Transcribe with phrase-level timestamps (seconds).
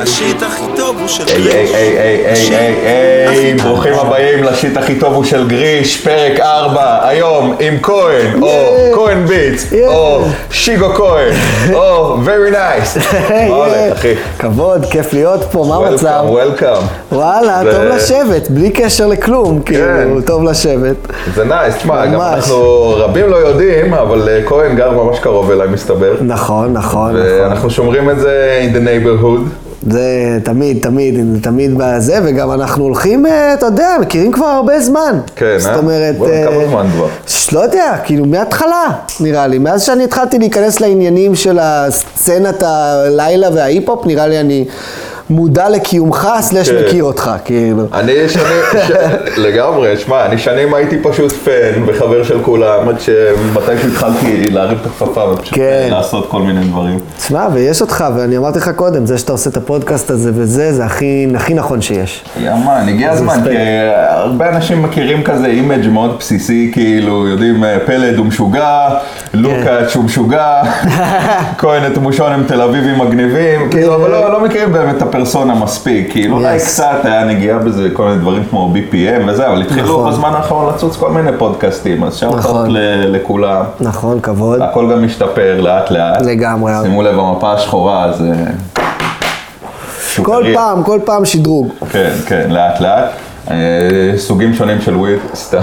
[0.00, 1.70] השיט הכי טוב הוא של היי היי גריש.
[1.74, 3.66] היי היי היי היי היי טוב.
[3.66, 9.26] ברוכים הבאים לשיט הכי טוב הוא של גריש, פרק 4, היום עם כהן, או כהן
[9.26, 11.32] ביטס, או שיגו כהן,
[11.74, 12.98] או very nice.
[13.50, 14.14] מה הולך אחי?
[14.38, 16.24] כבוד, כיף להיות פה, מה המצב?
[16.28, 17.14] Welcome, welcome.
[17.14, 20.96] וואלה, טוב לשבת, בלי קשר לכלום, כאילו, טוב לשבת.
[21.34, 22.20] זה nice, תשמע, גם.
[22.20, 26.12] אנחנו רבים לא יודעים, אבל אה, כהן גר ממש קרוב אליי מסתבר.
[26.20, 27.40] נכון, נכון, נכון.
[27.40, 29.64] ואנחנו שומרים את זה in the neighborhood.
[29.90, 35.18] זה תמיד, תמיד, תמיד בזה, וגם אנחנו הולכים, אה, אתה יודע, מכירים כבר הרבה זמן.
[35.36, 35.58] כן, אה?
[35.58, 36.16] זאת אומרת...
[36.22, 37.08] אה, כמה זמן כבר?
[37.52, 39.58] לא יודע, כאילו מההתחלה, נראה לי.
[39.58, 44.64] מאז שאני התחלתי להיכנס לעניינים של הסצנת הלילה וההיפ-הופ, נראה לי אני
[45.30, 46.84] מודע לקיומך, סלש כן.
[46.86, 47.82] מכיר אותך, כאילו.
[47.92, 48.90] אני שנים, ש...
[49.36, 54.86] לגמרי, שמע, אני שנים הייתי פשוט פן וחבר של כולם, עד שמתישהו התחלתי להרים את
[54.86, 55.88] הכפפה ופשוט כן.
[55.90, 56.98] לעשות כל מיני דברים.
[57.18, 60.84] תשמע, ויש אותך, ואני אמרתי לך קודם, זה שאתה עושה את הפודקאסט הזה וזה, זה
[60.84, 62.24] הכי, הכי נכון שיש.
[62.40, 63.40] יא man, הגיע הזמן.
[63.44, 63.56] כי
[64.08, 68.88] הרבה אנשים מכירים כזה image מאוד בסיסי, כאילו, יודעים, אה, פלד הוא משוגע,
[69.34, 70.62] לוקאץ' הוא משוגע,
[71.58, 75.54] כהן את מושון הם תל אביבים מגניבים, כאילו, אבל לא, לא מכירים באמת את הפרסונה
[75.54, 76.60] מספיק, כאילו, אולי Yes.
[76.62, 80.10] קצת היה נגיעה בזה, כל מיני דברים כמו BPM וזה, אבל התחילו נכון.
[80.12, 82.68] בזמן האחרון לצוץ כל מיני פודקאסטים, אז shout out נכון.
[83.08, 83.64] לכולם.
[83.80, 84.60] נכון, כבוד.
[84.62, 86.22] הכל גם משתפר לאט לאט.
[86.22, 86.72] לגמרי.
[86.82, 88.32] שימו לב, המפה השחורה זה...
[88.74, 88.80] כל
[90.22, 90.54] שוקריה.
[90.54, 91.72] פעם, כל פעם שדרוג.
[91.90, 93.04] כן, כן, לאט לאט.
[93.50, 93.56] אה,
[94.16, 95.58] סוגים שונים של וויד, סתם.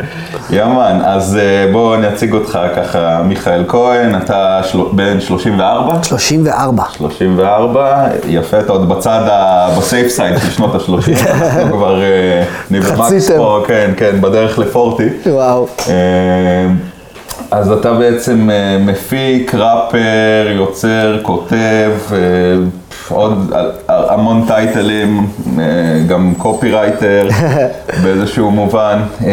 [0.50, 4.78] יאמן, אז אה, בוא אני אציג אותך ככה, מיכאל כהן, אתה של...
[4.92, 6.02] בן 34?
[6.02, 6.84] 34.
[6.96, 9.68] 34, יפה, אתה עוד בצד, ה...
[9.78, 12.44] בסייף סייד של שנות ה-30, אנחנו כבר אה,
[12.82, 13.36] חצי חצי.
[13.36, 15.08] פה, כן, כן, בדרך לפורטי.
[15.26, 15.66] וואו.
[17.52, 19.98] אה, אז אתה בעצם אה, מפיק, ראפר,
[20.56, 22.18] יוצר, כותב, אה,
[23.08, 23.52] עוד
[23.88, 25.26] ה- המון טייטלים,
[25.58, 25.64] אה,
[26.08, 27.28] גם קופירייטר
[28.02, 28.98] באיזשהו מובן.
[29.24, 29.30] אה,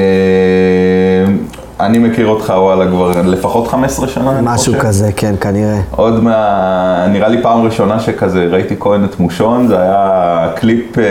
[1.79, 4.85] אני מכיר אותך, וואלה, כבר לפחות 15 שנה, אני משהו חושב.
[4.87, 5.79] כזה, כן, כנראה.
[5.91, 7.05] עוד מה...
[7.09, 11.03] נראה לי פעם ראשונה שכזה ראיתי כהן את מושון, זה היה קליפ אה,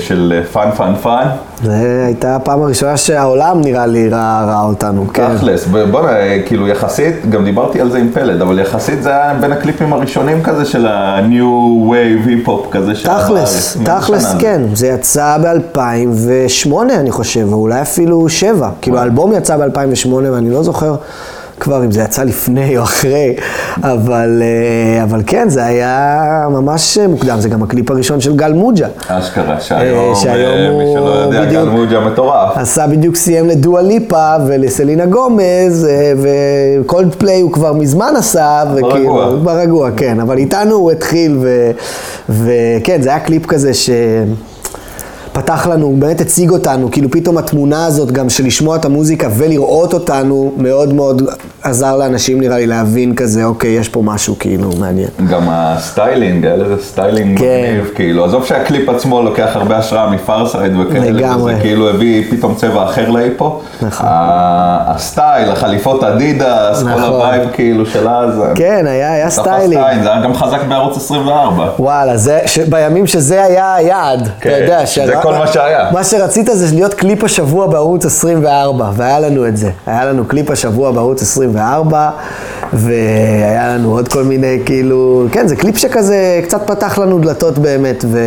[0.00, 1.26] של פאן פאן פאן.
[1.62, 1.70] זו
[2.06, 5.36] הייתה הפעם הראשונה שהעולם נראה לי ראה, ראה אותנו, כן.
[5.36, 6.08] תכלס, בוא'נה,
[6.46, 10.42] כאילו יחסית, גם דיברתי על זה עם פלד, אבל יחסית זה היה בין הקליפים הראשונים
[10.42, 14.38] כזה של ה-New Wave היפ-הופ כזה של תכלס, תכלס זה?
[14.40, 18.70] כן, זה יצא ב-2008 אני חושב, או אולי אפילו 7.
[18.80, 20.94] כאילו האלבום יצא ב-2008 ואני לא זוכר
[21.62, 23.34] כבר אם זה יצא לפני או אחרי,
[23.82, 26.18] אבל, אה, אבל כן, זה היה
[26.50, 28.86] ממש מוקדם, זה גם הקליפ הראשון של גל מוג'ה.
[29.08, 32.56] אשכרה, שהיום, אה, שהיום אה, מי הוא שלא יודע, בדיוק- גל מוג'ה מטורף.
[32.58, 35.86] עשה בדיוק סיים לדואה ליפה ולסלינה גומז,
[36.22, 39.36] וקולד פליי הוא כבר מזמן עשה, וכאילו, ברגוע.
[39.54, 41.70] ברגוע, כן, אבל איתנו הוא התחיל, ו-
[42.28, 43.90] וכן, זה היה קליפ כזה ש...
[45.34, 49.28] פתח לנו, הוא באמת הציג אותנו, כאילו פתאום התמונה הזאת גם של לשמוע את המוזיקה
[49.36, 51.22] ולראות אותנו מאוד מאוד
[51.64, 55.08] עזר לאנשים נראה לי להבין כזה, אוקיי, יש פה משהו כאילו מעניין.
[55.30, 57.62] גם הסטיילינג, היה לזה סטיילינג כן.
[57.64, 61.36] מגניב, כאילו, עזוב שהקליפ עצמו לוקח הרבה השראה מפארסייד וכאלה.
[61.36, 63.60] וזה כאילו הביא פתאום צבע אחר להיפ הופ.
[63.82, 64.06] נכון.
[64.86, 67.02] הסטייל, החליפות אדידס, כל נכון.
[67.02, 68.42] ה vibe כאילו של אז.
[68.54, 69.82] כן, היה, היה סטיילינג.
[69.84, 71.68] עין, זה היה גם חזק בערוץ 24.
[71.78, 72.58] וואלה, זה, ש...
[72.58, 75.90] בימים שזה היה היעד, כן, אתה יודע, זה כל מה שהיה.
[75.92, 79.70] מה שרצית זה להיות קליפ השבוע בערוץ 24, והיה לנו את זה.
[79.86, 81.51] היה לנו קליפ השבוע בערוץ 24,
[82.72, 88.04] והיה לנו עוד כל מיני, כאילו, כן, זה קליפ שכזה קצת פתח לנו דלתות באמת,
[88.08, 88.18] ו...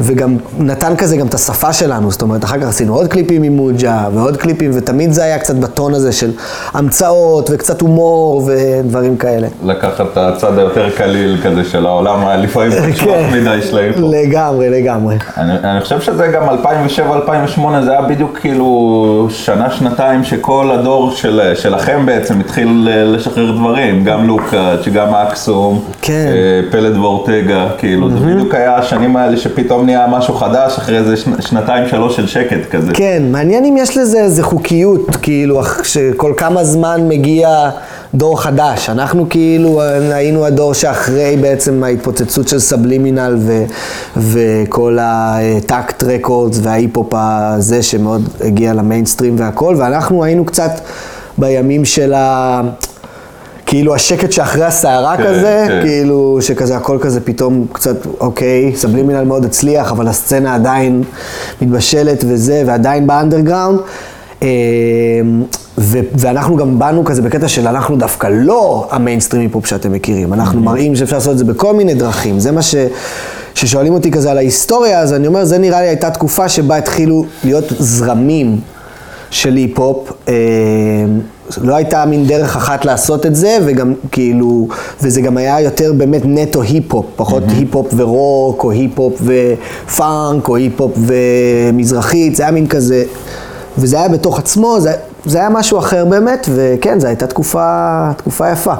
[0.00, 3.52] וגם נתן כזה גם את השפה שלנו, זאת אומרת, אחר כך עשינו עוד קליפים עם
[3.52, 6.30] מוג'ה, ועוד קליפים, ותמיד זה היה קצת בטון הזה של
[6.74, 9.48] המצאות, וקצת הומור, ודברים כאלה.
[9.64, 12.70] לקחת את הצד היותר קליל כזה של העולם, לפעמים
[13.04, 13.30] כן.
[13.32, 14.10] מדי של ההיפו.
[14.12, 15.16] לגמרי, לגמרי.
[15.36, 22.06] אני, אני חושב שזה גם 2007-2008, זה היה בדיוק כאילו שנה-שנתיים שכל הדור של, שלכם
[22.06, 26.26] בעצם התחיל לשחרר דברים, גם לוקאץ', גם אקסום, כן.
[26.32, 31.16] אה, פלד ואורטגה, כאילו, זה בדיוק היה השנים האלה שפתאום נהיה משהו חדש אחרי איזה
[31.16, 32.92] שנ, שנתיים-שלוש של שקט כזה.
[32.94, 37.70] כן, מעניין אם יש לזה איזה חוקיות, כאילו, שכל כמה זמן מגיע
[38.14, 38.90] דור חדש.
[38.90, 39.82] אנחנו כאילו
[40.12, 43.64] היינו הדור שאחרי בעצם ההתפוצצות של סבלימינל ו,
[44.16, 50.80] וכל הטאקט רקורדס וההיפ-הופ הזה שמאוד הגיע למיינסטרים והכל, ואנחנו היינו קצת
[51.38, 52.60] בימים של ה...
[53.70, 55.80] כאילו השקט שאחרי הסערה כן, כזה, כן.
[55.82, 61.02] כאילו שכזה הכל כזה פתאום קצת, אוקיי, סבלימינל מאוד הצליח, אבל הסצנה עדיין
[61.62, 63.78] מתבשלת וזה, ועדיין באנדרגראונד.
[64.42, 64.48] אה,
[65.78, 70.60] ו- ואנחנו גם באנו כזה בקטע של אנחנו דווקא לא המיינסטרים היפ-הופ שאתם מכירים, אנחנו
[70.60, 72.74] מראים שאפשר לעשות את זה בכל מיני דרכים, זה מה ש...
[73.54, 77.24] כששואלים אותי כזה על ההיסטוריה, אז אני אומר, זה נראה לי הייתה תקופה שבה התחילו
[77.44, 78.60] להיות זרמים
[79.30, 80.12] של היפ-הופ.
[80.28, 80.34] אה,
[81.62, 84.68] לא הייתה מין דרך אחת לעשות את זה, וגם כאילו,
[85.02, 87.52] וזה גם היה יותר באמת נטו היפ-הופ, פחות אמ-המ.
[87.58, 93.04] היפ-הופ ורוק, או היפ-הופ ופאנק, או היפ-הופ ומזרחית, זה היה מין כזה,
[93.78, 94.92] וזה היה בתוך עצמו, זה,
[95.24, 98.74] זה היה משהו אחר באמת, וכן, זו הייתה תקופה, תקופה יפה.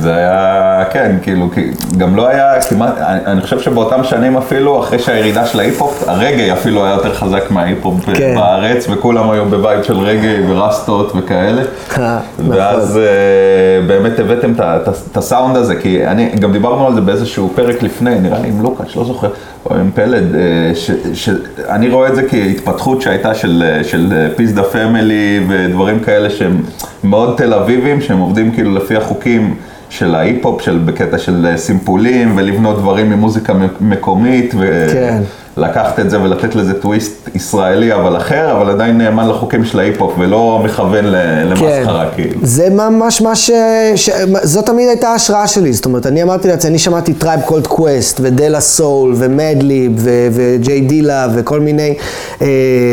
[0.00, 1.50] זה היה, כן, כאילו,
[1.96, 6.84] גם לא היה כמעט, אני, חושב שבאותם שנים אפילו, אחרי שהירידה של ההיפ-הופ, הרגעי אפילו
[6.84, 8.34] היה יותר חזק מההיפ-הופ כן.
[8.34, 11.62] בארץ, וכולם היו בבית של רגעי ורסטות וכאלה.
[11.98, 12.18] אה,
[12.48, 13.02] ואז נכון.
[13.02, 14.52] uh, באמת הבאתם
[14.82, 18.62] את הסאונד הזה, כי אני, גם דיברנו על זה באיזשהו פרק לפני, נראה לי עם
[18.62, 19.28] לוקאץ', לא זוכר,
[19.66, 20.36] או עם פלד, אה,
[21.14, 26.62] שאני רואה את זה כהתפתחות שהייתה של, של פיס דה פמילי ודברים כאלה שהם
[27.04, 29.54] מאוד תל אביבים, שהם עובדים כאילו לפי החוקים.
[29.94, 34.86] של ההיפ-הופ, של, בקטע של אה, סימפולים, ולבנות דברים ממוזיקה מקומית, ו...
[34.92, 35.22] כן.
[35.56, 40.12] לקחת את זה ולתת לזה טוויסט ישראלי אבל אחר, אבל עדיין נאמן לחוקים של ההיפ-הופ
[40.18, 42.14] ולא מכוון למסחרה כן.
[42.14, 42.40] כאילו.
[42.42, 43.50] זה ממש מה ש...
[43.96, 44.10] ש...
[44.42, 48.20] זו תמיד הייתה ההשראה שלי, זאת אומרת, אני אמרתי לעצמי, אני שמעתי Tribe Called Quest
[48.22, 51.94] ו De La Soul ו Madlib וג'יי דילה וכל מיני,
[52.42, 52.46] אה,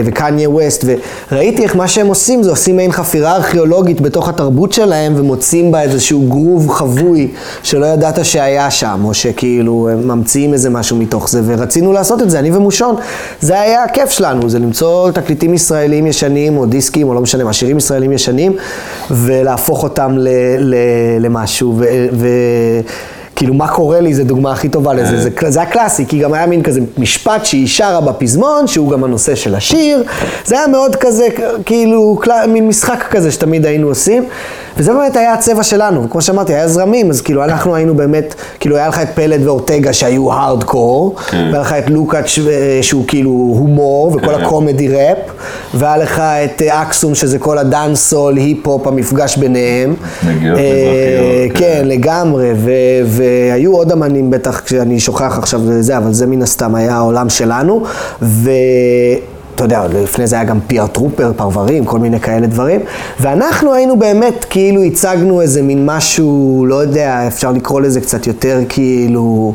[0.05, 0.85] וקניה ווסט,
[1.31, 5.81] וראיתי איך מה שהם עושים זה עושים מעין חפירה ארכיאולוגית בתוך התרבות שלהם ומוצאים בה
[5.81, 7.27] איזשהו גרוב חבוי
[7.63, 12.39] שלא ידעת שהיה שם, או שכאילו ממציאים איזה משהו מתוך זה, ורצינו לעשות את זה.
[12.39, 12.95] אני ומושון,
[13.41, 17.53] זה היה הכיף שלנו, זה למצוא תקליטים ישראלים ישנים, או דיסקים, או לא משנה מה,
[17.53, 18.55] שירים ישראלים ישנים,
[19.11, 20.27] ולהפוך אותם ל,
[20.59, 20.75] ל,
[21.19, 21.75] למשהו.
[21.77, 22.27] ו, ו,
[23.35, 26.45] כאילו, מה קורה לי, זו דוגמה הכי טובה לזה, זה, זה הקלאסי, כי גם היה
[26.45, 30.03] מין כזה משפט שהיא שרה בפזמון, שהוא גם הנושא של השיר,
[30.45, 31.27] זה היה מאוד כזה,
[31.65, 34.25] כאילו, מין משחק כזה שתמיד היינו עושים.
[34.81, 38.77] וזה באמת היה הצבע שלנו, וכמו שאמרתי, היה זרמים, אז כאילו אנחנו היינו באמת, כאילו
[38.77, 41.49] היה לך את פלד ואורטגה שהיו הארדקור, כן.
[41.51, 42.25] והיה לך את לוקאץ'
[42.81, 44.43] שהוא כאילו הומור, וכל כן.
[44.43, 45.17] הקומדי ראפ,
[45.73, 49.95] והיה לך את אקסום שזה כל הדאנסול, היפ-הופ, המפגש ביניהם.
[50.27, 51.57] נגיעות אה, מזרחיות.
[51.57, 52.51] כן, כן, לגמרי,
[53.05, 57.83] והיו עוד אמנים בטח, כשאני שוכח עכשיו זה, אבל זה מן הסתם היה העולם שלנו,
[58.21, 58.49] ו...
[59.61, 62.81] אתה יודע, לפני זה היה גם פיאר טרופר, פרברים, כל מיני כאלה דברים.
[63.19, 68.59] ואנחנו היינו באמת, כאילו הצגנו איזה מין משהו, לא יודע, אפשר לקרוא לזה קצת יותר
[68.69, 69.53] כאילו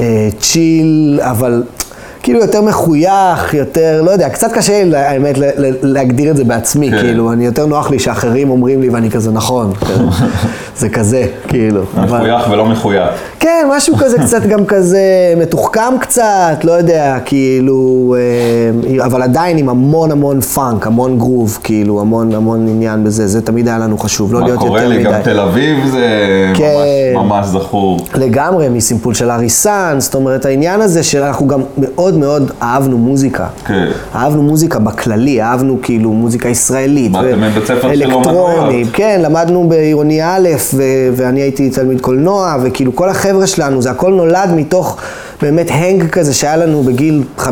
[0.00, 1.62] אה, צ'יל, אבל
[2.24, 5.34] כאילו יותר מחוייך, יותר, לא יודע, קצת קשה לי, האמת,
[5.82, 7.00] להגדיר את זה בעצמי, כן.
[7.00, 9.72] כאילו, אני יותר נוח לי שאחרים אומרים לי ואני כזה נכון,
[10.76, 11.82] זה כזה, כאילו.
[12.04, 13.10] מחוייך ולא מחוייך.
[13.40, 15.00] כן, משהו כזה קצת גם כזה
[15.36, 18.14] מתוחכם קצת, לא יודע, כאילו,
[18.98, 23.42] אה, אבל עדיין עם המון המון פאנק, המון גרוב, כאילו, המון המון עניין בזה, זה
[23.42, 24.72] תמיד היה לנו חשוב, לא להיות יותר מדי.
[24.72, 26.06] מה קורה לי, גם תל אביב זה
[26.54, 26.74] כן,
[27.14, 28.00] ממש, ממש זכור.
[28.14, 33.46] לגמרי, מסימפול של אריסן, זאת אומרת, העניין הזה שאנחנו גם מאוד מאוד אהבנו מוזיקה.
[33.66, 33.88] כן.
[34.14, 37.12] אהבנו מוזיקה בכללי, אהבנו כאילו מוזיקה ישראלית.
[37.12, 38.86] מה, אתם בבית ספר של אומנויות.
[38.92, 40.48] כן, למדנו בעירוני א',
[41.16, 43.46] ואני הייתי תלמיד קולנוע, וכאילו כל החבר'ה...
[43.46, 44.96] שלנו, זה הכל נולד מתוך
[45.42, 47.48] באמת הנג כזה שהיה לנו בגיל 15-16,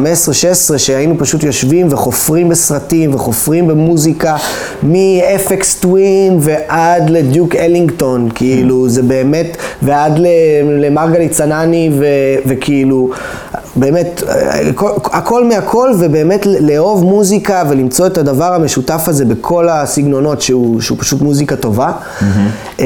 [0.76, 4.36] שהיינו פשוט יושבים וחופרים בסרטים וחופרים במוזיקה,
[4.82, 10.18] מ-FX טווין ועד לדיוק אלינגטון, כאילו זה באמת, ועד
[10.80, 11.90] למרגלית צנני
[12.46, 13.10] וכאילו,
[13.76, 14.22] באמת,
[14.70, 20.98] הכל, הכל מהכל, ובאמת לאהוב מוזיקה ולמצוא את הדבר המשותף הזה בכל הסגנונות שהוא, שהוא
[21.00, 21.92] פשוט מוזיקה טובה.
[21.92, 22.82] Mm-hmm.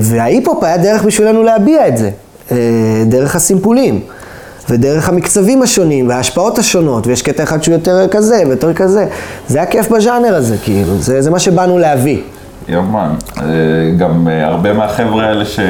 [0.00, 2.10] וההיפ-הופ היה דרך בשבילנו להביע את זה.
[2.52, 2.56] אה,
[3.06, 4.00] דרך הסימפולים,
[4.70, 9.06] ודרך המקצבים השונים, וההשפעות השונות, ויש קטע אחד שהוא יותר כזה ויותר כזה.
[9.48, 12.20] זה הכיף בז'אנר הזה, כאילו, זה, זה מה שבאנו להביא.
[12.68, 13.14] יומן.
[13.38, 13.44] אה,
[13.98, 15.60] גם אה, הרבה מהחבר'ה האלה ש...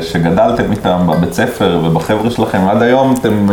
[0.00, 3.48] שגדלתם איתם בבית ספר ובחבר'ה שלכם, עד היום אתם,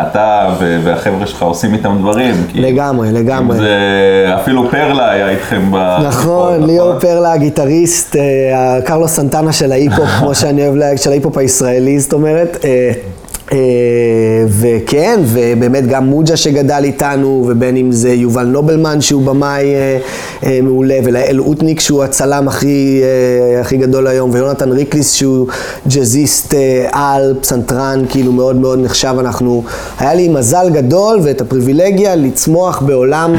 [0.00, 2.34] אתה והחבר'ה שלך עושים איתם דברים.
[2.54, 3.56] לגמרי, לגמרי.
[3.56, 3.76] זה,
[4.34, 5.98] אפילו פרלה היה איתכם ב...
[6.06, 8.16] נכון, ליאור פרלה, הגיטריסט,
[8.84, 12.64] קרלוס סנטנה של ההיפ-הופ, כמו שאני אוהב להגיד, של ההיפ-הופ הישראלי, זאת אומרת.
[13.52, 13.56] אה,
[14.48, 19.98] וכן, ובאמת גם מוג'ה שגדל איתנו, ובין אם זה יובל נובלמן שהוא במאי אה,
[20.44, 23.02] אה, מעולה, ולאל אוטניק שהוא הצלם הכי,
[23.60, 25.46] הכי גדול היום, ויונתן ריקליס שהוא
[25.88, 26.54] ג'אזיסט
[26.92, 29.14] על, פסנתרן, כאילו מאוד מאוד נחשב.
[29.18, 29.64] אנחנו,
[29.98, 33.34] היה לי מזל גדול ואת הפריבילגיה לצמוח בעולם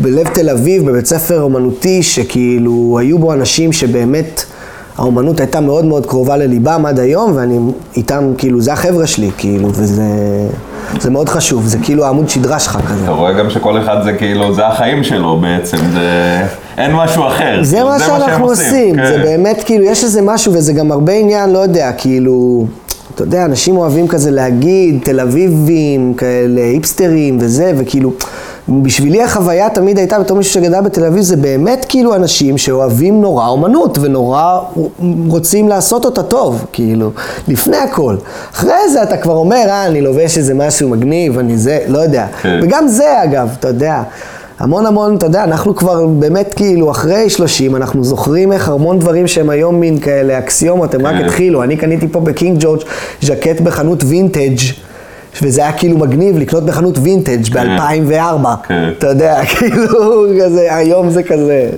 [0.00, 4.44] בלב תל אביב, בבית ספר אומנותי, שכאילו היו בו אנשים שבאמת...
[4.98, 7.58] האומנות הייתה מאוד מאוד קרובה לליבם עד היום, ואני
[7.96, 10.02] איתם, כאילו, זה החבר'ה שלי, כאילו, וזה...
[11.00, 13.04] זה מאוד חשוב, זה כאילו העמוד שדרה שלך כזה.
[13.04, 16.42] אתה רואה גם שכל אחד זה כאילו, זה החיים שלו בעצם, זה...
[16.78, 17.58] אין משהו אחר.
[17.62, 19.06] זה כאילו, מה שאנחנו עושים, כן.
[19.06, 22.66] זה באמת כאילו, יש איזה משהו, וזה גם הרבה עניין, לא יודע, כאילו...
[23.14, 28.12] אתה יודע, אנשים אוהבים כזה להגיד, תל אביבים, כאלה, היפסטרים וזה, וכאילו,
[28.68, 33.48] בשבילי החוויה תמיד הייתה בתור מישהו שגדל בתל אביב, זה באמת כאילו אנשים שאוהבים נורא
[33.48, 34.60] אומנות, ונורא
[35.28, 37.10] רוצים לעשות אותה טוב, כאילו,
[37.48, 38.16] לפני הכל.
[38.52, 42.26] אחרי זה אתה כבר אומר, אה, אני לובש איזה משהו מגניב, אני זה, לא יודע.
[42.42, 42.60] כן.
[42.62, 44.02] וגם זה, אגב, אתה יודע.
[44.58, 49.26] המון המון, אתה יודע, אנחנו כבר באמת כאילו אחרי 30, אנחנו זוכרים איך המון דברים
[49.26, 51.24] שהם היום מין כאלה אקסיומות, הם רק כן.
[51.24, 51.62] התחילו.
[51.62, 52.80] אני קניתי פה בקינג ג'ורג'
[53.22, 54.83] ז'קט בחנות וינטג'.
[55.42, 58.46] וזה היה כאילו מגניב לקנות בחנות וינטג' ב-2004.
[58.68, 58.88] כן.
[58.98, 61.70] אתה יודע, כאילו, כזה, היום זה כזה,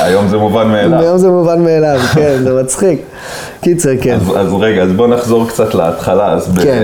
[0.00, 1.00] היום זה מובן מאליו.
[1.00, 3.02] היום זה מובן מאליו, כן, זה מצחיק.
[3.60, 4.14] קיצר, כן.
[4.14, 6.82] אז, אז רגע, אז בוא נחזור קצת להתחלה, אז ב, כן.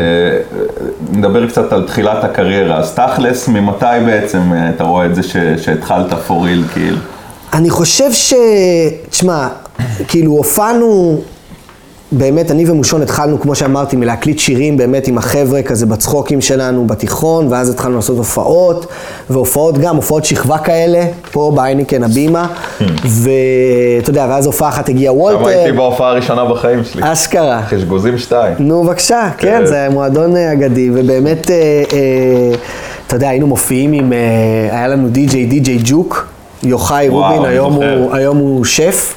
[1.13, 5.37] נדבר קצת על תחילת הקריירה, אז תכלס, ממתי בעצם אה, אתה רואה את זה ש,
[5.57, 6.97] שהתחלת for real, כאילו?
[7.53, 8.35] אני חושב ש...
[9.11, 9.49] תשמע,
[10.09, 11.21] כאילו הופענו,
[12.13, 17.47] באמת, אני ומושון התחלנו, כמו שאמרתי, מלהקליט שירים באמת עם החבר'ה כזה בצחוקים שלנו בתיכון,
[17.51, 18.87] ואז התחלנו לעשות הופעות,
[19.31, 22.47] והופעות גם, הופעות שכבה כאלה, פה בהייניקן הבימה,
[23.05, 27.63] ואתה יודע, ואז הופעה אחת הגיע גם הייתי וולטר, בהופעה הראשונה בחיים שלי, אשכרה.
[27.63, 28.55] חשגוזים שתיים.
[28.59, 29.67] נו, בבקשה, כן, כן.
[29.67, 31.57] זה מועדון אה, אגדי, ובאמת, אה,
[31.93, 32.57] אה,
[33.07, 34.13] אתה יודע, היינו מופיעים עם,
[34.71, 36.29] היה לנו די-ג'יי, די-ג'יי ג'וק,
[36.63, 37.75] יוחאי רובין, היום.
[37.75, 38.15] הוא,
[38.65, 39.15] שף,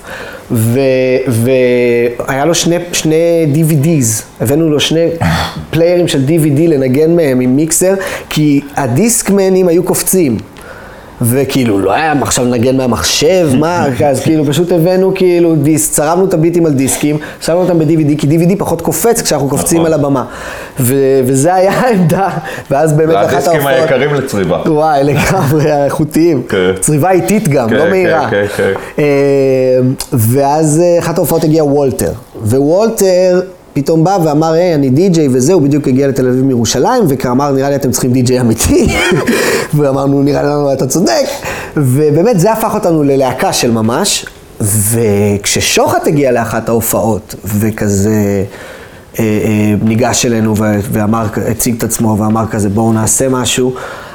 [0.52, 5.06] והיה לו שני, שני DVDs, הבאנו לו שני
[5.72, 7.94] פליירים של DVD לנגן מהם עם מיקסר,
[8.30, 10.38] כי הדיסקמנים היו קופצים.
[11.24, 16.34] וכאילו, לא היה עכשיו לנגן מהמחשב, מה, אז כאילו פשוט הבאנו כאילו דיסק, צרבנו את
[16.34, 19.94] הביטים על דיסקים, שמנו אותם ב-DVD, כי DVD פחות קופץ כשאנחנו קופצים נכון.
[19.94, 20.26] על הבמה.
[20.80, 22.30] ו- וזה היה העמדה,
[22.72, 23.74] ואז באמת אחת ההופעות...
[23.74, 24.62] היקרים לצריבה.
[24.66, 26.44] וואי, לגמרי, האיכותיים.
[26.50, 26.72] כן.
[26.80, 28.30] צריבה איטית גם, לא כן, מהירה.
[28.30, 28.72] כן, כן.
[29.00, 29.04] אה,
[30.14, 32.12] ואז אה, אחת ההופעות הגיע וולטר.
[32.42, 33.42] ווולטר
[33.74, 37.76] פתאום בא ואמר, היי, אני די-ג'יי וזהו, בדיוק הגיע לתל אביב מירושלים, ואמר, נראה לי
[37.76, 38.88] אתם צריכים די-ג'יי אמיתי.
[39.78, 41.26] ואמרנו, נראה לנו, אתה צודק.
[41.78, 44.26] ובאמת זה הפך אותנו ללהקה של ממש.
[44.62, 48.44] וכששוחט הגיע לאחת ההופעות, וכזה...
[49.20, 50.54] אה, אה, ניגש אלינו
[50.92, 53.74] ואמר, הציג את עצמו ואמר כזה בואו נעשה משהו,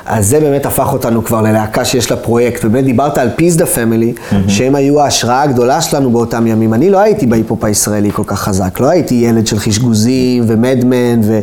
[0.08, 4.12] אז זה באמת הפך אותנו כבר ללהקה שיש לה פרויקט, ובאמת דיברת על פיזדה פמילי,
[4.48, 6.74] שהם היו ההשראה הגדולה שלנו באותם ימים.
[6.74, 11.40] אני לא הייתי בהיפ-הופ הישראלי כל כך חזק, לא הייתי ילד של חשגוזים ומדמן ו...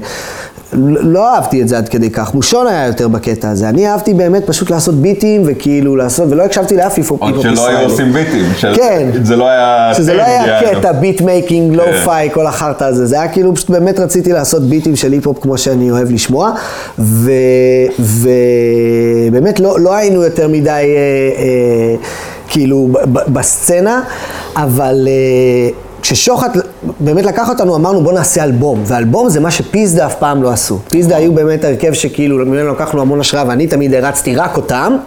[1.01, 3.69] לא אהבתי את זה עד כדי כך, מושון היה יותר בקטע הזה.
[3.69, 7.55] אני אהבתי באמת פשוט לעשות ביטים וכאילו לעשות, ולא הקשבתי לאף היפ-הופ עוד ישראלי.
[7.55, 9.07] שלא היו עושים ביטים, של- כן.
[9.23, 9.91] זה לא היה...
[9.97, 10.79] שזה לא היה יענו.
[10.79, 13.05] קטע, beat making, lo-fi, כל החרטא הזה.
[13.05, 16.51] זה היה כאילו, פשוט באמת רציתי לעשות ביטים של היפ-הופ כמו שאני אוהב לשמוע.
[17.99, 21.95] ובאמת לא, לא היינו יותר מדי, אה, אה,
[22.47, 22.89] כאילו,
[23.27, 24.01] בסצנה,
[24.55, 25.07] אבל...
[25.07, 26.57] אה, כששוחט
[26.99, 30.79] באמת לקח אותנו, אמרנו בוא נעשה אלבום, ואלבום זה מה שפיזדה אף פעם לא עשו.
[30.89, 34.97] פיזדה היו באמת הרכב שכאילו, ממנו לקחנו המון השראה, ואני תמיד הרצתי רק אותם.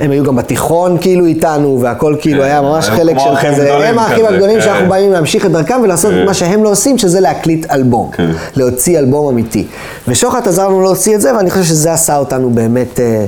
[0.00, 3.98] הם היו גם בתיכון כאילו איתנו, והכל כאילו כן, היה ממש חלק של כזה, הם
[3.98, 4.64] האחים הגדולים כן.
[4.64, 6.20] שאנחנו באים להמשיך את דרכם ולעשות כן.
[6.20, 8.10] את מה שהם לא עושים, שזה להקליט אלבום.
[8.56, 9.66] להוציא אלבום אמיתי.
[10.08, 13.24] ושוחט עזר לנו להוציא את זה, ואני חושב שזה עשה אותנו באמת אה,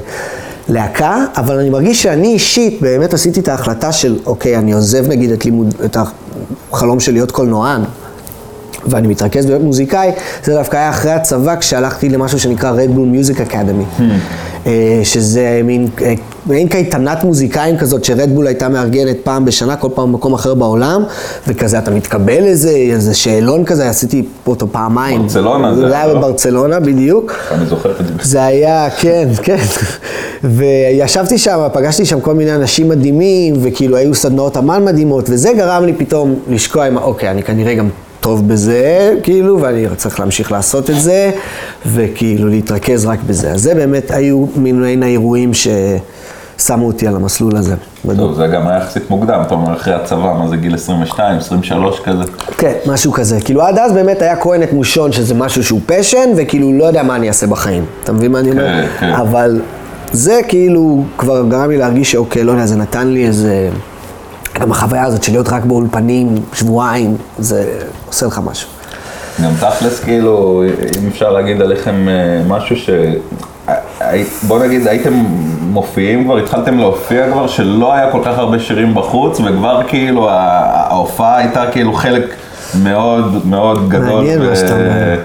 [0.69, 5.31] להקה, אבל אני מרגיש שאני אישית באמת עשיתי את ההחלטה של, אוקיי, אני עוזב נגיד
[5.31, 5.97] את לימוד, את
[6.73, 7.81] החלום של להיות קולנוען.
[8.87, 10.11] ואני מתרכז בלהיות מוזיקאי,
[10.45, 14.03] זה דווקא היה אחרי הצבא כשהלכתי למשהו שנקרא Red Bull Music Academy,
[14.67, 16.15] אה, שזה מין, אה,
[16.47, 21.05] מעין קייטנת מוזיקאים כזאת שרדבול הייתה מארגנת פעם בשנה, כל פעם במקום אחר בעולם,
[21.49, 25.23] וכזה אתה מתקבל איזה, איזה שאלון כזה, עשיתי אותו פעמיים.
[25.23, 26.15] ברצלונה זה זה היה, לא?
[26.15, 27.33] בברצלונה בדיוק.
[27.51, 28.13] אני זוכר את זה.
[28.23, 29.57] זה היה, כן, כן.
[30.45, 35.85] וישבתי שם, פגשתי שם כל מיני אנשים מדהימים, וכאילו היו סדנאות אמן מדהימות, וזה גרם
[35.85, 37.89] לי פתאום לשקוע עם, אוקיי, אני כנראה גם
[38.25, 41.31] טוב בזה, כאילו, ואני צריך להמשיך לעשות את זה,
[41.87, 43.51] וכאילו להתרכז רק בזה.
[43.51, 47.75] אז זה באמת היו מן האירועים ששמו אותי על המסלול הזה.
[48.05, 48.19] בדיוק.
[48.19, 52.01] טוב, זה גם היה יחסית מוקדם, אתה אומר אחרי הצבא, מה זה גיל 22, 23
[52.05, 52.23] כזה?
[52.59, 53.41] כן, משהו כזה.
[53.41, 57.03] כאילו עד אז באמת היה כהן את מושון, שזה משהו שהוא פשן, וכאילו לא יודע
[57.03, 57.85] מה אני אעשה בחיים.
[58.05, 58.83] אתה מבין מה אני אומר?
[58.83, 59.13] כן, כן.
[59.13, 59.61] אבל
[60.13, 63.69] זה כאילו כבר גרם לי להרגיש שאוקיי, לא יודע, זה נתן לי איזה...
[64.61, 68.69] גם החוויה הזאת של להיות רק באולפנים שבועיים, זה עושה לך משהו.
[69.45, 70.65] גם תכלס, כאילו,
[71.03, 72.91] אם אפשר להגיד עליכם אה, משהו ש...
[74.47, 75.25] בוא נגיד, הייתם
[75.61, 81.37] מופיעים כבר, התחלתם להופיע כבר, שלא היה כל כך הרבה שירים בחוץ, וכבר כאילו ההופעה
[81.37, 82.35] הייתה כאילו חלק
[82.83, 84.15] מאוד מאוד גדול.
[84.15, 85.19] מעניין מה שאתה אומר.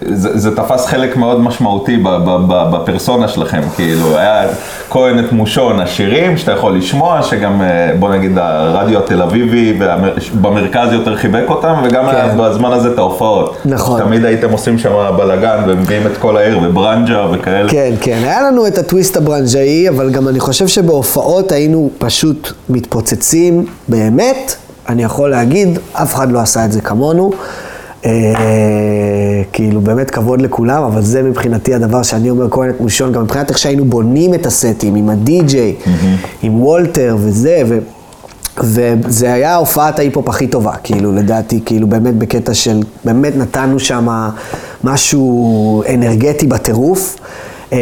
[0.00, 2.02] זה, זה תפס חלק מאוד משמעותי
[2.72, 4.42] בפרסונה שלכם, כאילו, היה
[4.90, 9.78] כהן את מושון השירים שאתה יכול לשמוע, שגם, אה, בוא נגיד, הרדיו התל אביבי
[10.40, 12.14] במרכז יותר חיבק אותם, וגם כן.
[12.14, 13.56] היה בזמן הזה את ההופעות.
[13.64, 14.00] נכון.
[14.02, 17.68] תמיד הייתם עושים שם בלאגן ומביאים את כל העיר וברנג'ה וכאלה.
[17.68, 23.66] כן, כן, היה לנו את הטוויסט הברנז'אי, אבל גם אני חושב שבהופעות היינו פשוט מתפוצצים,
[23.88, 24.54] באמת,
[24.88, 27.32] אני יכול להגיד, אף אחד לא עשה את זה כמונו.
[28.06, 33.22] אה, כאילו, באמת כבוד לכולם, אבל זה מבחינתי הדבר שאני אומר, כהן את מושון, גם
[33.22, 35.74] מבחינת איך שהיינו בונים את הסטים, עם הדי-ג'יי,
[36.42, 37.78] עם וולטר וזה, ו...
[38.60, 44.08] וזה היה הופעת ההיפ-הופ הכי טובה, כאילו, לדעתי, כאילו, באמת בקטע של, באמת נתנו שם
[44.84, 47.16] משהו אנרגטי בטירוף.
[47.72, 47.78] אה,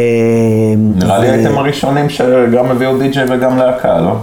[0.95, 4.15] נראה לי הייתם הראשונים שגם הביאו די.ג'יי וגם להקה, לא?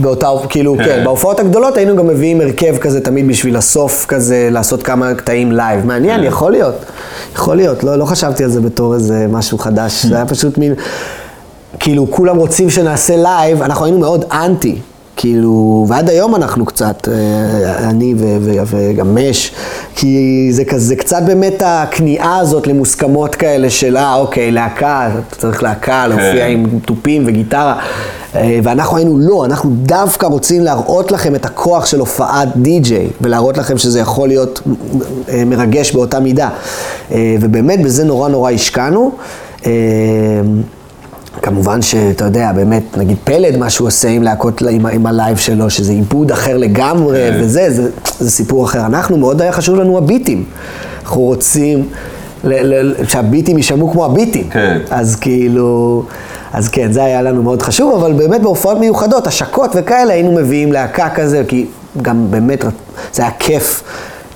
[0.00, 1.04] באותה, כאילו, כן.
[1.04, 5.86] בהופעות הגדולות היינו גם מביאים הרכב כזה תמיד בשביל הסוף כזה, לעשות כמה קטעים לייב.
[5.86, 6.24] מעניין.
[6.24, 6.74] יכול להיות.
[7.34, 10.74] יכול להיות, לא, לא חשבתי על זה בתור איזה משהו חדש, זה היה פשוט מין,
[11.78, 14.76] כאילו, כולם רוצים שנעשה לייב, אנחנו היינו מאוד אנטי.
[15.16, 18.14] כאילו, ועד היום אנחנו קצת, אה, אני
[18.64, 19.52] וגם מש,
[19.96, 26.06] כי זה כזה קצת באמת הכניעה הזאת למוסכמות כאלה של, אה, אוקיי, להקה, צריך להקה,
[26.06, 27.78] להופיע עם תופים וגיטרה.
[28.34, 33.58] אה, ואנחנו היינו, לא, אנחנו דווקא רוצים להראות לכם את הכוח של הופעת די-ג'יי, ולהראות
[33.58, 34.60] לכם שזה יכול להיות
[35.28, 36.48] אה, מרגש באותה מידה.
[37.12, 39.12] אה, ובאמת, בזה נורא נורא השקענו.
[41.42, 45.70] כמובן שאתה יודע, באמת, נגיד פלד, מה שהוא עושה עם להקות, עם, עם הלייב שלו,
[45.70, 47.38] שזה עיבוד אחר לגמרי, כן.
[47.40, 48.86] וזה, זה, זה סיפור אחר.
[48.86, 50.44] אנחנו, מאוד היה חשוב לנו הביטים.
[51.02, 51.88] אנחנו רוצים
[52.44, 54.48] ל, ל, שהביטים יישמעו כמו הביטים.
[54.50, 54.78] כן.
[54.90, 56.02] אז כאילו,
[56.52, 60.72] אז כן, זה היה לנו מאוד חשוב, אבל באמת בהופעות מיוחדות, השקות וכאלה, היינו מביאים
[60.72, 61.66] להקה כזה, כי
[62.02, 62.64] גם באמת,
[63.12, 63.82] זה היה כיף.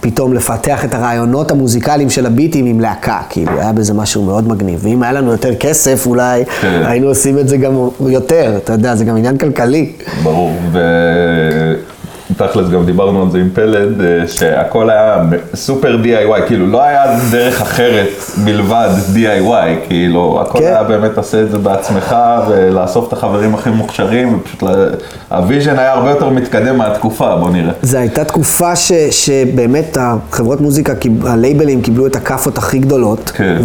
[0.00, 4.78] פתאום לפתח את הרעיונות המוזיקליים של הביטים עם להקה, כאילו, היה בזה משהו מאוד מגניב.
[4.82, 6.82] ואם היה לנו יותר כסף, אולי כן.
[6.84, 9.92] היינו עושים את זה גם יותר, אתה יודע, זה גם עניין כלכלי.
[10.22, 10.52] ברור,
[12.36, 15.22] ותכלס גם דיברנו על זה עם פלד, אה, שהכל היה
[15.54, 18.08] סופר די.איי.וואי, כאילו לא היה דרך אחרת
[18.44, 20.64] מלבד DIY, כאילו הכל כן.
[20.64, 22.16] היה באמת תעשה את זה בעצמך
[22.48, 24.70] ולאסוף את החברים הכי מוכשרים, ופשוט לה-
[25.28, 27.72] ה vision היה הרבה יותר מתקדם מהתקופה, בוא נראה.
[27.82, 30.92] זו הייתה תקופה ש, שבאמת החברות מוזיקה,
[31.26, 33.30] הלייבלים קיבלו את הכאפות הכי גדולות.
[33.34, 33.56] כן.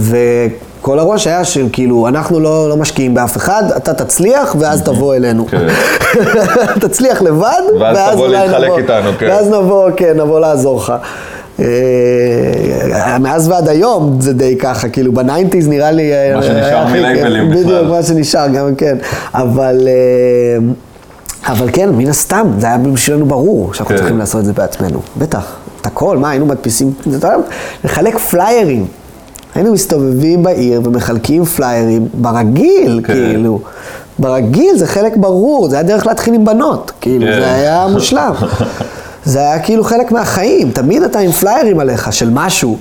[0.82, 5.16] וכל הראש היה של כאילו, אנחנו לא, לא משקיעים באף אחד, אתה תצליח ואז תבוא
[5.16, 5.46] אלינו.
[5.48, 5.68] כן.
[6.88, 9.28] תצליח לבד, ואז תבוא אולי להתחלק נבוא- איתנו, כן.
[9.30, 10.94] ואז נבוא, כן, נבוא לעזור לך.
[11.60, 11.66] אה,
[13.20, 16.14] מאז ועד היום זה די ככה, כאילו ב nineties נראה לי...
[16.14, 17.88] אה, מה שנשאר היה הכי- מלייבלים בדיוק, בכלל.
[17.88, 18.98] מה שנשאר, גם כן.
[19.34, 19.88] אבל...
[19.88, 20.72] אה,
[21.54, 23.98] אבל כן, מן הסתם, זה היה בשבילנו ברור שאנחנו כן.
[24.00, 25.00] צריכים לעשות את זה בעצמנו.
[25.18, 26.94] בטח, את הכל, מה, היינו מדפיסים,
[27.84, 28.86] לחלק פליירים.
[29.56, 33.14] היינו מסתובבים בעיר ומחלקים פליירים ברגיל, כן.
[33.14, 33.60] כאילו.
[34.20, 37.40] ברגיל זה חלק ברור, זה היה דרך להתחיל עם בנות, כאילו, כן.
[37.40, 38.34] זה היה מושלם.
[39.26, 42.78] זה היה כאילו חלק מהחיים, תמיד אתה עם פליירים עליך של משהו.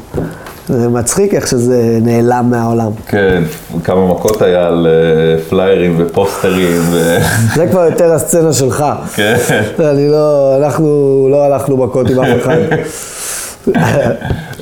[0.69, 2.91] זה מצחיק איך שזה נעלם מהעולם.
[3.07, 3.43] כן,
[3.85, 7.19] כמה מכות היה על אה, פליירים ופוסטרים, ו...
[7.57, 8.85] זה כבר יותר הסצנה שלך.
[9.15, 9.37] כן.
[9.79, 10.87] אני לא, אנחנו
[11.31, 12.57] לא הלכנו מכות עם אף אחד.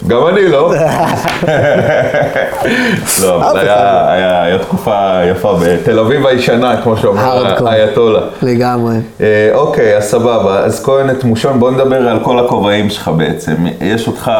[0.09, 0.73] גם אני לא.
[3.23, 7.67] לא, אבל אחד היה- תקופה יפה בתל אביב הישנה, כמו שאומר.
[7.69, 8.21] האייתולה.
[8.43, 8.97] לגמרי.
[9.21, 10.59] אה, אוקיי, אז סבבה.
[10.65, 13.55] אז כהן את מושון, בוא נדבר על כל הכובעים שלך בעצם.
[13.81, 14.31] יש אותך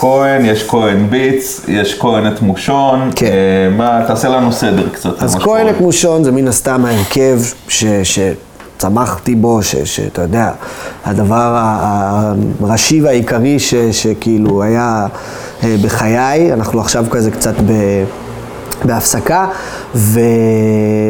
[0.00, 3.10] כהן, יש כהן ביטס, יש כהן את מושון.
[3.16, 3.26] כן.
[3.26, 3.30] אה,
[3.76, 5.22] מה, תעשה לנו סדר קצת.
[5.22, 5.68] אז כהן.
[5.68, 7.84] את מושון זה מן הסתם ההרכב ש...
[8.82, 10.50] שצמחתי בו, שאתה יודע,
[11.04, 11.58] הדבר
[12.60, 15.06] הראשי והעיקרי ש, שכאילו היה
[15.64, 17.72] אה, בחיי, אנחנו עכשיו כזה קצת ב...
[18.84, 19.46] בהפסקה,
[19.94, 20.20] ו...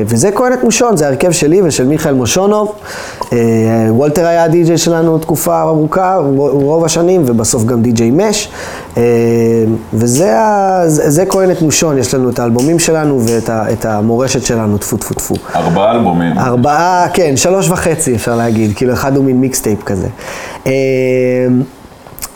[0.07, 2.73] וזה כהן את מושון, זה ההרכב שלי ושל מיכאל מושונוב.
[3.33, 3.39] אה,
[3.89, 8.49] וולטר היה הדי-ג'יי שלנו תקופה ארוכה, רוב השנים, ובסוף גם די-ג'יי מש.
[8.97, 9.03] אה,
[9.95, 10.83] וזה ה...
[10.87, 13.73] זה את מושון, יש לנו את האלבומים שלנו ואת ה...
[13.73, 15.35] את המורשת שלנו, טפו טפו טפו.
[15.55, 16.39] ארבעה אלבומים.
[16.39, 20.09] ארבעה, כן, שלוש וחצי אפשר להגיד, כאילו אחד הוא מין מיקסטייפ כזה.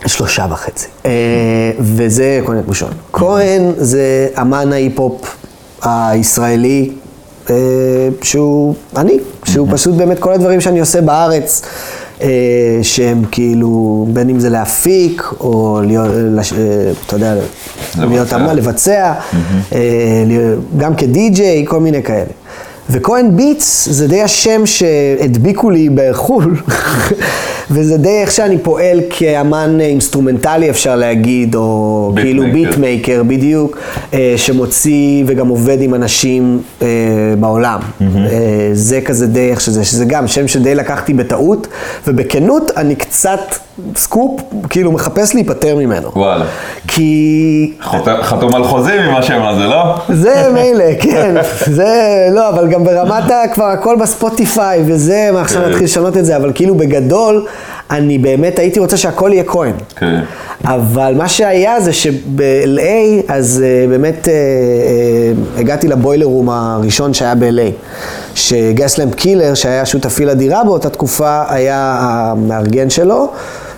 [0.05, 0.87] שלושה וחצי.
[1.05, 1.11] אה,
[1.79, 2.89] וזה כהן את מושון.
[3.13, 5.35] כהן זה אמן ההיפ-הופ
[5.81, 6.89] הישראלי,
[7.49, 7.55] אה,
[8.21, 11.61] שהוא אני, שהוא פשוט באמת כל הדברים שאני עושה בארץ.
[12.21, 12.27] אה,
[12.81, 16.53] שהם כאילו, בין אם זה להפיק, או להיות, לש-
[17.07, 17.35] אתה יודע,
[17.97, 18.35] להיות לבצע.
[18.35, 19.13] אמן, לבצע,
[20.27, 22.25] להיות- גם כדי-ג'יי, כל מיני כאלה.
[22.89, 26.55] ו Cohen Beats זה די השם שהדביקו לי בחו"ל,
[27.71, 32.69] וזה די איך שאני פועל כאמן אינסטרומנטלי אפשר להגיד, או beat כאילו maker.
[32.69, 33.77] Beat maker בדיוק,
[34.13, 36.87] אה, שמוציא וגם עובד עם אנשים אה,
[37.39, 37.79] בעולם.
[38.01, 41.67] אה, זה כזה די איך שזה, שזה גם שם שדי לקחתי בטעות,
[42.07, 46.09] ובכנות אני קצת סקופ, כאילו מחפש להיפטר ממנו.
[46.15, 46.45] וואלה.
[46.87, 49.95] כי חותם- חתום על חוזים עם השם הזה, לא?
[50.09, 51.35] זה מילא, כן,
[51.65, 51.95] זה
[52.31, 53.47] לא, אבל גם ברמת ה...
[53.53, 55.69] כבר הכל בספוטיפיי וזה, מה עכשיו כן.
[55.69, 57.45] נתחיל לשנות את זה, אבל כאילו בגדול,
[57.91, 59.73] אני באמת הייתי רוצה שהכל יהיה כהן.
[59.95, 60.19] כן.
[60.65, 62.81] אבל מה שהיה זה שב-LA,
[63.27, 67.71] אז אה, באמת אה, אה, הגעתי ל Boiler Room הראשון שהיה ב-LA.
[68.35, 73.31] ש Gaslamp Killer, שהיה שותפי לדירה באותה תקופה, היה המארגן שלו,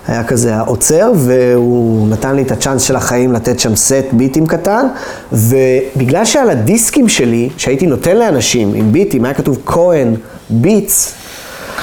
[0.10, 4.88] היה כזה האוצר, והוא נתן לי את הצ'אנס של החיים לתת שם סט ביטים קטן,
[5.32, 10.16] ובגלל שעל הדיסקים שלי, שהייתי נותן לאנשים עם ביטים, היה כתוב Cohen
[10.50, 11.14] Beats,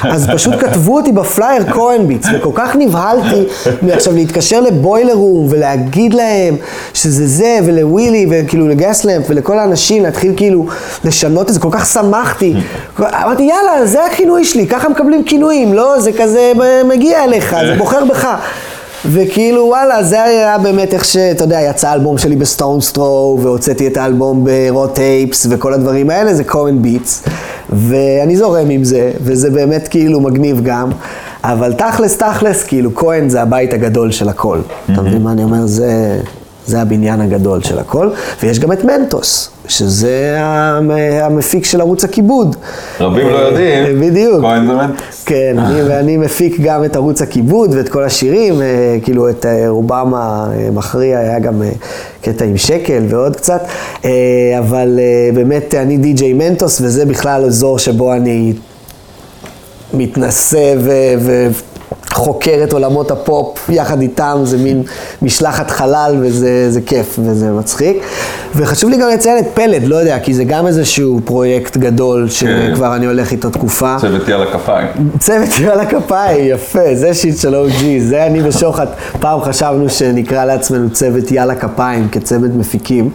[0.03, 3.45] אז פשוט כתבו אותי בפלייר Cohen Beats, וכל כך נבהלתי
[3.83, 6.57] מעכשיו להתקשר ל Boiler Room ולהגיד להם
[6.95, 10.67] שזה זה, ולווילי, וכאילו לגסלמפ ולכל האנשים, להתחיל כאילו
[11.05, 12.55] לשנות את זה, כל כך שמחתי.
[12.99, 16.53] אמרתי, יאללה, זה הכינוי שלי, ככה מקבלים כינויים, לא, זה כזה
[16.89, 18.29] מגיע אליך, זה בוחר בך.
[19.13, 23.87] וכאילו וואלה, זה היה באמת איך שאתה יודע, יצא האלבום שלי ב Stones Throw, והוצאתי
[23.87, 27.23] את האלבום ברוט טייפס, וכל הדברים האלה, זה Cohen Beats,
[27.73, 30.91] ואני זורם עם זה, וזה באמת כאילו מגניב גם,
[31.45, 34.59] אבל תכלס, תכלס, כאילו כהן זה הבית הגדול של הכל.
[34.93, 35.67] אתה מבין מה אני אומר?
[35.67, 36.21] זה,
[36.67, 38.11] זה הבניין הגדול של הכל,
[38.43, 40.91] ויש גם את מנטוס, שזה המ-
[41.23, 42.57] המפיק של ערוץ הכיבוד.
[43.01, 44.01] רבים לא אה, יודעים.
[44.01, 44.41] בדיוק.
[44.41, 45.25] כהן מנטוס.
[45.27, 48.67] כן, אני, ואני מפיק גם את ערוץ הכיבוד ואת כל השירים, אה,
[49.03, 51.69] כאילו את אה, רובם המכריע, היה גם אה,
[52.23, 53.61] קטע עם שקל ועוד קצת,
[54.05, 54.11] אה,
[54.59, 58.53] אבל אה, באמת אני די.ג'יי מנטוס, וזה בכלל אזור שבו אני
[59.95, 61.49] מתנסה ו...
[62.17, 64.83] וחוקר את עולמות הפופ יחד איתם, זה מין
[65.23, 67.97] משלחת חלל וזה זה כיף וזה מצחיק.
[68.55, 72.97] וחשוב לי גם לציין את פלד, לא יודע, כי זה גם איזשהו פרויקט גדול שכבר
[72.97, 73.97] אני הולך איתו תקופה.
[74.01, 74.89] צוות יאללה כפיים.
[75.19, 78.89] צוות על הכפיים, יפה, זה שיט של OG, זה אני ושוחט,
[79.21, 83.11] פעם חשבנו שנקרא לעצמנו צוות יאללה כפיים כצוות מפיקים.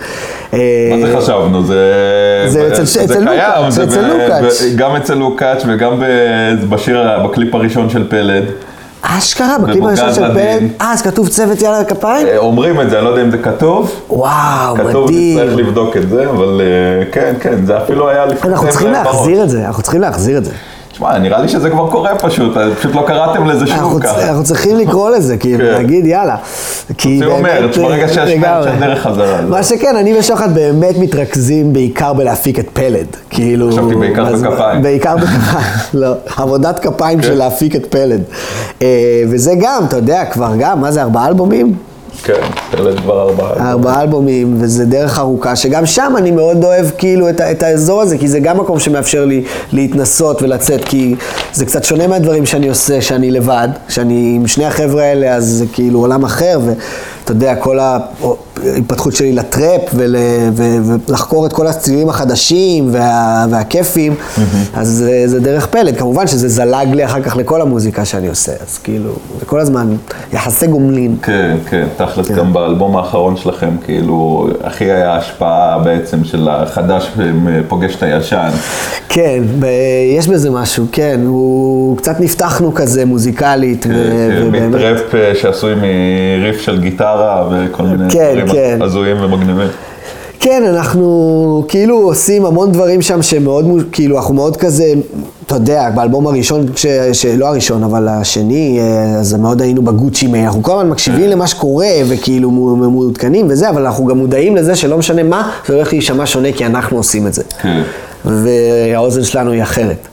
[0.52, 1.64] מה אה, זה חשבנו?
[1.64, 1.76] זה...
[2.48, 4.62] זה אצל- זה אצל קיים, לוקאץ', זה אצל לוקאץ'.
[4.76, 6.04] גם אצל לוקאץ' וגם
[6.70, 8.44] בשיר, בקליפ הראשון של פלד.
[9.02, 10.22] אשכרה, בקליפ הראשון של.
[10.34, 10.38] פלד,
[10.82, 12.28] אה, אז כתוב צוות יאללה כפיים?
[12.28, 13.92] אה, אומרים את זה, אני לא יודע אם זה כתוב.
[14.10, 15.40] וואו, כתוב, מדהים.
[15.40, 18.52] נצטרך לבדוק את זה, אבל אה, כן, כן, זה אפילו היה לפני...
[18.52, 18.92] אנחנו צריכים.
[18.92, 20.52] להחזיר את זה, אנחנו צריכים להחזיר את זה.
[21.02, 24.30] תשמע, נראה לי שזה כבר קורה פשוט, אה, פשוט לא קראתם לזה שוב ככה.
[24.30, 25.72] אנחנו צריכים לקרוא לזה, כאילו, כן.
[25.72, 26.36] להגיד יאללה.
[26.98, 28.72] כי זה אומר, באמת, ברגע אה, שהשניים לגמרי.
[28.72, 29.42] של דרך חזרה.
[29.42, 33.08] מה שכן, אני ושוחט באמת מתרכזים בעיקר בלהפיק את פלד.
[33.30, 33.72] כאילו...
[33.72, 34.82] חשבתי בעיקר בכפיים.
[34.82, 36.14] בעיקר בכפיים, לא.
[36.38, 37.28] עבודת כפיים כן.
[37.28, 38.22] של להפיק את פלד.
[38.82, 38.88] אה,
[39.30, 41.74] וזה גם, אתה יודע, כבר גם, מה זה, ארבעה אלבומים?
[42.24, 43.71] כן, פלד כבר ארבעה.
[43.71, 48.17] ארבעה אלבומים, וזה דרך ארוכה, שגם שם אני מאוד אוהב כאילו את, את האזור הזה,
[48.17, 51.15] כי זה גם מקום שמאפשר לי להתנסות ולצאת, כי
[51.54, 55.65] זה קצת שונה מהדברים שאני עושה, שאני לבד, שאני עם שני החבר'ה האלה, אז זה
[55.74, 56.60] כאילו עולם אחר,
[57.21, 60.15] ואתה יודע, כל ההתפתחות שלי לטראפ, ול,
[60.53, 60.63] ו,
[61.07, 64.15] ולחקור את כל הצלילים החדשים וה, והכיפים,
[64.73, 65.97] אז זה, זה דרך פלד.
[65.97, 69.95] כמובן שזה זלג לי אחר כך לכל המוזיקה שאני עושה, אז כאילו, זה כל הזמן
[70.34, 71.15] יחסי גומלין.
[71.21, 77.12] כן, כן, תכלס גם באלבום האחרון שלכם, כאילו, הכי היה השפעה בעצם של החדש
[77.67, 78.49] פוגש את הישן.
[79.10, 79.65] כן, ב-
[80.17, 85.73] יש בזה משהו, כן, הוא קצת נפתחנו כזה מוזיקלית, ו- כן, ובאמת, מטראפ אה, שעשוי
[85.75, 87.11] מריף של גיטרה
[87.52, 88.80] וכל מיני כן, דברים כן.
[88.82, 89.67] הזויים ומגניבים.
[90.43, 94.93] כן, אנחנו כאילו עושים המון דברים שם שמאוד, כאילו, אנחנו מאוד כזה,
[95.45, 100.45] אתה יודע, באלבום הראשון, ש, שלא הראשון, אבל השני, אה, אז מאוד היינו בגוצ'י מיין,
[100.45, 104.97] אנחנו כל הזמן מקשיבים למה שקורה, וכאילו מעודכנים וזה, אבל אנחנו גם מודעים לזה שלא
[104.97, 107.43] משנה מה, זה הולך להישמע שונה, כי אנחנו עושים את זה.
[107.62, 107.82] כן.
[108.26, 110.08] והאוזן שלנו היא אחרת.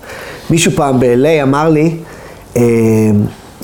[0.50, 1.96] מישהו פעם ב-LA אמר לי,
[2.54, 2.58] "Um,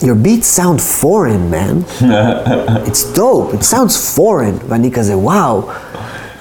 [0.03, 1.83] Your beats sound foreign, man.
[2.87, 4.59] It's dope, it sounds foreign.
[4.69, 5.61] ואני כזה, וואו,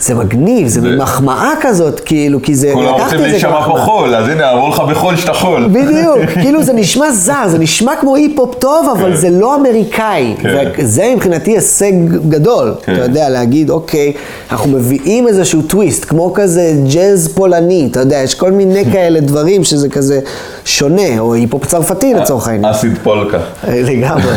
[0.03, 3.65] זה מגניב, זה מין מחמאה כזאת, כאילו, כי זה, כולם לקחתי רוצים את זה להישמע
[3.65, 3.77] פה.
[3.79, 5.67] חול, אז הנה, אמרו לך בחול שאתה חול.
[5.67, 9.15] בדיוק, כאילו זה נשמע זר, זה נשמע כמו היפ-הופ טוב, אבל כן.
[9.15, 10.35] זה לא אמריקאי.
[10.41, 10.71] כן.
[10.77, 11.93] וזה מבחינתי הישג
[12.29, 12.73] גדול.
[12.83, 12.93] כן.
[12.93, 14.13] אתה יודע, להגיד, אוקיי,
[14.51, 19.63] אנחנו מביאים איזשהו טוויסט, כמו כזה ג'אז פולני, אתה יודע, יש כל מיני כאלה דברים
[19.63, 20.19] שזה כזה
[20.65, 22.73] שונה, או היפ-הופ צרפתי לצורך העניין.
[22.73, 23.37] acid polka.
[23.89, 24.33] לגמרי.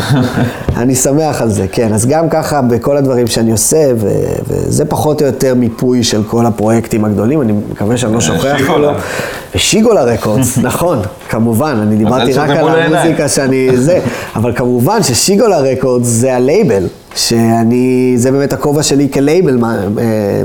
[0.76, 1.92] אני שמח על זה, כן.
[1.92, 3.86] אז גם ככה בכל הדברים שאני עושה,
[4.48, 8.88] וזה פחות או יותר מיפוי של כל הפרויקטים הגדולים, אני מקווה שאני לא שוכח שיגולה.
[8.88, 8.94] כלום.
[9.54, 12.68] ושיגולה Records, נכון, כמובן, אני דיברתי רק על.
[12.68, 14.00] המוזיקה שאני זה,
[14.36, 19.58] אבל כמובן ששיגולה Records זה הלייבל, שאני, זה באמת הכובע שלי כלייבל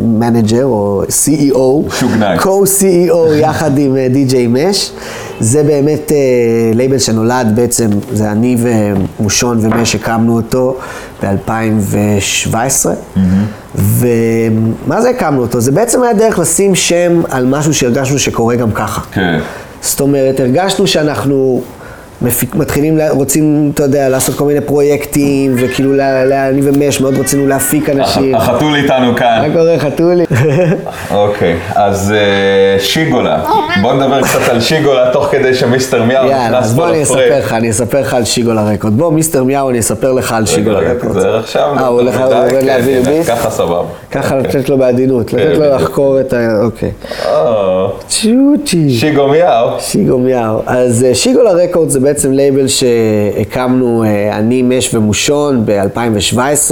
[0.01, 1.91] manager או CEO,
[2.37, 4.91] co-CEO יחד עם אה, די.ג'יי מש.
[5.39, 6.17] זה באמת אה,
[6.73, 10.77] לייבל שנולד בעצם, זה אני ומושון ומש הקמנו אותו
[11.23, 12.85] ב-2017.
[13.75, 15.59] ומה זה הקמנו אותו?
[15.59, 19.01] זה בעצם היה דרך לשים שם על משהו שהרגשנו שקורה גם ככה.
[19.11, 19.39] כן.
[19.81, 21.61] זאת אומרת, הרגשנו שאנחנו
[22.21, 27.01] מפיק, מתחילים, לה- רוצים, אתה יודע, לעשות כל מיני פרויקטים, וכאילו, לה- לה- אני ומש
[27.01, 28.35] מאוד רצינו להפיק אנשים.
[28.35, 29.45] החתול איתנו כאן.
[29.47, 30.23] מה קורה, חתולי?
[31.11, 33.39] אוקיי, אז אה, שיגולה.
[33.81, 37.01] בוא נדבר קצת על שיגולה תוך כדי שמיסטר מיהו יאללה, נכנס אז פה בוא אני
[37.01, 37.17] לפרק.
[37.17, 38.97] אספר לך, אני אספר לך על שיגול הרקורד.
[38.97, 41.13] בוא, מיסטר מיהו, אני אספר לך על שיגול רגע, הרקורד.
[41.13, 41.73] תיזהר עכשיו.
[41.77, 42.15] אה, הוא הולך
[42.49, 43.27] כן, להביא הנה, ביס?
[43.29, 43.81] ככה סבבה.
[44.11, 44.49] ככה אוקיי.
[44.59, 45.65] לתת לו בעדינות, לתת לו.
[45.75, 46.61] לחקור את ה...
[46.63, 46.91] אוקיי.
[47.33, 48.89] או, צ'וצ'י.
[48.89, 49.67] שיגו מיהו.
[49.79, 50.61] שיגו מיהו.
[50.65, 56.71] אז אה, שיגו לרקורד זה בעצם לייבל שהקמנו אה, אני, מש ומושון ב-2017,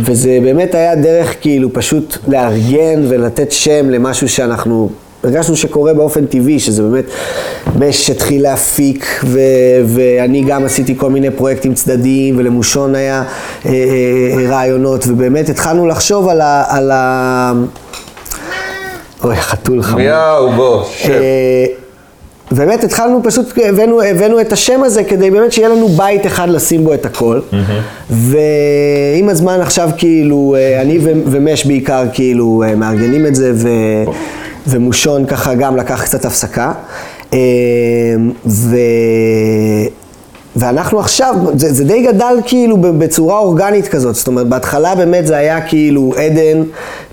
[0.00, 4.88] וזה באמת היה דרך כאילו פשוט לארגן ולתת שם למשהו שאנחנו...
[5.24, 7.04] הרגשנו שקורה באופן טבעי, שזה באמת
[7.78, 9.40] מש התחיל להפיק, ו-
[9.86, 13.22] ואני גם עשיתי כל מיני פרויקטים צדדיים, ולמושון היה
[13.66, 16.64] אה, אה, רעיונות, ובאמת התחלנו לחשוב על ה...
[16.68, 17.52] על ה...
[19.24, 20.00] אוי, חתול חמור.
[20.00, 21.20] מיהו, בוא, שב.
[22.50, 26.84] באמת התחלנו פשוט, הבאנו, הבאנו את השם הזה כדי באמת שיהיה לנו בית אחד לשים
[26.84, 27.40] בו את הכל.
[28.10, 34.04] ועם הזמן עכשיו כאילו, אה, אני ו- ומש בעיקר כאילו אה, מארגנים את זה, ו-
[34.66, 36.72] ומושון ככה גם לקח קצת הפסקה.
[37.32, 37.38] אה,
[38.46, 38.76] ו...
[40.56, 45.36] ואנחנו עכשיו, זה, זה די גדל כאילו בצורה אורגנית כזאת, זאת אומרת בהתחלה באמת זה
[45.36, 46.62] היה כאילו עדן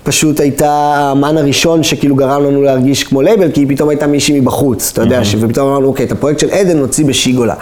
[0.02, 4.40] פשוט הייתה האמן הראשון שכאילו גרם לנו להרגיש כמו לייבל, כי היא פתאום הייתה מישהי
[4.40, 7.54] מבחוץ, אתה יודע, ש- ופתאום אמרנו, אוקיי, את הפרויקט של עדן נוציא בשיגולה.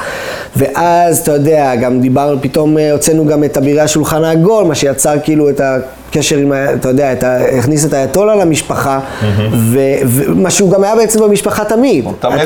[0.57, 5.15] ואז, אתה יודע, גם דיברנו, פתאום אה, הוצאנו גם את אבירי השולחן העגול, מה שיצר
[5.25, 5.61] כאילו את
[6.13, 9.01] הקשר עם, אתה יודע, את ה, הכניס את האייתולה למשפחה,
[10.07, 12.05] ומה שהוא גם היה בעצם במשפחה תמיד.
[12.21, 12.43] תמיד?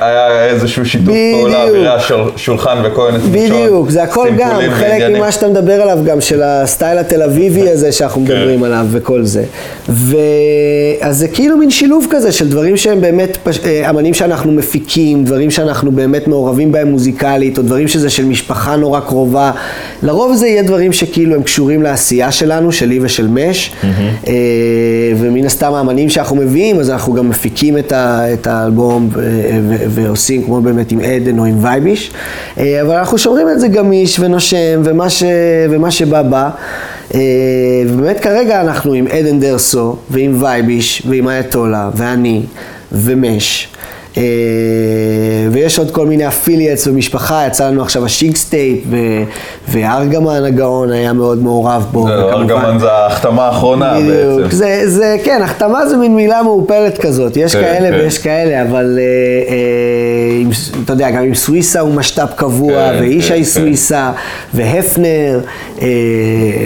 [0.00, 1.70] היה איזשהו שיתוף פעולה, בדיוק.
[1.70, 1.88] אבירי
[2.34, 5.16] השולחן וכהן את בדיוק, זה הכל גם, סימפולים חלק.
[5.16, 9.44] ממה שאתה מדבר עליו גם, של הסטייל התל אביבי הזה שאנחנו מדברים עליו וכל זה.
[9.88, 13.38] ואז זה כאילו מין שילוב כזה של דברים שהם באמת.
[13.64, 18.76] אה, אמנים שאנחנו מפיקים, דברים שאנחנו באמת מעורבים בהם מוזיקלית, או דברים שזה של משפחה
[18.76, 19.50] נורא קרובה.
[20.02, 23.72] לרוב זה יהיה דברים שכאילו הם קשורים לעשייה שלנו, שלי ושל מש,
[24.26, 24.32] אה,
[25.16, 28.32] ומן הסתם האמנים שאנחנו מביאים, אז אנחנו גם מפיקים את, ה...
[28.32, 29.40] את האלבום ו...
[29.68, 29.76] ו...
[29.88, 32.10] ועושים כמו באמת עם עדן או עם וייביש,
[32.58, 35.22] אה, אבל אנחנו שומרים את זה גמיש ונושם, ומה, ש...
[35.70, 36.50] ומה שבא בא.
[37.14, 37.20] אה,
[37.88, 42.42] ובאמת כרגע אנחנו עם עדן דרסו, ועם וייביש, ועם אייתולה, ואני,
[42.92, 43.68] ומש.
[44.16, 44.22] אה,
[45.50, 48.96] ויש עוד כל מיני affiliates במשפחה, יצא לנו עכשיו השיג סטייט, ו...
[49.68, 52.06] וארגמן הגאון היה מאוד מעורב בו.
[52.06, 54.56] זהו, ארגמן זה ההחתמה האחרונה בדיוק, בעצם.
[54.56, 57.94] זה, זה, כן, החתמה זה מין מילה מעורפלת כזאת, יש כן, כאלה כן.
[57.94, 59.04] ויש כאלה, אבל אה,
[59.52, 60.50] אה, עם,
[60.84, 63.44] אתה יודע, גם עם סוויסה הוא משת"פ קבוע, כן, ואישי כן, כן.
[63.44, 64.12] סוויסה,
[64.54, 65.40] והפנר,
[65.82, 65.88] אה,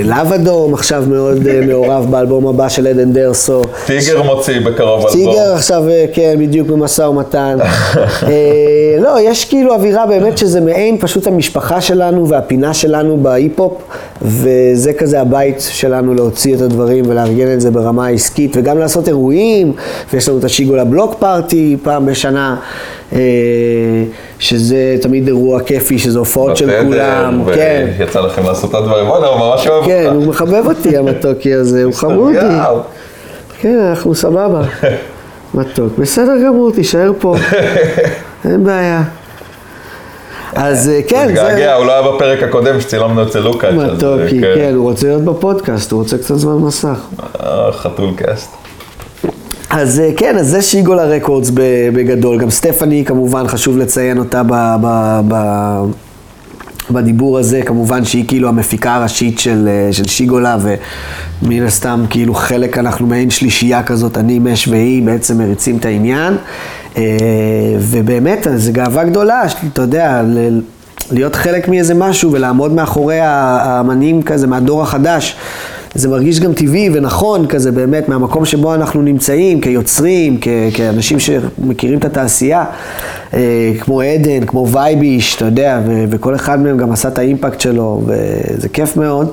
[0.05, 3.63] לאבדום עכשיו מאוד אה, מעורב באלבום הבא של עדן דרסו.
[3.87, 5.13] טיגר מוציא בקרוב אלבום.
[5.13, 7.38] טיגר עכשיו, אה, כן, בדיוק במשא ומתן.
[7.39, 13.83] אה, לא, יש כאילו אווירה באמת שזה מעין פשוט המשפחה שלנו והפינה שלנו בהיפ-הופ,
[14.23, 19.73] וזה כזה הבית שלנו להוציא את הדברים ולארגן את זה ברמה העסקית, וגם לעשות אירועים,
[20.13, 22.57] ויש לנו את השיגולה בלוק פארטי פעם בשנה,
[23.13, 23.19] אה,
[24.39, 27.87] שזה תמיד אירוע כיפי, שזה הופעות של כולם, כן.
[27.99, 29.09] ויצא לכם לעשות את הדברים.
[29.09, 29.87] וואלה, הוא ממש אוהב אותך.
[29.87, 32.39] כן, הוא מחבב אותי המתוקי הזה, הוא חמודי.
[33.61, 34.63] כן, אנחנו סבבה.
[35.55, 35.93] מתוק.
[35.99, 37.37] בסדר גמור, תישאר פה.
[38.45, 39.03] אין בעיה.
[40.55, 43.75] אז אה, כן, מתגעגע, הוא לא היה בפרק הקודם שצילמנו אצל לוקאץ'.
[43.75, 46.99] מתוקי, אה, כן, הוא רוצה להיות בפודקאסט, הוא רוצה קצת זמן מסך.
[47.41, 48.51] אה, חתול קאסט.
[49.71, 52.39] אז כן, אז זה שיגולה רקורדס ב- בגדול.
[52.39, 54.43] גם סטפני, כמובן, חשוב לציין אותה
[55.29, 55.33] ב
[56.91, 60.57] בדיבור הזה, כמובן שהיא כאילו המפיקה הראשית של, אה, של שיגולה,
[61.43, 66.37] ומן הסתם כאילו חלק, אנחנו מעין שלישייה כזאת, אני, מש והיא, בעצם מריצים את העניין.
[66.97, 67.03] אה,
[67.81, 70.23] ובאמת, זו גאווה גדולה, אתה יודע,
[71.13, 75.37] להיות חלק מאיזה משהו ולעמוד מאחורי האמנים כזה מהדור החדש.
[75.95, 81.99] זה מרגיש גם טבעי ונכון כזה באמת מהמקום שבו אנחנו נמצאים כיוצרים, כ- כאנשים שמכירים
[81.99, 82.65] את התעשייה.
[83.35, 87.61] אה, כמו עדן, כמו וייביש, אתה יודע, ו- וכל אחד מהם גם עשה את האימפקט
[87.61, 89.33] שלו, וזה כיף מאוד.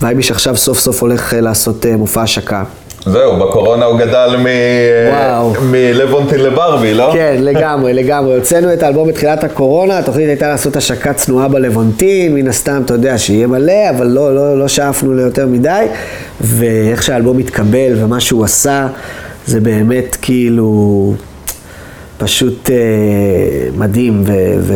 [0.00, 2.64] ווייביש עכשיו סוף סוף הולך אה, לעשות אה, מופע השקה.
[3.06, 4.46] זהו, בקורונה הוא גדל מ...
[5.70, 7.10] מלוונטין לברבי, לא?
[7.12, 8.34] כן, לגמרי, לגמרי.
[8.34, 13.18] הוצאנו את האלבום בתחילת הקורונה, התוכנית הייתה לעשות השקה צנועה בלוונטין, מן הסתם, אתה יודע,
[13.18, 15.84] שיהיה מלא, אבל לא, לא, לא שאפנו ליותר מדי,
[16.40, 18.86] ואיך שהאלבום התקבל ומה שהוא עשה,
[19.46, 21.12] זה באמת כאילו
[22.20, 22.76] פשוט אה,
[23.76, 24.74] מדהים, ו, ו,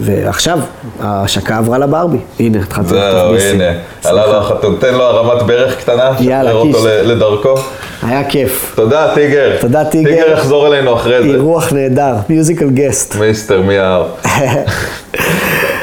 [0.00, 0.58] ועכשיו
[1.00, 2.18] ההשקה עברה לברבי.
[2.40, 3.34] הנה, התחלתי זהו.
[3.36, 3.64] הנה.
[4.04, 4.76] עלה לו החתום.
[4.80, 7.54] תן לו הרמת ברך קטנה, יאללה, שחרר אותו לדרכו.
[8.02, 8.72] היה כיף.
[8.76, 9.56] תודה, טיגר.
[9.60, 10.10] תודה, טיגר.
[10.10, 11.28] טיגר יחזור אלינו אחרי זה.
[11.28, 13.16] אירוח נהדר, מיוזיקל גסט.
[13.16, 14.06] מיסטר מיהר.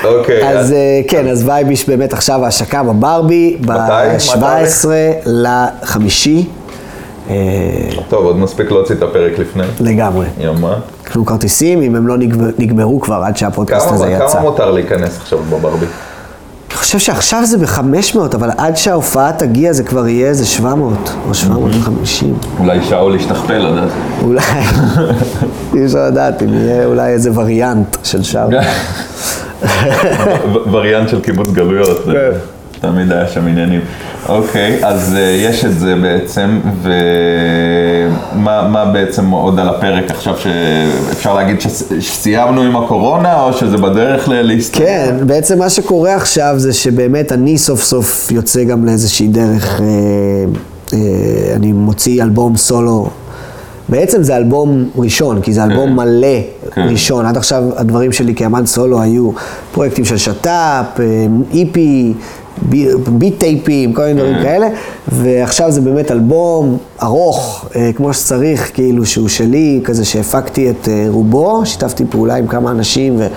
[0.03, 0.49] אוקיי.
[0.49, 3.71] אז אה, כן, אז וייביש באמת עכשיו ההשקה בברבי, מתי?
[3.73, 4.87] ב-17
[5.25, 6.45] לחמישי,
[7.29, 7.35] אה,
[8.09, 9.63] טוב, עוד מספיק להוציא את הפרק לפני.
[9.79, 10.25] לגמרי.
[10.39, 10.75] יומה.
[11.09, 14.27] קנו כרטיסים, אם הם לא נגמר- נגמרו כבר עד שהפודקאסט הזה יצא.
[14.33, 15.85] כמה מותר להיכנס עכשיו בברבי?
[16.69, 20.93] אני חושב שעכשיו זה ב-500, אבל עד שההופעה תגיע זה כבר יהיה איזה 700
[21.29, 22.33] או 750.
[22.59, 23.89] אולי שאול ישתכפל עד אז.
[24.23, 24.41] אולי,
[25.75, 28.47] אי אפשר לדעת אם יהיה אולי איזה וריאנט של שם.
[30.53, 32.31] ו- וריאנט של קיבוץ גלויות, כן.
[32.81, 33.81] תמיד היה שם עניינים.
[34.29, 41.33] אוקיי, אז אה, יש את זה בעצם, ומה מה בעצם עוד על הפרק עכשיו, שאפשר
[41.33, 44.85] להגיד שס- שסיימנו עם הקורונה, או שזה בדרך ל- להסתיים?
[44.85, 49.85] כן, בעצם מה שקורה עכשיו זה שבאמת אני סוף סוף יוצא גם לאיזושהי דרך, אה,
[50.93, 50.99] אה,
[51.55, 53.07] אני מוציא אלבום סולו.
[53.89, 56.27] בעצם זה אלבום ראשון, כי זה אלבום מלא
[56.71, 56.81] כן.
[56.89, 57.25] ראשון.
[57.25, 59.31] עד עכשיו הדברים שלי כאמן סולו היו
[59.71, 60.99] פרויקטים של שת"פ,
[61.53, 62.13] איפי,
[63.07, 64.67] ביט טייפים, כל מיני דברים כאלה,
[65.07, 71.05] ועכשיו זה באמת אלבום ארוך, אה, כמו שצריך, כאילו שהוא שלי, כזה שהפקתי את אה,
[71.09, 73.27] רובו, שיתפתי פעולה עם כמה אנשים, ו,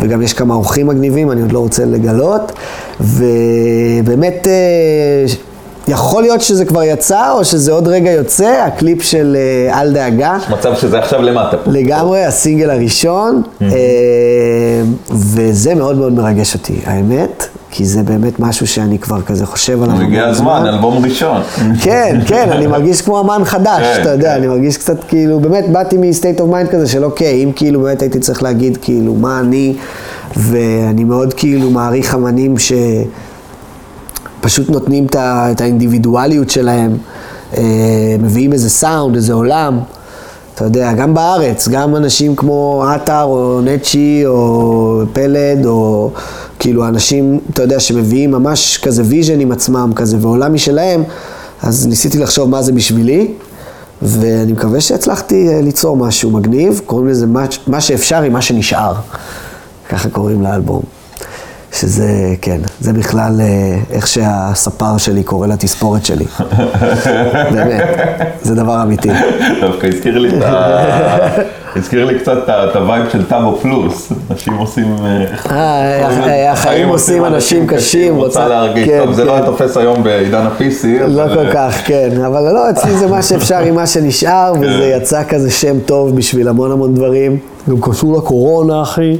[0.00, 2.52] וגם יש כמה אורחים מגניבים, אני עוד לא רוצה לגלות,
[3.00, 4.48] ובאמת...
[4.48, 5.26] אה,
[5.88, 10.38] יכול להיות שזה כבר יצא, או שזה עוד רגע יוצא, הקליפ של אה, אל דאגה.
[10.50, 11.70] מצב שזה עכשיו למטה פה.
[11.70, 13.68] לגמרי, הסינגל הראשון, אה,
[15.10, 20.00] וזה מאוד מאוד מרגש אותי, האמת, כי זה באמת משהו שאני כבר כזה חושב עליו.
[20.00, 21.42] הגיע הזמן, אלבום ראשון.
[21.82, 24.36] כן, כן, אני מרגיש כמו אמן חדש, כן, אתה יודע, כן.
[24.36, 28.02] אני מרגיש קצת כאילו, באמת באתי מ-state of mind כזה של אוקיי, אם כאילו באמת
[28.02, 29.76] הייתי צריך להגיד כאילו מה אני,
[30.36, 32.54] ואני מאוד כאילו מעריך אמנים
[34.40, 36.96] שפשוט נותנים את האינדיבידואליות שלהם,
[37.56, 37.62] אה,
[38.18, 39.78] מביאים איזה סאונד, איזה עולם.
[40.54, 46.10] אתה יודע, גם בארץ, גם אנשים כמו עטר או נצ'י או פלד או
[46.58, 51.02] כאילו אנשים, אתה יודע, שמביאים ממש כזה vision עם עצמם כזה ועולם משלהם,
[51.62, 53.28] אז ניסיתי לחשוב מה זה בשבילי,
[54.02, 58.94] ואני מקווה שהצלחתי אה, ליצור משהו מגניב, קוראים לזה מה, מה שאפשר עם מה שנשאר,
[59.88, 60.82] ככה קוראים לאלבום.
[61.74, 66.24] שזה, כן, זה בכלל אה, איך שהספר שלי קורא לתספורת שלי.
[67.54, 67.84] באמת,
[68.42, 69.08] זה דבר אמיתי.
[69.60, 71.28] דווקא הזכיר לי את ה...
[71.76, 74.12] הזכיר לי קצת את ה vibe של טאבו פלוס.
[74.30, 74.96] אנשים עושים...
[75.04, 78.88] אה, אה, החיים עושים אנשים קשים, רוצה להרגיש.
[78.88, 79.28] כן, טוב, זה כן.
[79.28, 80.86] לא היה תופס היום בעידן ה-PC.
[81.08, 84.60] לא כל כך, כן, אבל לא, אצלי זה מה שאפשר עם מה שנשאר, כן.
[84.60, 87.38] וזה יצא כזה שם טוב בשביל המון המון דברים.
[87.70, 89.16] גם קשור לקורונה, אחי.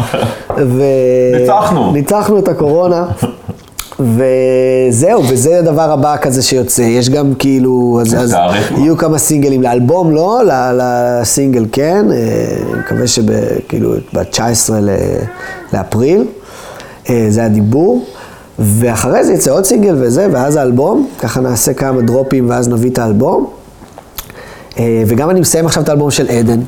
[0.76, 0.82] ו...
[1.40, 1.92] ניצחנו.
[1.92, 3.06] ניצחנו את הקורונה.
[4.00, 6.82] וזהו, וזה הדבר הבא כזה שיוצא.
[6.82, 8.36] יש גם כאילו, אז, אז?
[8.76, 10.40] יהיו כמה סינגלים לאלבום, לא,
[10.74, 12.06] לסינגל כן.
[12.12, 12.16] אה,
[12.72, 14.72] אני מקווה שכאילו ב-19
[15.72, 16.24] לאפריל,
[17.10, 18.04] אה, זה הדיבור.
[18.58, 22.98] ואחרי זה יצא עוד סינגל וזה, ואז האלבום, ככה נעשה כמה דרופים ואז נביא את
[22.98, 23.46] האלבום.
[24.78, 26.60] אה, וגם אני מסיים עכשיו את האלבום של עדן,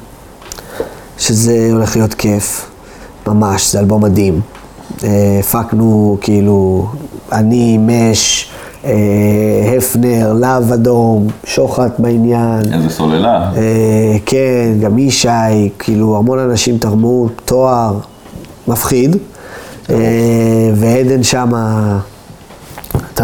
[1.22, 2.70] שזה הולך להיות כיף,
[3.26, 4.40] ממש, זה אלבום מדהים.
[5.04, 6.86] אה, הפקנו כאילו,
[7.32, 8.50] אני, מש,
[8.84, 12.72] אה, הפנר, להב אדום, שוחט בעניין.
[12.72, 13.52] איזה סוללה.
[13.56, 15.28] אה, כן, גם ישי,
[15.78, 17.98] כאילו המון אנשים תרמו, תואר,
[18.68, 19.16] מפחיד.
[20.74, 21.98] ועדן שמה,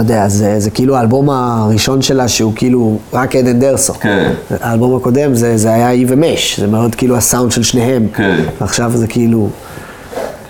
[0.01, 3.95] אתה יודע, זה, זה כאילו האלבום הראשון שלה שהוא כאילו רק עדן דרסו.
[3.95, 4.33] כן.
[4.61, 8.07] האלבום הקודם זה, זה היה היא ומש, זה מאוד כאילו הסאונד של שניהם.
[8.15, 8.41] כן.
[8.61, 9.49] ועכשיו זה כאילו...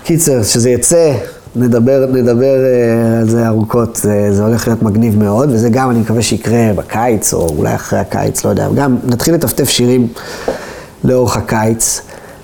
[0.03, 1.13] קיצר, כשזה יצא,
[1.55, 5.99] נדבר, נדבר אה, על זה ארוכות, זה, זה הולך להיות מגניב מאוד, וזה גם אני
[5.99, 10.07] מקווה שיקרה בקיץ, או אולי אחרי הקיץ, לא יודע, גם נתחיל לטפטף שירים
[11.03, 12.01] לאורך הקיץ,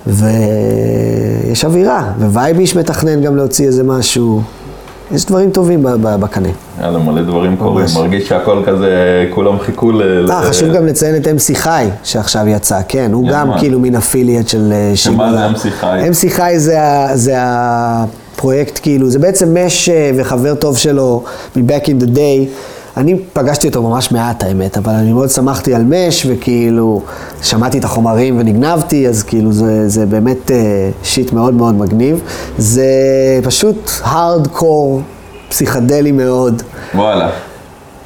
[0.08, 4.42] ויש אווירה, ווייביש מתכנן גם להוציא איזה משהו,
[5.12, 6.50] יש דברים טובים בקנה.
[6.82, 7.86] יאללה, מלא דברים קורים.
[7.96, 10.32] מרגיש שהכל כזה, כולם חיכו ל...
[10.32, 13.52] אה, חשוב גם לציין את MC חי, שעכשיו יצא, כן, הוא גם.
[13.60, 15.50] כאילו מן אפיליאט של אה, שיגולה.
[15.56, 16.00] זה MC חי?
[16.10, 16.54] MC חי
[17.14, 21.24] זה הפרויקט, כאילו, זה בעצם מש אה, וחבר טוב שלו
[21.56, 22.50] מ-Back in the day.
[22.98, 27.02] אני פגשתי אותו ממש מעט האמת, אבל אני מאוד שמחתי על מש, וכאילו,
[27.42, 32.22] שמעתי את החומרים ונגנבתי, אז כאילו זה, זה באמת אה, שיט מאוד מאוד מגניב.
[32.58, 32.86] זה
[33.44, 35.02] פשוט הארד-קור,
[35.50, 36.62] פסיכדלי מאוד.
[36.96, 37.30] וואלה.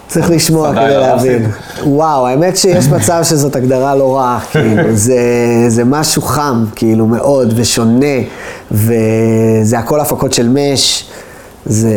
[0.07, 0.97] צריך לשמוע כדי.
[0.97, 1.51] להבין.
[1.83, 5.19] וואו, האמת שיש מצב שזאת הגדרה לא רעה, כאילו, זה,
[5.67, 8.15] זה משהו חם, כאילו, מאוד, ושונה,
[8.71, 11.09] וזה הכל הפקות של מש,
[11.69, 11.91] זה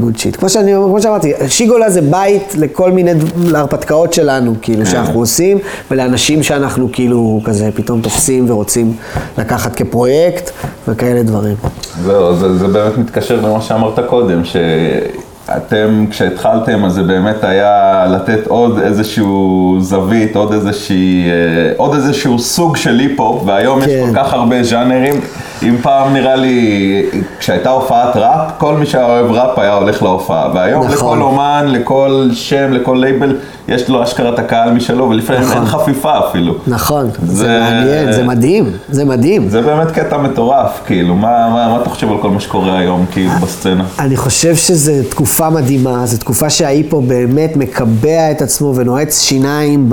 [0.00, 0.36] good shit.
[0.36, 5.58] כמו, שאני, כמו שאמרתי, שיגולה זה בית לכל מיני, להרפתקאות שלנו, כאילו, שאנחנו עושים,
[5.90, 8.92] ולאנשים שאנחנו כאילו כזה פתאום תופסים ורוצים
[9.38, 10.50] לקחת כפרויקט,
[10.88, 11.56] וכאלה דברים.
[12.04, 18.46] זהו, זה, זה באמת מתקשר למה שאמרת קודם, שאתם, כשהתחלתם, אז זה באמת היה לתת
[18.46, 24.06] עוד איזשהו זווית, עוד איזושהי, אה, עוד איזשהו סוג של היפ-הופ, והיום יש כן.
[24.06, 25.20] כל כך הרבה ז'אנרים.
[25.62, 27.02] אם פעם נראה לי,
[27.38, 30.50] כשהייתה הופעת ראפ, כל מי שהיה אוהב ראפ היה הולך להופעה.
[30.54, 30.94] והיום נכון.
[31.18, 33.36] לכל אומן, לכל שם, לכל לייבל,
[33.68, 35.56] יש לו אשכרה את הקהל משלו, ולפעמים נכון.
[35.56, 36.54] אין חפיפה אפילו.
[36.66, 39.48] נכון, זה, זה- מעניין, זה מדהים, זה מדהים.
[39.48, 43.04] זה באמת קטע מטורף, כאילו, מה, מה, מה אתה חושב על כל מה שקורה היום,
[43.12, 43.84] כאילו, בסצנה?
[43.98, 49.86] אני חושב שזו תקופה מדהימה, זו תקופה שההיפ-הופ באמת מקבע את עצמו ונועץ שיניים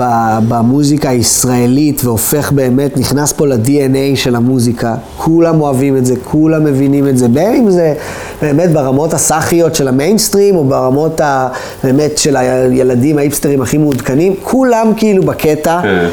[0.48, 4.94] במוזיקה הישראלית והופך באמת, נכנס פה ל-DNA של המוזיקה.
[5.16, 7.94] כולם אוהבים את זה, כולם מבינים את זה, בין אם זה
[8.42, 11.48] באמת ברמות הסאחיות של המיינסטרים או ברמות ה,
[11.84, 15.80] באמת של הילדים האיפסטרים הכי מעודכנים, כולם כאילו בקטע.
[15.82, 16.06] כן.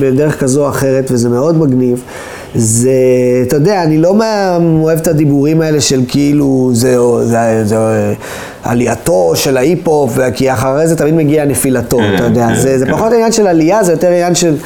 [0.00, 2.02] בדרך כזו או אחרת, וזה מאוד מגניב.
[2.54, 2.90] זה,
[3.42, 4.16] אתה יודע, אני לא
[4.80, 7.76] אוהב את הדיבורים האלה של כאילו זה, זה, זה
[8.62, 12.48] עלייתו של ההיפ-הופ, כי אחרי זה תמיד מגיע נפילתו, כן, אתה יודע.
[12.48, 12.86] כן, זה, זה.
[12.86, 14.56] פחות עניין של עלייה, זה יותר עניין של,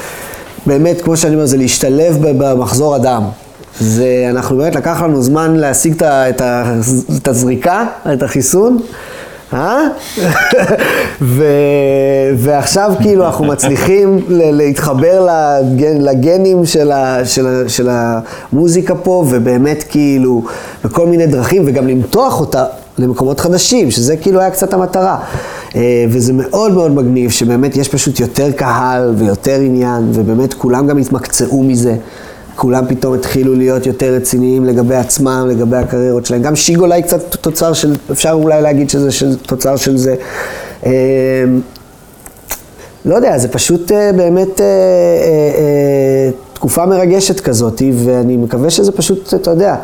[0.67, 3.23] באמת, כמו שאני אומר, זה להשתלב במחזור הדם.
[3.81, 6.43] זה, אנחנו באמת, לקח לנו זמן להשיג את, את,
[7.17, 8.79] את הזריקה, את החיסון.
[9.53, 9.81] אה?
[11.21, 11.45] ו...
[12.37, 17.25] ועכשיו כאילו אנחנו מצליחים להתחבר לגן, לגנים של, ה...
[17.25, 17.69] של, ה...
[17.69, 20.43] של המוזיקה פה, ובאמת כאילו
[20.85, 22.65] בכל מיני דרכים, וגם למתוח אותה
[22.99, 25.19] למקומות חדשים, שזה כאילו היה קצת המטרה.
[25.77, 30.99] אה, וזה מאוד מאוד מגניב, שבאמת יש פשוט יותר קהל ויותר עניין, ובאמת כולם גם
[30.99, 31.97] התמקצעו מזה.
[32.57, 36.43] כולם פתאום התחילו להיות יותר רציניים לגבי עצמם, לגבי הקריירות שלהם.
[36.43, 40.15] גם שיגו אולי קצת תוצר של, אפשר אולי להגיד שזה של, תוצר של זה.
[40.87, 41.45] אה,
[43.05, 46.31] לא יודע, זה פשוט אה, באמת אה, אה, אה,
[46.63, 49.77] תקופה מרגשת כזאת, ואני מקווה שזה פשוט, אתה יודע,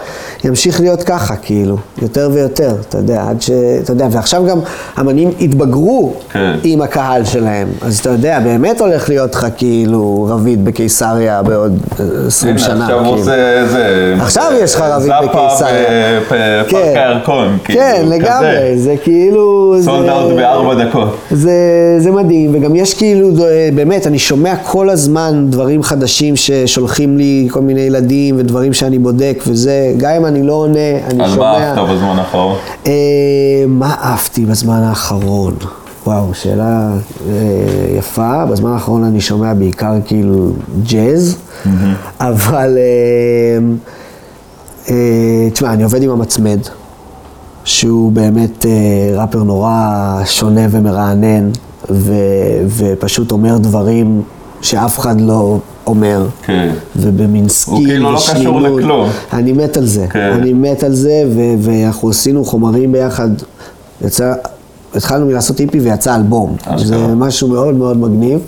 [0.45, 3.51] ימשיך להיות ככה, כאילו, יותר ויותר, אתה יודע, עד ש...
[3.83, 4.59] אתה יודע, ועכשיו גם
[5.01, 6.53] אמנים התבגרו כן.
[6.65, 12.05] עם הקהל שלהם, אז אתה יודע, באמת הולך להיות לך כאילו רביד בקיסריה בעוד אה,
[12.27, 13.17] 20 הנה, שנה, עכשיו כאילו.
[13.17, 14.15] עושה איזה...
[14.21, 16.21] עכשיו יש לך רביד בקיסריה.
[16.21, 16.93] זאפה בפארק כן.
[16.97, 18.17] הירקון, כאילו, כן, כזה.
[18.17, 19.75] לגמרי, זה כאילו...
[19.85, 21.17] סולד זה- אאוט בארבע דקות.
[21.31, 21.53] זה,
[21.99, 23.31] זה מדהים, וגם יש כאילו,
[23.75, 26.35] באמת, אני שומע כל הזמן דברים חדשים
[26.69, 31.29] ששולחים לי כל מיני ילדים ודברים שאני בודק וזה, גם אם אני לא עונה, אני
[31.29, 31.37] שומע...
[31.37, 32.57] מה אהבת בזמן האחרון?
[32.87, 32.93] אה,
[33.69, 35.55] מה אהבתי בזמן האחרון?
[36.07, 36.93] וואו, שאלה
[37.29, 37.35] אה,
[37.99, 38.47] יפה.
[38.47, 40.51] בזמן האחרון אני שומע בעיקר כאילו
[40.83, 41.37] ג'אז,
[42.21, 42.79] אבל...
[42.79, 43.59] אה,
[44.91, 46.59] אה, תשמע, אני עובד עם המצמד,
[47.65, 51.51] שהוא באמת אה, ראפר נורא שונה ומרענן,
[51.91, 52.15] ו,
[52.69, 54.23] ופשוט אומר דברים
[54.61, 55.59] שאף אחד לא
[55.89, 56.27] אומר.
[56.43, 56.71] כן.
[56.97, 58.81] ובמין skill כאילו לא קשור ושנינות.
[58.81, 59.09] לכלום.
[59.33, 60.07] אני מת על זה.
[60.11, 60.33] כן.
[60.33, 63.29] אני מת על זה, ו- ואנחנו עשינו חומרים ביחד.
[64.05, 64.33] יצא,
[64.95, 66.57] התחלנו מלעשות EP ויצא אלבום.
[66.77, 68.41] זה משהו מאוד מאוד מגניב.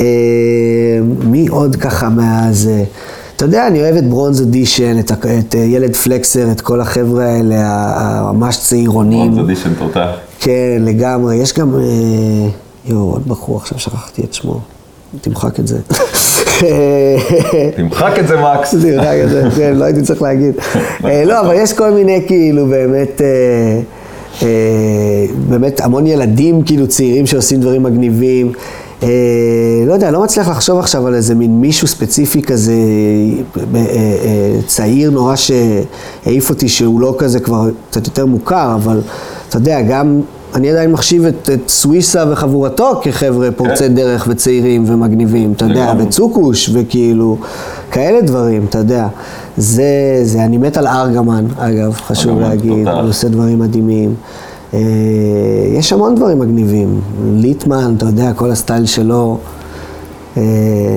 [0.00, 0.04] אה,
[1.24, 2.84] מי עוד ככה מהזה?
[3.36, 6.80] אתה יודע, אני אוהב את ברונז אדישן, את, ה- את אה, ילד פלקסר, את כל
[6.80, 7.56] החבר'ה האלה,
[7.96, 9.30] הממש צעירונים.
[9.30, 10.08] עוד אדישן תותח.
[10.40, 11.36] כן, לגמרי.
[11.36, 11.74] יש גם...
[11.74, 11.80] אה,
[12.86, 14.60] יואו, עוד בחור, עכשיו שכחתי את שמו.
[15.20, 15.78] תמחק את זה.
[17.76, 18.74] תמחק את זה, מקס.
[18.82, 20.54] תמחק את זה, כן, לא הייתי צריך להגיד.
[21.04, 23.80] אה, לא, אבל יש כל מיני כאילו באמת, אה,
[24.42, 28.52] אה, באמת המון ילדים כאילו צעירים שעושים דברים מגניבים.
[29.02, 29.08] אה,
[29.86, 34.60] לא יודע, לא מצליח לחשוב עכשיו על איזה מין מישהו ספציפי כזה, אה, אה, אה,
[34.66, 39.00] צעיר נורא שהעיף אותי, שהוא לא כזה כבר קצת יותר מוכר, אבל
[39.54, 40.20] אתה יודע, גם
[40.54, 45.92] אני עדיין מחשיב את, את סוויסה וחבורתו כחבר'ה פורצי דרך וצעירים ומגניבים, אתה יודע.
[45.98, 47.36] וצוקוש וכאילו,
[47.90, 49.08] כאלה דברים, אתה יודע.
[49.56, 52.88] זה, זה, אני מת על ארגמן, אגב, חשוב להגיד.
[52.88, 54.14] הוא עושה דברים מדהימים.
[54.74, 54.78] אה,
[55.72, 57.00] יש המון דברים מגניבים.
[57.34, 59.38] ליטמן, אתה יודע, כל הסטייל שלו.
[60.36, 60.42] אה,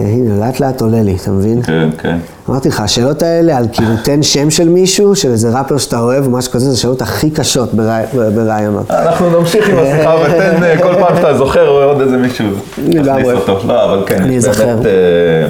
[0.08, 1.62] הנה, לאט לאט עולה לי, אתה מבין?
[1.62, 2.18] כן, כן.
[2.50, 6.26] אמרתי לך, השאלות האלה על כאילו תן שם של מישהו, של איזה ראפר שאתה אוהב
[6.26, 8.92] או משהו כזה, זה השאלות הכי קשות ברעי- ברעיונות.
[8.92, 12.46] אנחנו נמשיך עם השיחה ותן אה, כל פעם שאתה זוכר עוד איזה מישהו,
[12.88, 13.24] לגמרי.
[13.68, 14.78] לא, אבל כן, אני אזכר.
[14.86, 15.48] אה,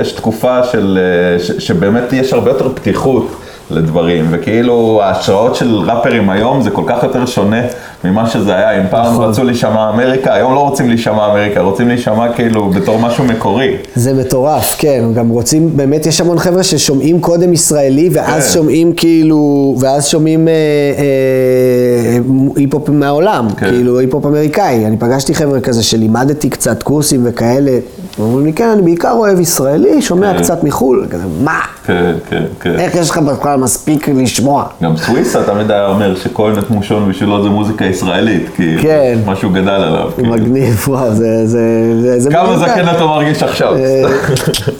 [0.00, 3.36] יש תקופה של, אה, שבאמת יש הרבה יותר פתיחות
[3.70, 7.60] לדברים, וכאילו ההשראות של ראפרים היום זה כל כך יותר שונה
[8.04, 8.80] ממה שזה היה.
[8.80, 9.24] אם פעם נכון.
[9.24, 13.76] רצו להישמע אמריקה, היום לא רוצים להישמע אמריקה, רוצים להישמע כאילו בתור משהו מקורי.
[13.94, 18.54] זה מטורף, כן, גם רוצים, באמת יש המון חבר'ה ששומעים קודם ישראלי, ואז כן.
[18.54, 20.52] שומעים כאילו, ואז שומעים אה,
[20.98, 22.18] אה,
[22.56, 23.66] היפ-הופ מהעולם, כן.
[23.66, 24.86] כאילו היפ-הופ אמריקאי.
[24.86, 27.78] אני פגשתי חבר'ה כזה שלימדתי קצת קורסים וכאלה,
[28.20, 30.38] אומרים לי, כן, אני בעיקר אוהב ישראלי, שומע כן.
[30.38, 31.60] קצת מחו"ל, כזה, מה?
[31.86, 32.74] כן, כן, כן.
[32.78, 34.64] איך יש לך בכלל מספיק לשמוע?
[34.82, 39.18] גם סוויסה תמיד היה אומר שכהן את מושון בשבילו זה מוזיקה ישראלית, כי כן.
[39.26, 40.10] מה שהוא גדל עליו.
[40.16, 40.32] כאילו.
[40.32, 41.46] מגניב, וואו, זה...
[41.46, 41.60] זה,
[42.02, 42.88] זה, זה כמה זקן.
[42.96, 43.74] אתה מרגיש עכשיו?
[43.76, 44.04] אה,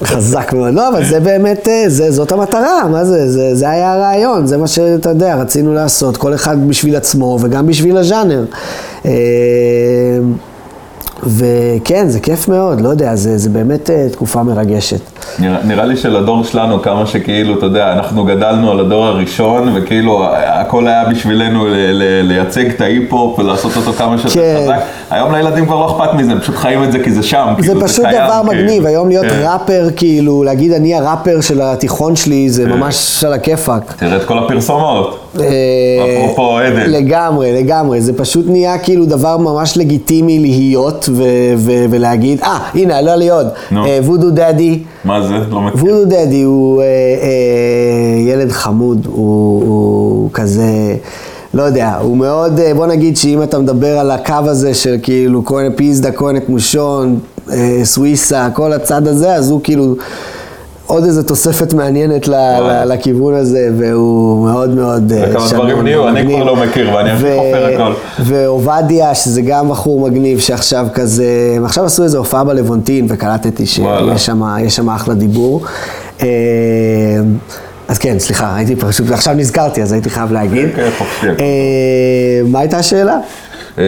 [0.05, 0.74] חזק מאוד.
[0.74, 3.30] לא, אבל זה באמת, אה, זה, זאת המטרה, מה זה?
[3.30, 3.55] זה?
[3.55, 7.97] זה היה הרעיון, זה מה שאתה יודע, רצינו לעשות, כל אחד בשביל עצמו וגם בשביל
[7.97, 8.45] הז'אנר.
[11.27, 15.01] וכן, זה כיף מאוד, לא יודע, זה, זה באמת אה, תקופה מרגשת.
[15.39, 20.25] נראה, נראה לי שלדור שלנו, כמה שכאילו, אתה יודע, אנחנו גדלנו על הדור הראשון, וכאילו
[20.35, 24.61] הכל היה בשבילנו ל- ל- לייצג את ההיפ-הופ ולעשות אותו כמה שיותר כן.
[24.64, 24.81] חזק.
[25.11, 27.66] היום לילדים כבר לא אכפת מזה, הם פשוט חיים את זה כי זה שם, זה
[27.66, 28.62] כאילו, פשוט קיים, דבר כאילו.
[28.62, 29.43] מגניב, היום להיות כן.
[29.45, 33.95] ראפר, כאילו, להגיד אני הראפר של התיכון שלי, זה ממש על הכיפאק.
[33.99, 35.18] תראה את כל הפרסומות.
[35.41, 35.47] אה,
[36.25, 36.91] אפרופו עדן.
[36.91, 38.01] לגמרי, לגמרי.
[38.01, 41.09] זה פשוט נהיה כאילו דבר ממש לגיטימי להיות
[41.91, 43.47] ולהגיד, אה, הנה, עלה לי עוד.
[44.03, 44.79] וודו דדי.
[45.11, 45.35] מה זה?
[45.51, 45.81] לא מכיר.
[45.81, 50.97] וודו דדי הוא אה, אה, ילד חמוד, הוא, הוא כזה,
[51.55, 55.45] לא יודע, הוא מאוד, אה, בוא נגיד שאם אתה מדבר על הקו הזה של כאילו
[55.45, 57.19] כהן פיזדה, כהן מושון,
[57.53, 59.95] אה, סוויסה, כל הצד הזה, אז הוא כאילו
[60.91, 62.86] עוד איזו תוספת מעניינת ל, וואי.
[62.86, 66.34] ל, לכיוון הזה, והוא מאוד מאוד אה, וכמה שנון דברים נהיו, אני.
[66.34, 67.93] כבר לא מכיר, ואני אמשיך חופר הכל.
[68.18, 73.66] ועובדיה, שזה גם בחור מגניב, שעכשיו כזה, הם עכשיו עשו איזו הופעה בלוונטין, וקלטתי.
[73.66, 74.26] שיש
[74.68, 75.62] שם, אחלה דיבור.
[76.22, 76.26] אה,
[77.88, 80.68] אז כן, סליחה, הייתי פשוט, עכשיו נזכרתי, אז הייתי חייב להגיד.
[80.76, 81.26] כן, חופשי.
[81.26, 81.34] אה,
[82.47, 83.16] מה הייתה השאלה?
[83.79, 83.85] אה,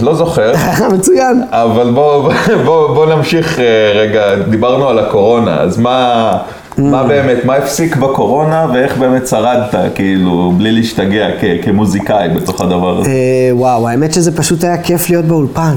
[0.00, 0.52] לא זוכר.
[0.94, 1.42] מצוין.
[1.50, 2.32] אבל בוא,
[2.64, 6.32] בוא, בוא נמשיך אה, רגע, דיברנו על הקורונה, אז מה,
[6.78, 12.98] מה באמת, מה הפסיק בקורונה ואיך באמת שרדת, כאילו, בלי להשתגע כ- כמוזיקאי בתוך הדבר
[13.00, 13.10] הזה?
[13.10, 13.14] אה,
[13.52, 15.74] וואו, האמת שזה פשוט היה כיף להיות באולפן.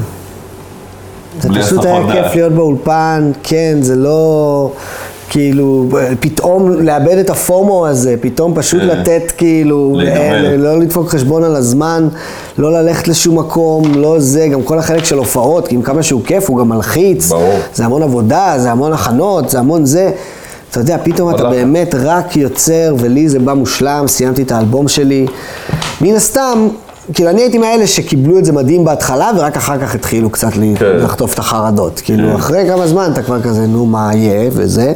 [1.39, 2.35] זה פשוט היה כיף.
[2.35, 4.71] להיות באולפן, כן, זה לא...
[5.29, 5.87] כאילו,
[6.19, 8.87] פתאום לאבד את הפומו הזה, פתאום פשוט כן.
[8.87, 10.45] לתת כאילו, להיגמל.
[10.45, 12.07] אה, לא לדפוק חשבון על הזמן,
[12.57, 16.21] לא ללכת לשום מקום, לא זה, גם כל החלק של הופעות, כי עם כמה שהוא
[16.25, 17.29] כיף, הוא גם מלחיץ.
[17.29, 17.59] ברור.
[17.73, 20.11] זה המון עבודה, זה המון הכנות, זה המון זה.
[20.71, 21.49] אתה יודע, פתאום אתה.
[21.49, 25.25] באמת רק יוצר, ולי זה בא מושלם, סיימתי את האלבום שלי.
[26.01, 26.67] מן הסתם,
[27.13, 30.69] כאילו, אני הייתי מאלה שקיבלו את זה מדהים בהתחלה, ורק אחר כך התחילו קצת כן.
[30.79, 32.01] לחטוף את החרדות.
[32.03, 32.35] כאילו, כן.
[32.35, 34.93] אחרי כמה זמן אתה כבר כזה, נו, מה יהיה, וזה.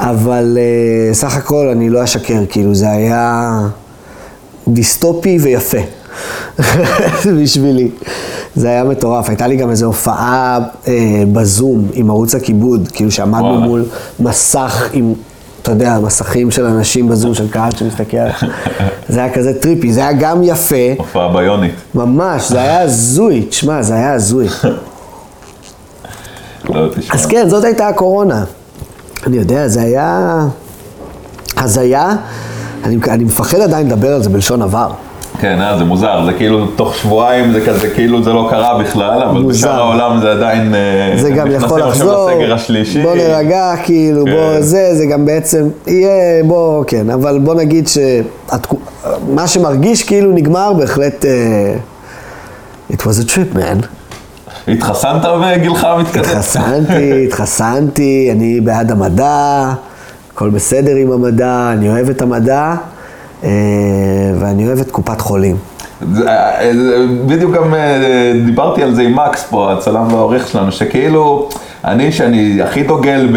[0.00, 3.52] אבל אה, סך הכל, אני לא אשקר, כאילו, זה היה
[4.68, 5.78] דיסטופי ויפה.
[7.42, 7.88] בשבילי.
[8.56, 9.28] זה היה מטורף.
[9.28, 13.60] הייתה לי גם איזו הופעה אה, בזום עם ערוץ הכיבוד, כאילו שעמדנו.
[13.60, 13.84] מול
[14.20, 15.14] מסך עם,
[15.62, 18.44] אתה יודע, מסכים של אנשים בזום, של קהל שמסתכל עליך.
[19.08, 21.74] זה היה כזה טריפי, זה היה גם יפה, הופעה ביונית.
[21.94, 24.46] ממש, זה היה הזוי, תשמע, זה היה הזוי.
[26.68, 26.88] לא.
[27.10, 28.44] אז כן, זאת הייתה הקורונה.
[29.26, 30.38] אני יודע, זה היה
[31.56, 32.16] הזיה.
[32.84, 34.90] אני, אני מפחד עדיין לדבר על זה בלשון עבר.
[35.40, 39.22] כן, אה, זה מוזר, זה כאילו תוך שבועיים זה כזה כאילו זה לא קרה בכלל,
[39.22, 39.58] אבל מוזר.
[39.58, 40.74] בשאר העולם זה עדיין...
[40.74, 42.30] אה, זה גם יכול לחזור.
[43.02, 44.30] בוא נרגע, כאילו, כן.
[44.30, 50.72] בוא זה, זה גם בעצם יהיה, בוא, כן, אבל בוא נגיד שמה שמרגיש כאילו נגמר,
[50.72, 51.74] בהחלט, אה,
[52.92, 53.86] it was a trip, man.
[54.68, 56.22] התחסנת בגילך המתקדם?
[56.22, 59.72] התחסנתי, התחסנתי, אני בעד המדע,
[60.32, 62.74] הכל בסדר עם המדע, אני אוהב את המדע,
[64.40, 65.56] ואני אוהב את קופת חולים.
[66.26, 67.98] אה, זה- בדיוק גם אה,
[68.46, 71.48] דיברתי על זה עם מקס פה, הצלם והעורך שלנו, שכאילו,
[71.84, 73.28] אני, שאני הכי דוגל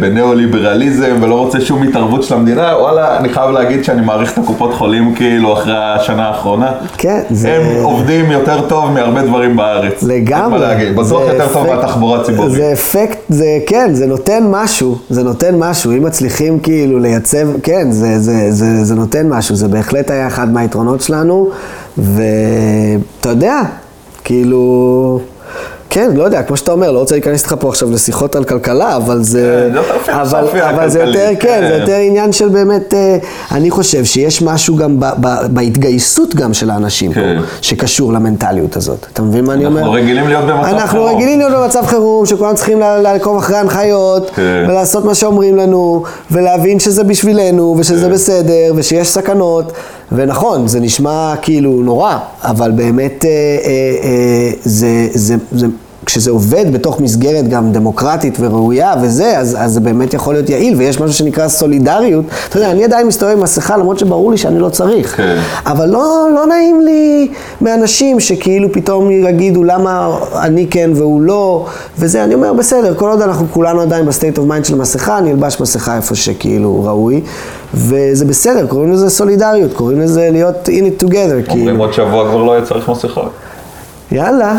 [0.00, 4.74] בניאו-ליברליזם ולא רוצה שום התערבות של המדינה, וואלה, אני חייב להגיד שאני מעריך את הקופות
[4.74, 6.72] חולים כאילו אחרי השנה האחרונה.
[6.98, 7.52] כן, זה...
[7.52, 10.02] הם עובדים יותר טוב מהרבה דברים בארץ.
[10.02, 10.50] אין לגמרי.
[10.60, 12.52] מה להגיד, בטוח זה יותר טוב אפקט- מהתחבורה הציבורית.
[12.52, 17.90] זה אפקט, זה כן, זה נותן משהו, זה נותן משהו, אם מצליחים כאילו לייצב, כן,
[17.90, 21.48] זה, זה, זה, זה נותן משהו, זה בהחלט היה אחד מהיתרונות שלנו,
[21.98, 23.60] ואתה יודע,
[24.24, 25.20] כאילו...
[25.96, 28.96] כן, לא יודע, כמו שאתה אומר, לא רוצה להיכנס איתך פה עכשיו לשיחות על כלכלה,
[28.96, 29.68] אבל זה...
[29.68, 31.80] כן, זה יותר אבל, פילוסופיה אבל זה יותר, כן, זה כן.
[31.80, 33.16] יותר עניין של באמת, אה,
[33.52, 37.36] אני חושב שיש משהו גם ב, ב, בהתגייסות גם של האנשים כן.
[37.38, 39.06] פה, שקשור למנטליות הזאת.
[39.12, 39.80] אתה מבין מה אני אומר?
[39.80, 41.16] אנחנו רגילים להיות במצב אנחנו חירום.
[41.16, 44.64] רגילים להיות במצב חירום, שכולם צריכים לעקוב אחרי ההנחיות, כן.
[44.68, 48.12] ולעשות מה שאומרים לנו, ולהבין שזה בשבילנו, ושזה כן.
[48.12, 49.72] בסדר, ושיש סכנות.
[50.12, 55.66] ונכון, זה נשמע כאילו נורא, אבל באמת אה, אה, אה, זה, זה, זה,
[56.06, 60.74] כשזה עובד בתוך מסגרת גם דמוקרטית וראויה וזה, אז, אז זה באמת יכול להיות יעיל,
[60.74, 62.24] ויש משהו שנקרא סולידריות.
[62.48, 65.16] אתה יודע, אני עדיין מסתובב עם מסכה, למרות שברור לי שאני לא צריך.
[65.16, 65.36] כן.
[65.66, 67.28] אבל לא, לא נעים לי
[67.60, 71.66] מאנשים שכאילו פתאום יגידו למה אני כן והוא לא,
[71.98, 75.18] וזה, אני אומר, בסדר, כל עוד אנחנו כולנו עדיין ב state of mind של מסכה,
[75.18, 77.20] אני אלבש מסכה איפה שכאילו ראוי,
[77.74, 81.78] וזה בסדר, קוראים לזה סולידריות, קוראים לזה להיות in it together, אומרים כאילו.
[81.78, 83.30] עוד שבוע כבר לא יהיה צריך מסכות.
[84.12, 84.56] יאללה,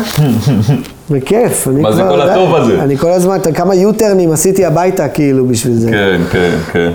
[1.10, 1.68] בכיף.
[1.68, 2.82] אני מה זה כל הטוב הזה?
[2.82, 5.90] אני כל הזמן, כמה יוטרנים עשיתי הביתה כאילו בשביל זה.
[5.90, 6.90] כן, כן, כן.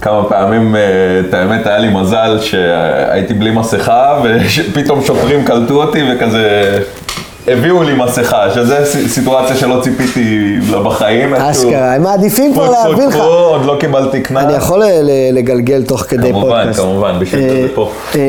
[0.00, 0.80] כמה פעמים, אה,
[1.28, 6.78] את האמת, היה לי מזל שהייתי בלי מסכה, ופתאום שוטרים קלטו אותי וכזה
[7.48, 11.34] הביאו לי מסכה, שזה ס- סיטואציה שלא ציפיתי לה בחיים.
[11.34, 13.16] אשכרה, הם מעדיפים כבר להביא לך.
[13.16, 14.44] עוד לא קיבלתי קנס.
[14.44, 14.82] אני יכול
[15.32, 16.80] לגלגל תוך כדי כמובן, פודקאסט.
[16.80, 17.90] כמובן, בשביל זה אה, זה פה.
[18.14, 18.20] אה,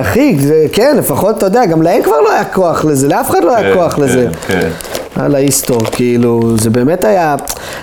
[0.00, 0.36] אחי,
[0.72, 3.72] כן, לפחות, אתה יודע, גם להם כבר לא היה כוח לזה, לאף אחד לא היה
[3.74, 4.28] כן, כוח כן, לזה.
[4.46, 4.68] כן.
[5.16, 7.36] על ההיסטור, כאילו, זה באמת היה,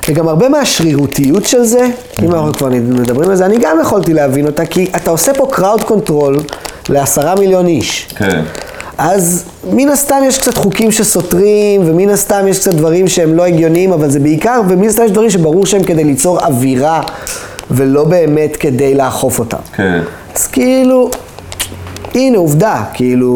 [0.09, 1.87] וגם הרבה מהשרירותיות של זה,
[2.23, 5.47] אם אנחנו כבר מדברים על זה, אני גם יכולתי להבין אותה, כי אתה עושה פה
[5.51, 6.37] crowd control
[6.89, 8.07] לעשרה מיליון איש.
[8.17, 8.41] כן.
[9.03, 13.91] אז מן הסתם יש קצת חוקים שסותרים, ומן הסתם יש קצת דברים שהם לא הגיוניים,
[13.93, 17.01] אבל זה בעיקר, ומן הסתם יש דברים שברור שהם כדי ליצור אווירה,
[17.71, 19.57] ולא באמת כדי לאכוף אותם.
[19.73, 20.01] כן.
[20.35, 21.09] אז כאילו,
[22.15, 23.31] הנה עובדה, כאילו,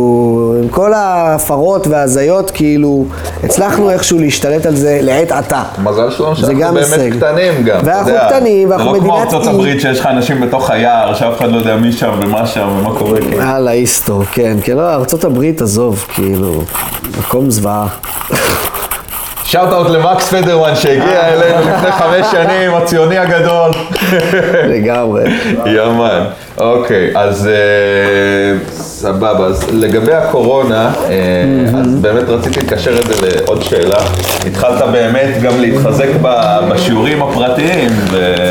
[0.64, 3.06] עם כל ההפרות וההזיות, כאילו,
[3.44, 5.64] הצלחנו איכשהו להשתלט על זה לעת עתה.
[5.84, 7.18] מזל שלנו זה שאנחנו גם באמת הישג.
[7.18, 8.28] קטנים גם, אתה ואנחנו יודע.
[8.30, 9.50] קטנים, ואנחנו זה לא כמו מדינת ארצות אי.
[9.54, 13.00] הברית שיש לך אנשים בתוך היער, שאף אחד לא יודע מי שם ומה שם ומה
[13.00, 13.22] קורה.
[13.22, 13.42] כאילו.
[13.42, 16.62] הלאה, היסטור, כן, כן, לא, ארה"ב, עזוב, כאילו,
[17.20, 17.88] מקום זוועה.
[19.46, 23.72] שאוט אאוט למקס פדרמן שהגיע אלינו לפני חמש שנים, הציוני הגדול.
[24.70, 25.24] לגמרי.
[25.66, 26.24] יאמן.
[26.58, 28.58] אוקיי, אז אה,
[28.96, 29.46] סבבה.
[29.46, 33.98] אז לגבי הקורונה, אה, אז באמת רציתי לקשר את זה לעוד שאלה.
[34.48, 36.08] התחלת באמת גם להתחזק
[36.70, 37.90] בשיעורים הפרטיים,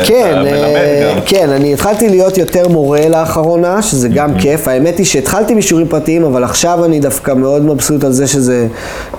[0.05, 1.21] כן, אה.
[1.25, 4.67] כן, אני התחלתי להיות יותר מורה לאחרונה, שזה גם כיף.
[4.67, 8.67] האמת היא שהתחלתי משיעורים פרטיים, אבל עכשיו אני דווקא מאוד מבסוט על זה שזה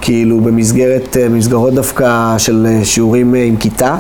[0.01, 3.97] כאילו במסגרת, אה, מסגרות דווקא של שיעורים עם כיתה.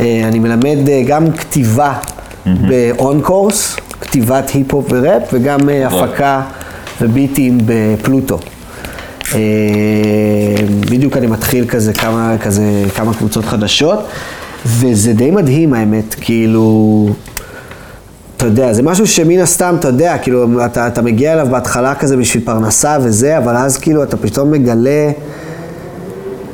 [0.00, 1.92] אני מלמד גם כתיבה
[2.46, 6.42] באון קורס, כתיבת היפ-הופ וראפ, וגם אה, הפקה
[7.00, 8.38] וביטים בפלוטו.
[9.34, 9.40] אה,
[10.90, 13.98] בדיוק אני מתחיל כזה כמה, כזה כמה קבוצות חדשות,
[14.66, 17.08] וזה די מדהים האמת, כאילו,
[18.36, 22.16] אתה יודע, זה משהו שמן הסתם, אתה יודע, כאילו, אתה, אתה מגיע אליו בהתחלה כזה
[22.16, 25.10] בשביל פרנסה וזה, אבל אז כאילו אתה פתאום מגלה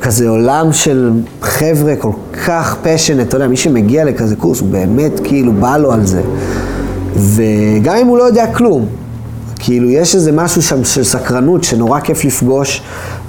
[0.01, 2.11] כזה עולם של חבר'ה כל
[2.45, 6.21] כך פשנט, אתה יודע, מי שמגיע לכזה קורס, הוא באמת כאילו בא לו על זה.
[7.15, 8.85] וגם אם הוא לא יודע כלום,
[9.59, 12.81] כאילו יש איזה משהו שם של סקרנות שנורא כיף לפגוש,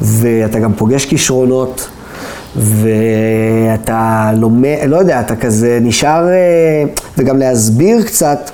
[0.02, 1.88] ואתה גם פוגש כישרונות,
[2.56, 6.84] ואתה לומד, לא יודע, אתה כזה נשאר, אה,
[7.18, 8.50] וגם להסביר קצת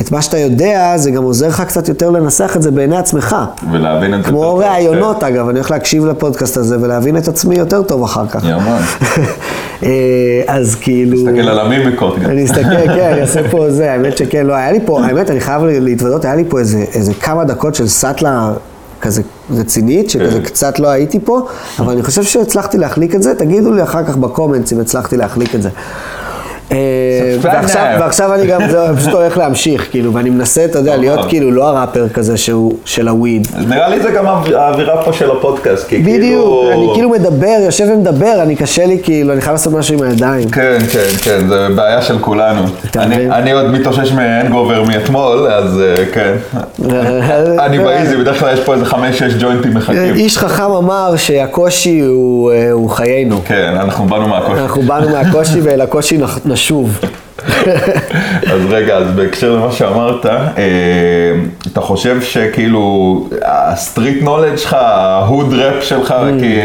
[0.00, 3.36] את מה שאתה יודע, זה גם עוזר לך קצת יותר לנסח את זה בעיני עצמך.
[3.72, 4.28] ולהבין את זה.
[4.28, 8.44] כמו ראיונות, אגב, אני הולך להקשיב לפודקאסט הזה ולהבין את עצמי יותר טוב אחר כך.
[8.44, 8.78] יאמן.
[9.82, 9.88] אה,
[10.46, 11.16] אז כאילו...
[11.16, 12.16] תסתכל על המימיקות.
[12.24, 15.40] אני אסתכל, כן, אני אעשה פה זה, האמת שכן, לא, היה לי פה, האמת, אני
[15.40, 18.52] חייב להתוודות, היה לי פה איזה, איזה כמה דקות של סאטלה
[19.00, 20.44] כזה רצינית, שכזה כן.
[20.44, 21.40] קצת לא הייתי פה,
[21.78, 25.54] אבל אני חושב שהצלחתי להחליק את זה, תגידו לי אחר כך בקומנטס אם הצלחתי להחליק
[25.54, 25.68] את זה.
[26.72, 26.76] אה.
[27.40, 28.60] ועכשיו, ועכשיו אני גם,
[28.96, 33.08] פשוט הולך להמשיך, כאילו, ואני מנסה, אתה יודע, להיות כאילו לא הראפר כזה שהוא של
[33.08, 33.48] הוויד.
[33.68, 36.70] נראה לי זה גם האווירה פה של הפודקאסט, כי בדיוק, כאילו...
[36.72, 40.50] אני כאילו מדבר, יושב ומדבר, אני קשה לי כאילו, אני חייב לעשות משהו עם הידיים.
[40.50, 42.62] כן, כן, כן, זה בעיה של כולנו.
[42.96, 46.34] אני, עוד מתאושש מהנגובר מאתמול, אז אה, כן.
[47.66, 50.14] אני באיזי, בדרך כלל יש פה איזה חמש-שש ג'וינטים מחכים.
[50.14, 53.40] איש חכם אמר שהקושי הוא, אה, חיינו.
[53.44, 54.60] כן, אנחנו באנו מהקושי.
[54.60, 56.18] אנחנו באנו מהקושי ואל הקושי
[56.58, 57.00] נשוב.
[58.52, 60.32] אז רגע, אז בהקשר למה שאמרת, אה,
[61.72, 66.40] אתה חושב שכאילו ה street knowledge שלך, ה hood rap שלך, Mm.
[66.40, 66.58] כי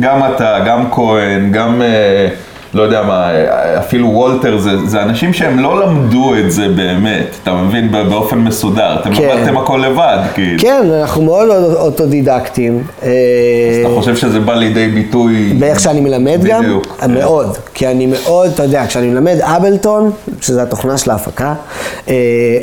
[0.00, 2.28] גם אתה, גם כהן, גם אה,
[2.74, 3.30] לא יודע מה,
[3.78, 8.96] אפילו וולטר, זה, זה אנשים שהם לא למדו את זה באמת, אתה מבין, באופן מסודר,
[9.00, 9.28] אתם כן.
[9.36, 10.58] למדתם הכל לבד, כאילו.
[10.62, 12.82] כן, אנחנו מאוד אוטודידקטים.
[13.02, 13.10] אה,
[13.80, 15.52] אתה חושב שזה בא לידי ביטוי?
[15.58, 16.62] באיך שאני מלמד גם?
[16.62, 16.86] בדיוק.
[17.08, 17.56] מאוד.
[17.74, 20.10] כי אני מאוד, אתה יודע, כשאני מלמד אבלטון,
[20.40, 21.54] שזה התוכנה של ההפקה,
[22.08, 22.14] אה,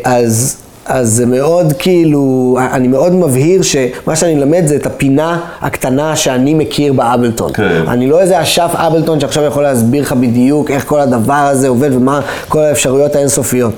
[0.04, 0.58] אז...
[0.88, 6.54] אז זה מאוד כאילו, אני מאוד מבהיר שמה שאני מלמד זה את הפינה הקטנה שאני
[6.54, 7.54] מכיר באבלטון.
[7.54, 7.82] כן.
[7.88, 11.96] אני לא איזה אשף אבלטון שעכשיו יכול להסביר לך בדיוק איך כל הדבר הזה עובד
[11.96, 13.74] ומה כל האפשרויות האינסופיות.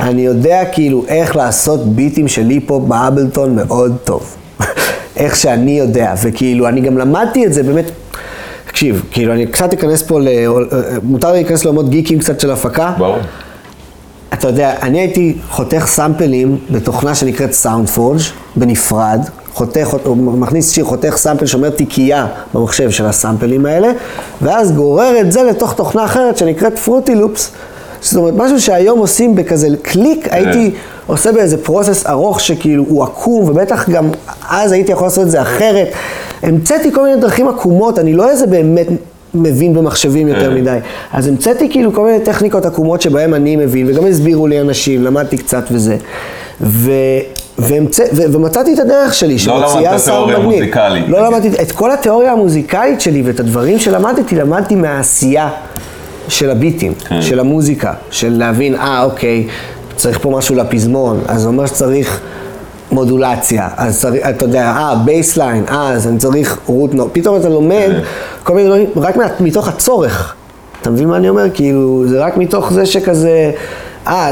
[0.00, 4.36] אני יודע כאילו איך לעשות ביטים של היפ-הופ באבלטון מאוד טוב.
[5.16, 7.84] איך שאני יודע, וכאילו אני גם למדתי את זה באמת.
[8.66, 10.28] תקשיב, כאילו אני קצת אכנס פה, ל...
[11.02, 12.92] מותר לי להיכנס לעולמות גיקים קצת של הפקה.
[12.98, 13.18] ברור.
[14.34, 18.18] אתה יודע, אני הייתי חותך סאמפלים בתוכנה שנקראת Sound Forge
[18.56, 19.20] בנפרד,
[19.54, 23.92] חותך, חות- מכניס שיר, חותך סאמפל שאומר תיקייה במחשב של הסאמפלים האלה,
[24.42, 27.50] ואז גורר את זה לתוך תוכנה אחרת שנקראת Fruity Loops.
[28.00, 30.70] זאת אומרת, משהו שהיום עושים בכזה קליק, הייתי
[31.06, 34.08] עושה באיזה process ארוך שכאילו הוא עקום, ובטח גם
[34.48, 35.88] אז הייתי יכול לעשות את זה אחרת.
[36.42, 38.86] המצאתי כל מיני דרכים עקומות, אני לא איזה באמת
[39.34, 40.54] מבין במחשבים יותר כן.
[40.54, 40.78] מדי.
[41.12, 45.38] אז המצאתי כאילו כל מיני טכניקות עקומות שבהן אני מבין, וגם הסבירו לי אנשים, למדתי
[45.38, 45.96] קצת וזה.
[46.60, 46.90] ו...
[47.58, 50.60] והמצא, ו, ומצאתי את הדרך שלי, שמוציאה למדת סאונד תיאוריה מגניב.
[50.60, 51.08] מוזיקלית.
[51.08, 55.48] לא למדתי, את כל התיאוריה המוזיקלית שלי ואת הדברים שלמדתי, למדתי מהעשייה
[56.28, 57.22] של הביטים, כן.
[57.22, 59.46] של המוזיקה, של להבין, אה, אוקיי,
[59.96, 62.20] צריך פה משהו לפזמון, אז זה אומר שצריך
[62.94, 67.48] מודולציה, אז צריך, אתה יודע, אה, bassline, אה, אז אני צריך root note, פתאום אתה
[67.48, 68.00] לומד כן.
[68.42, 70.34] כל מיני דברים, רק מתוך הצורך.
[70.82, 71.46] אתה מבין מה אני אומר?
[71.54, 73.52] כאילו, זה רק מתוך זה שכזה,
[74.08, 74.30] אה,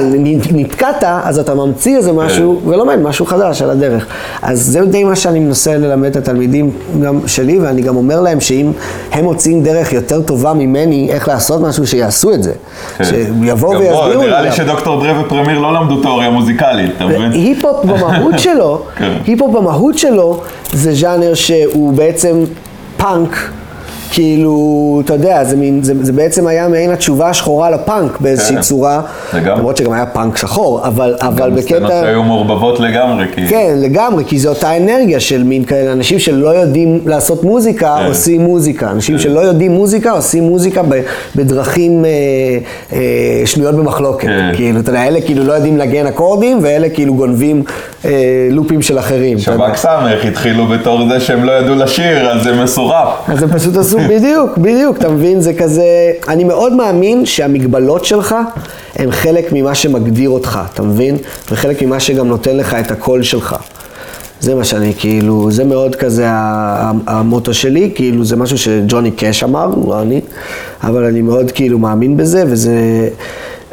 [0.53, 4.07] נתקעת, אז אתה ממציא איזה משהו ולומד משהו חדש על הדרך.
[4.43, 6.71] אז זה די מה שאני מנסה ללמד את התלמידים
[7.03, 8.73] גם שלי, ואני גם אומר להם שאם
[9.13, 12.53] הם מוצאים דרך יותר טובה ממני איך לעשות משהו, שיעשו את זה.
[12.99, 13.05] כן.
[13.05, 14.53] שיבואו ויסבירו נראה לי.
[14.53, 17.33] שדוקטור דרה ופרמייר לא למדו תיאוריה מוזיקלית, אתה מבין?
[17.33, 19.13] היפ-הופ במהות שלו, כן.
[19.27, 20.41] היפ-הופ במהות שלו
[20.73, 22.45] זה ז'אנר שהוא בעצם
[22.97, 23.53] פאנק.
[24.13, 28.63] כאילו, אתה יודע, זה, מין, זה, זה בעצם היה מעין התשובה השחורה לפאנק באיזושהי כן.
[28.63, 29.01] צורה,
[29.35, 29.59] לגמרי.
[29.59, 32.03] למרות שגם היה פאנק שחור, אבל, אבל גם סצנות בקטע...
[32.03, 33.47] שהיו מעורבבות לגמרי, כי...
[33.47, 38.07] כן, לגמרי, כי זו אותה אנרגיה של מין כאלה, אנשים שלא יודעים לעשות מוזיקה, כן.
[38.07, 38.91] עושים מוזיקה.
[38.91, 41.01] אנשים שלא יודעים מוזיקה, עושים מוזיקה ב-
[41.37, 42.11] בדרכים אה,
[42.93, 44.29] אה, שנויות במחלוקת.
[44.29, 44.51] כן.
[44.55, 47.63] כאילו, אתה יודע, אלה כאילו לא יודעים לנגן אקורדים, ואלה כאילו גונבים
[48.05, 48.11] אה,
[48.51, 49.39] לופים של אחרים.
[49.39, 53.09] שב"כ סמך התחילו בתור זה שהם לא ידעו לשיר, אז זה מסורף.
[53.29, 55.41] אז הם פשוט עשו, בדיוק, בדיוק, אתה מבין?
[55.41, 56.13] זה כזה...
[56.29, 58.35] אני מאוד מאמין שהמגבלות שלך
[58.97, 61.17] הם חלק ממה שמגדיר אותך, אתה מבין?
[61.53, 63.57] וחלק ממה שגם נותן לך את הקול שלך.
[64.41, 66.25] זה מה שאני, כאילו, זה מאוד כזה
[67.07, 70.21] המוטו שלי, כאילו, זה משהו שג'וני קאש אמר, לא אני,
[70.83, 73.09] אבל אני מאוד כאילו מאמין בזה, וזה...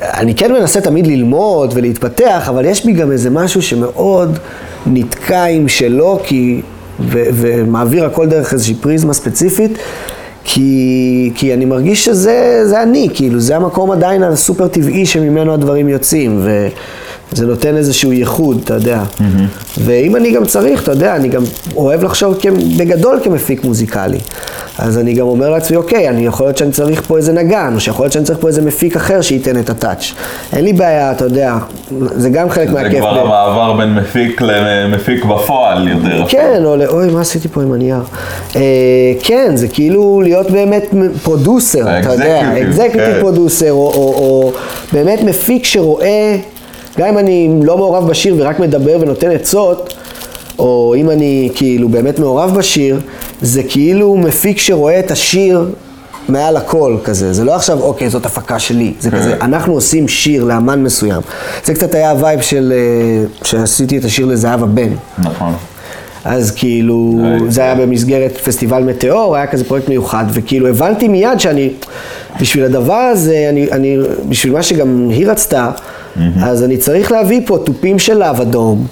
[0.01, 4.39] אני כן מנסה תמיד ללמוד ולהתפתח, אבל יש בי גם איזה משהו שמאוד
[4.86, 6.61] נתקע עם שלו, כי...
[6.99, 9.71] ו- ומעביר הכל דרך איזושהי פריזמה ספציפית,
[10.53, 15.89] כי, כי אני מרגיש שזה זה אני, כאילו, זה המקום עדיין הסופר טבעי שממנו הדברים
[15.89, 16.41] יוצאים,
[17.34, 19.03] וזה נותן איזשהו ייחוד, אתה יודע.
[19.77, 21.43] ואם אני גם צריך, אתה יודע, אני גם
[21.75, 22.45] אוהב לחשוב כ-
[22.77, 24.17] בגדול כמפיק מוזיקלי.
[24.77, 27.80] אז אני גם אומר לעצמי, אוקיי, אני יכול להיות שאני צריך פה איזה נגן, או
[27.80, 30.11] שיכול להיות שאני צריך פה איזה מפיק אחר שייתן את ה touch.
[30.53, 31.55] אין לי בעיה, אתה יודע,
[32.15, 32.99] זה גם חלק זה מהכיף.
[32.99, 36.23] כבר ב- המעבר בין מפיק למפיק בפועל יותר.
[36.27, 36.82] כן, או ל...
[36.86, 37.99] אוי, מה עשיתי פה עם הנייר?
[38.55, 38.61] אה,
[39.23, 40.86] כן, זה כאילו להיות באמת
[41.23, 43.17] producer, אתה יודע, executive כן.
[43.19, 44.51] producer, או, או, או
[44.93, 46.36] באמת מפיק שרואה,
[46.99, 49.93] גם אם אני לא מעורב בשיר ורק מדבר ונותן עצות,
[50.59, 52.99] או אם אני כאילו באמת מעורב בשיר,
[53.41, 55.69] זה כאילו מפיק שרואה את השיר
[56.29, 60.43] מעל הכל כזה, זה לא עכשיו, אוקיי, זאת הפקה שלי, זה כזה, אנחנו עושים שיר
[60.43, 61.21] לאמן מסוים.
[61.65, 64.89] זה קצת היה ה vibe של, אה, שעשיתי את השיר לזהבה בן.
[65.17, 65.53] נכון.
[66.25, 71.39] אז כאילו, אה, זה היה במסגרת פסטיבל מטאור, היה כזה פרויקט מיוחד, וכאילו הבנתי מיד
[71.39, 71.69] שאני,
[72.41, 73.97] בשביל הדבר הזה, אני, אני,
[74.29, 75.71] בשביל מה שגם היא רצתה,
[76.43, 78.88] אז אני צריך להביא פה תופים של להב אדום,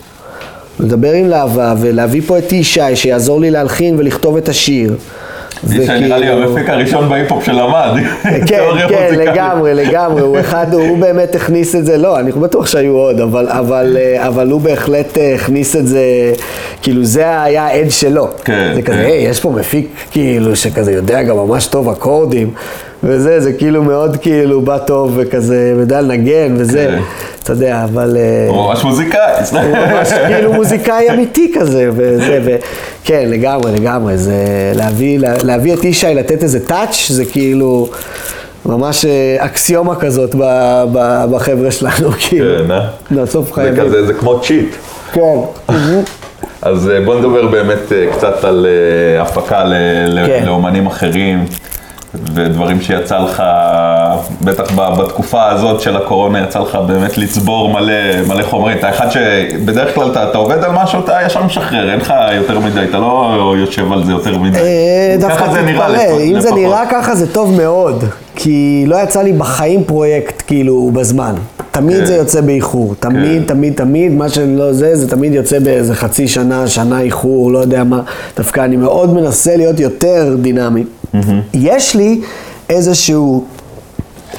[0.80, 4.96] לדבר עם להבה, ולהביא פה את ישי, שיעזור לי להלחין ולכתוב את השיר.
[5.64, 7.92] ישי נראה לי המפיק הראשון בהיפ-הופ שלמד.
[8.46, 8.60] כן,
[8.90, 9.16] כן.
[9.18, 13.48] לגמרי, לגמרי, הוא אחד, הוא באמת הכניס את זה, לא, אני בטוח שהיו עוד, אבל,
[13.50, 16.34] אבל, אה, אבל הוא בהחלט אה, הכניס את זה,
[16.82, 18.28] כאילו זה היה העד שלו.
[18.44, 19.04] כן, זה כזה, כן.
[19.04, 22.52] היי, יש פה מפיק כאילו שכזה יודע גם ממש טוב אקורדים,
[23.04, 27.02] וזה, זה כאילו מאוד כאילו בא טוב וכזה, יודע לנגן וזה, כן.
[27.44, 28.18] אתה יודע, אבל...
[28.20, 29.34] אה, הוא ממש מוזיקאי.
[29.52, 32.56] הוא ממש כאילו מוזיקאי אמיתי כזה, וזה, ו...
[33.04, 34.34] כן, לגמרי, לגמרי, זה
[34.76, 37.90] להביא, לה- להביא את ישי, לתת איזה טאץ', זה כאילו
[38.66, 40.36] ממש אה, אקסיומה כזאת
[41.32, 42.66] בחבר'ה שלנו, כאילו.
[42.68, 43.26] כן, אה?
[43.26, 43.86] זה חייבים.
[43.86, 44.76] כזה, זה כמו צ'יט.
[45.14, 45.38] כן.
[46.62, 47.80] אז אה, בוא נדבר באמת
[48.18, 48.68] קצת על
[49.20, 49.64] הפקה
[50.28, 50.44] כן.
[50.46, 51.46] לאומנים אחרים,
[52.34, 53.44] ודברים שיצא לך,
[54.42, 57.94] בטח בתקופה הזאת של הקורונה, יצא לך באמת לצבור מלא,
[58.28, 58.78] מלא חומרים.
[58.78, 62.60] אתה אחד שבדרך כלל אתה, אתה עובד על משהו, אתה ישר משחרר, אין לך יותר
[62.60, 64.60] מדי, אתה לא יושב על זה יותר מדי.
[64.60, 66.52] אה, דווקא ככה זה נראה לפחות- אם זה.
[66.52, 68.04] נראה ככה זה טוב מאוד,
[68.36, 71.36] כי לא יצא לי בחיים פרויקט כאילו בזמן.
[71.78, 72.06] תמיד כן.
[72.06, 73.48] זה יוצא באיחור, תמיד, כן.
[73.48, 77.84] תמיד, תמיד, מה שלא זה, זה תמיד יוצא באיזה חצי שנה, שנה איחור, לא יודע
[77.84, 78.02] מה.
[78.38, 80.84] דווקא אני מאוד מנסה להיות יותר דינמי.
[81.54, 82.22] יש לי
[82.70, 83.46] איזשהו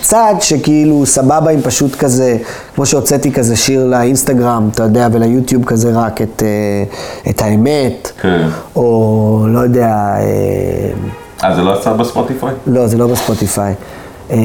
[0.01, 2.37] צד שכאילו סבבה עם פשוט כזה,
[2.75, 8.49] כמו שהוצאתי כזה שיר לאינסטגרם, אתה יודע, וליוטיוב כזה רק את, אה, את האמת, כן.
[8.77, 10.21] או לא יודע, אה,
[11.45, 12.55] אה, זה לא יצא בספוטיפיי?
[12.67, 13.75] לא, זה לא בספוטיפיי.
[14.31, 14.37] אה,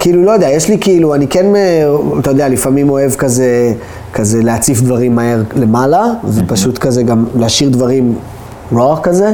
[0.00, 1.82] כאילו, לא יודע, יש לי כאילו, אני כן, אה,
[2.20, 3.74] אתה יודע, לפעמים אוהב כזה,
[4.12, 8.14] כזה להציף דברים מהר למעלה, זה פשוט כזה גם להשאיר דברים
[8.72, 9.32] רוע כזה,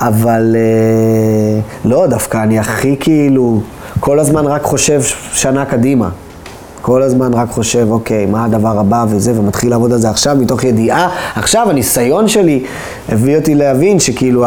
[0.00, 3.60] אבל אה, לא, דווקא אני הכי כאילו,
[4.00, 6.08] כל הזמן רק חושב שנה קדימה.
[6.86, 10.64] כל הזמן רק חושב, אוקיי, מה הדבר הבא וזה, ומתחיל לעבוד על זה עכשיו מתוך
[10.64, 11.08] ידיעה.
[11.34, 12.64] עכשיו, הניסיון שלי
[13.08, 14.44] הביא אותי להבין שכאילו,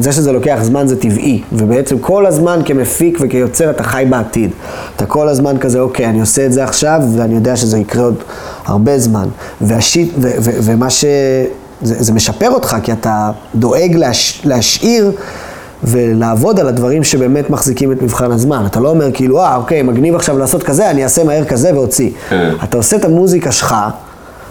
[0.00, 4.50] זה שזה לוקח זמן זה טבעי, ובעצם כל הזמן כמפיק וכיוצר אתה חי בעתיד.
[4.96, 8.16] אתה כל הזמן כזה, אוקיי, אני עושה את זה עכשיו, ואני יודע שזה יקרה עוד
[8.64, 9.28] הרבה זמן.
[9.60, 11.04] והשיט, ו- ו- ומה ש...
[11.82, 15.12] זה, זה משפר אותך, כי אתה דואג להש, להשאיר
[15.84, 18.66] ולעבוד על הדברים שבאמת מחזיקים את מבחן הזמן.
[18.66, 22.10] אתה לא אומר כאילו, אה, אוקיי, מגניב עכשיו לעשות כזה, אני אעשה מהר כזה ואוציא.
[22.28, 22.50] כן.
[22.64, 23.76] אתה עושה את המוזיקה שלך,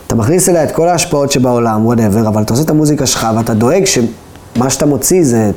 [0.08, 3.54] אתה מכניס אליה את כל ההשפעות שבעולם, whatever, אבל אתה עושה את המוזיקה שלך ואתה
[3.54, 5.52] דואג שמה שאתה מוציא זה,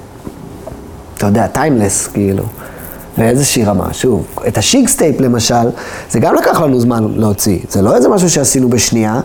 [1.18, 2.44] אתה יודע, timeless, כאילו.
[3.18, 5.68] באיזושהי רמה, שוב, את השיקסטייפ למשל,
[6.10, 9.20] זה גם לקח לנו זמן להוציא, זה לא איזה משהו שעשינו בשנייה,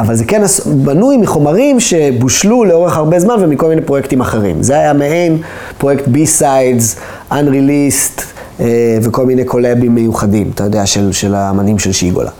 [0.00, 4.62] אבל זה כן בנוי מחומרים שבושלו לאורך הרבה זמן ומכל מיני פרויקטים אחרים.
[4.62, 5.38] זה היה מעין
[5.78, 6.98] פרויקט B-Sides,
[7.32, 8.20] Unreleased
[8.60, 8.66] אה,
[9.02, 12.30] וכל מיני קולאבים מיוחדים, אתה יודע, של, של האמנים של שיגולה.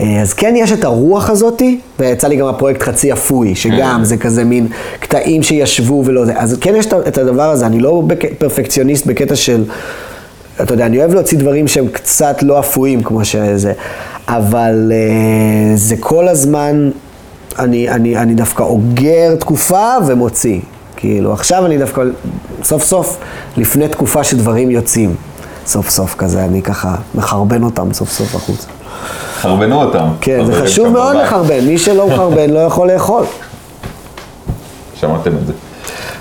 [0.00, 4.16] אה, אז כן יש את הרוח הזאתי, ויצא לי גם הפרויקט חצי אפוי, שגם זה
[4.16, 4.66] כזה מין
[5.00, 6.32] קטעים שישבו ולא זה.
[6.36, 9.64] אז כן יש את הדבר הזה, אני לא בק- פרפקציוניסט בקטע של,
[10.62, 13.72] אתה יודע, אני אוהב להוציא דברים שהם קצת לא אפויים כמו שזה,
[14.36, 16.90] אבל אה, זה כל הזמן,
[17.58, 20.60] אני, אני, אני דווקא אוגר תקופה ומוציא.
[20.96, 22.02] כאילו, עכשיו אני דווקא,
[22.62, 23.18] סוף סוף,
[23.56, 25.14] לפני תקופה שדברים יוצאים.
[25.66, 28.66] סוף סוף כזה, אני ככה מחרבן אותם סוף סוף החוצה.
[29.40, 30.08] חרבנו אותם.
[30.20, 31.16] כן, זה חשוב מאוד.
[31.16, 33.24] לחרבן, מי שלא מחרבן לא יכול לאכול.
[34.94, 35.52] שמעתם את זה.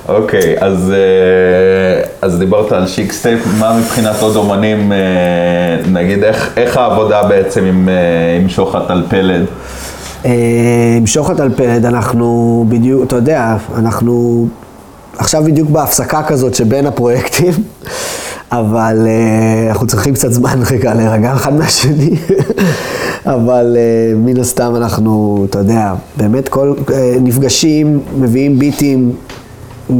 [0.09, 4.97] אוקיי, אז, אה, אז דיברת על שיקסטייפ, מה מבחינת עוד אומנים, אה,
[5.91, 9.45] נגיד איך, איך העבודה בעצם עם, אה, עם שוחט על פלד?
[10.97, 14.47] עם שוחט על פלד אנחנו בדיוק, אתה יודע, אנחנו
[15.17, 17.53] עכשיו בדיוק בהפסקה כזאת שבין הפרויקטים,
[18.51, 19.07] אבל
[19.69, 22.15] אנחנו צריכים קצת זמן רגע להירגע אחד מהשני,
[23.25, 29.11] אבל אה, מן הסתם אנחנו, אתה יודע, באמת כל, אה, נפגשים, מביאים ביטים,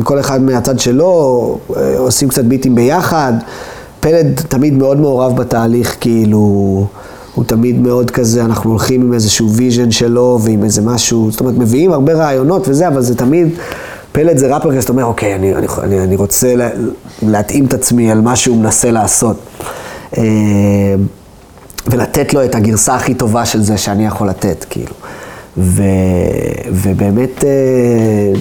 [0.03, 3.33] כל אחד מהצד שלו, אה, עושים קצת ביטים ביחד.
[3.99, 6.39] פלד תמיד מאוד מעורב בתהליך, כאילו,
[7.35, 11.55] הוא תמיד מאוד כזה, אנחנו הולכים עם איזשהו vision שלו ועם איזה משהו, זאת אומרת,
[11.57, 13.47] מביאים הרבה רעיונות וזה, אבל זה תמיד,
[14.11, 16.69] פלד זה ראפר כזה, אתה אומר, אוקיי, אני, אני, אני, אני רוצה לה,
[17.21, 19.37] להתאים את עצמי על מה שהוא מנסה לעשות.
[20.17, 20.23] אה,
[21.87, 24.93] ולתת לו את הגרסה הכי טובה של זה שאני יכול לתת, כאילו.
[25.57, 25.83] ו,
[26.71, 27.49] ובאמת, אה,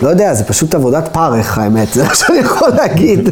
[0.03, 3.29] לא יודע, זה פשוט עבודת פרך, האמת, זה מה שאני יכול להגיד.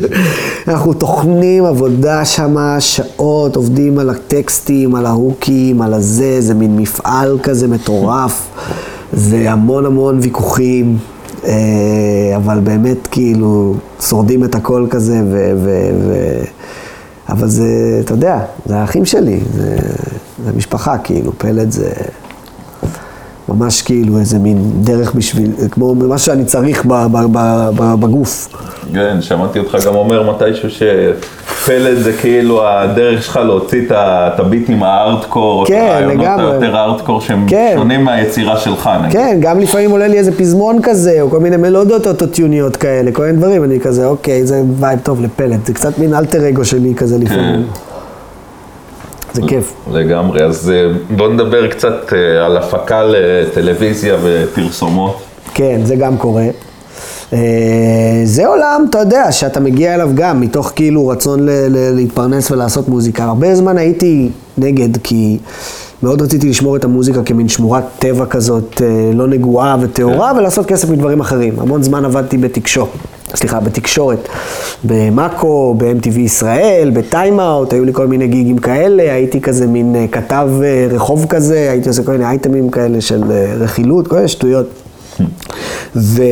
[0.68, 7.38] אנחנו טוחנים עבודה שמה, שעות, עובדים על הטקסטים, על ההוקים, על הזה, זה מין מפעל
[7.42, 8.48] כזה מטורף.
[9.12, 10.98] זה המון המון ויכוחים,
[11.44, 11.52] אה,
[12.36, 15.52] אבל באמת כאילו שורדים את הכל כזה, ו...
[15.56, 16.42] ו, ו
[17.28, 19.76] אבל זה, אתה יודע, זה האחים שלי, זה,
[20.44, 21.90] זה משפחה, כאילו, פלט זה
[23.48, 27.38] ממש כאילו איזה מין דרך בשביל, כמו מה שאני צריך ב, ב, ב,
[27.76, 28.48] ב, בגוף.
[28.94, 34.40] כן, שמעתי אותך גם אומר מתישהו שפלט זה כאילו הדרך שלך להוציא את ה- את
[34.40, 36.26] הביטים הארטקור, את כן, הרעיונות.
[36.38, 37.74] היותר הארטקור שהם כן.
[37.78, 39.12] שונים מהיצירה שלך, נגיד.
[39.12, 43.22] כן, גם לפעמים עולה לי איזה פזמון כזה, או כל מיני מלודיות אוטוטיוניות כאלה, כל
[43.26, 46.94] מיני דברים, אני כזה, אוקיי, זה vibe טוב לפלד, זה קצת מין אלטר אגו שלי
[46.94, 47.66] כזה לפעמים.
[49.36, 49.72] זה כיף.
[49.92, 55.16] לגמרי, אז אה, בוא נדבר קצת אה, על הפקה לטלוויזיה ופרסומות.
[55.54, 56.44] כן, זה גם קורה.
[57.32, 57.38] אה,
[58.24, 62.88] זה עולם, אתה יודע, שאתה מגיע אליו גם מתוך כאילו רצון ל- ל- להתפרנס ולעשות
[62.88, 63.24] מוזיקה.
[63.24, 64.28] הרבה זמן הייתי
[64.58, 65.38] נגד, כי
[66.02, 70.90] מאוד רציתי לשמור את המוזיקה כמין שמורת טבע כזאת, אה, לא נגועה וטהורה, ולעשות כסף
[70.90, 71.60] מדברים אחרים.
[71.60, 72.88] המון זמן עבדתי בתקשורת.
[73.34, 74.28] סליחה, בתקשורת,
[74.84, 80.48] במאקו, ב-MTV ישראל, בטיים-אאוט, היו לי כל מיני גיגים כאלה, הייתי כזה מין אה, כתב
[80.62, 83.22] אה, רחוב כזה, הייתי עושה כל מיני אייטמים כאלה של
[83.58, 84.66] רכילות, כל מיני שטויות.
[85.96, 86.22] ו...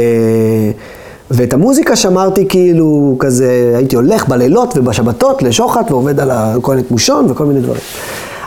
[1.31, 6.87] ואת המוזיקה שמרתי כאילו כזה, הייתי הולך בלילות ובשבתות לשוחט ועובד על ה- כל מיני
[6.89, 7.81] תמושון וכל מיני דברים.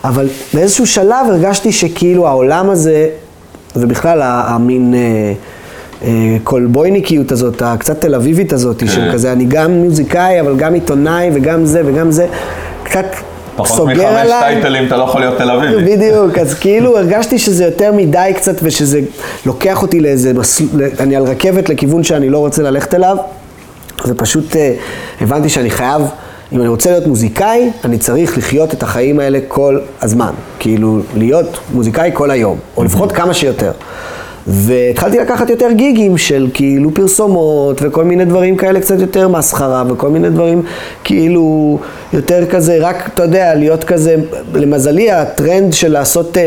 [0.07, 3.09] אבל באיזשהו שלב הרגשתי שכאילו העולם הזה,
[3.75, 5.33] ובכלל המין אה,
[6.03, 8.87] אה, קולבויניקיות הזאת, הקצת תל אביבית הזאת, כן.
[8.87, 12.27] של כזה, אני גם מוזיקאי, אבל גם עיתונאי וגם זה וגם זה,
[12.83, 13.05] קצת
[13.55, 14.53] פחות סוגר מחמש עליי.
[14.53, 15.95] טייטלים אתה לא יכול להיות תל אביבי.
[15.95, 19.01] בדיוק, אז כאילו הרגשתי שזה יותר מדי קצת ושזה
[19.45, 23.17] לוקח אותי לאיזה מסלול, אני על רכבת לכיוון שאני לא רוצה ללכת אליו,
[24.07, 24.73] ופשוט אה,
[25.21, 26.01] הבנתי שאני חייב,
[26.53, 30.31] אם אני רוצה להיות מוזיקאי, אני צריך לחיות את החיים האלה כל הזמן.
[30.59, 33.71] כאילו, להיות מוזיקאי כל היום, או לפחות כמה שיותר.
[34.47, 40.09] והתחלתי לקחת יותר גיגים של כאילו פרסומות וכל מיני דברים כאלה קצת יותר מסחרה וכל
[40.09, 40.61] מיני דברים
[41.03, 41.79] כאילו
[42.13, 44.15] יותר כזה, רק אתה יודע, להיות כזה,
[44.53, 46.43] למזלי הטרנד של לעשות אה,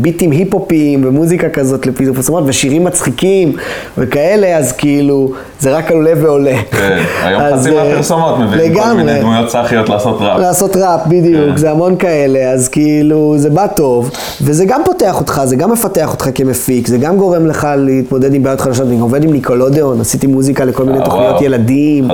[0.00, 3.56] ביטים היפ-הופיים ומוזיקה כזאת לפרסומות ושירים מצחיקים
[3.98, 6.56] וכאלה, אז כאילו זה רק עולה ועולה.
[6.70, 8.92] כן, היום חצי אה, מהפרסומות מביאים כל.
[8.92, 10.40] מיני דמויות סאחיות לעשות ראפ.
[10.40, 11.56] לעשות ראפ, בדיוק, כן.
[11.56, 14.10] זה המון כאלה, אז כאילו, זה בא טוב,
[14.42, 18.42] וזה גם פותח אותך, זה גם מפתח אותך כמפיק, זה גם גורם לך להתמודד עם
[18.42, 21.40] בעיות חדשות, אני עובד עם ניקולודיאון, עשיתי מוזיקה לכל מיני אה, תוכניות.
[21.42, 22.08] ילדים,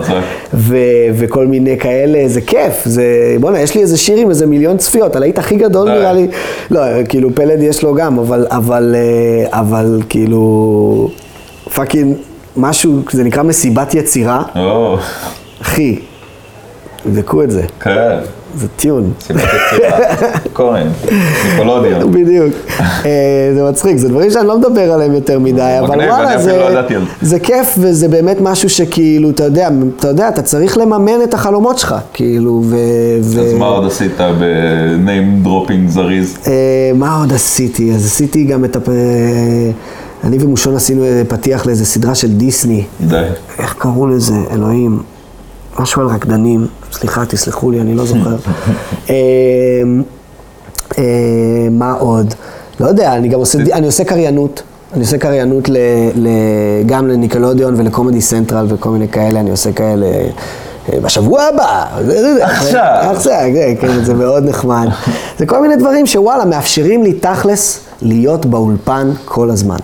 [1.15, 5.17] וכל מיני כאלה, זה כיף, זה, בוא'נה, יש לי איזה שיר עם איזה מיליון צפיות,
[5.17, 5.89] הלהיט הכי גדול.
[5.91, 6.29] נראה לי,
[6.71, 11.11] לא, כאילו פלד יש לו גם, אבל, אבל, אה, אבל כאילו,
[11.75, 12.17] fucking,
[12.57, 14.43] משהו, זה נקרא מסיבת יצירה,
[15.63, 15.99] אחי,
[17.03, 18.19] תבדקו את זה, כן,
[18.57, 19.13] זה tune.
[19.21, 19.99] מסיבת יצירה,
[20.55, 20.87] כהן,
[21.51, 22.13] ניקלודיאון.
[22.13, 22.55] בדיוק.
[22.81, 26.83] אה, זה מצחיק, זה דברים שאני לא מדבר עליהם יותר מדי, אבל וואלה, זה, לא
[27.23, 27.41] זה.
[27.41, 31.95] כיף וזה באמת משהו שכאילו, אתה יודע, אתה יודע, אתה צריך לממן את החלומות שלך,
[32.13, 32.77] כאילו, ו...
[33.21, 36.39] אז מה עוד עשית ב-name dropping זריז?
[36.47, 36.53] אה,
[36.95, 37.93] מה עוד עשיתי?
[37.95, 38.89] אז עשיתי גם את הפ...
[38.89, 38.95] אה,
[40.25, 42.85] אני ומושון עשינו פתיח לאיזה סדרה של דיסני.
[43.01, 43.23] די.
[43.59, 44.35] איך קראו לזה?
[44.53, 44.99] אלוהים.
[45.79, 46.67] משהו על רקדנים.
[46.97, 48.37] סליחה, תסלחו לי, אני לא זוכר.
[49.11, 49.15] אה,
[50.99, 52.35] אה, מה עוד?
[52.81, 54.63] לא יודע, אני גם עושה, אני עושה קריינות.
[54.93, 55.77] אני עושה קריינות ל,
[56.15, 56.29] ל,
[56.87, 60.07] גם לניקלודיון ולקומדי סנטרל וכל מיני כאלה, אני עושה כאלה
[60.93, 61.85] אה, בשבוע הבא.
[62.41, 63.11] עכשיו.
[63.11, 63.33] עכשיו,
[63.81, 64.89] כן, זה מאוד נחמד.
[65.39, 69.77] זה כל מיני דברים שוואלה, מאפשרים לי תכלס להיות באולפן כל הזמן.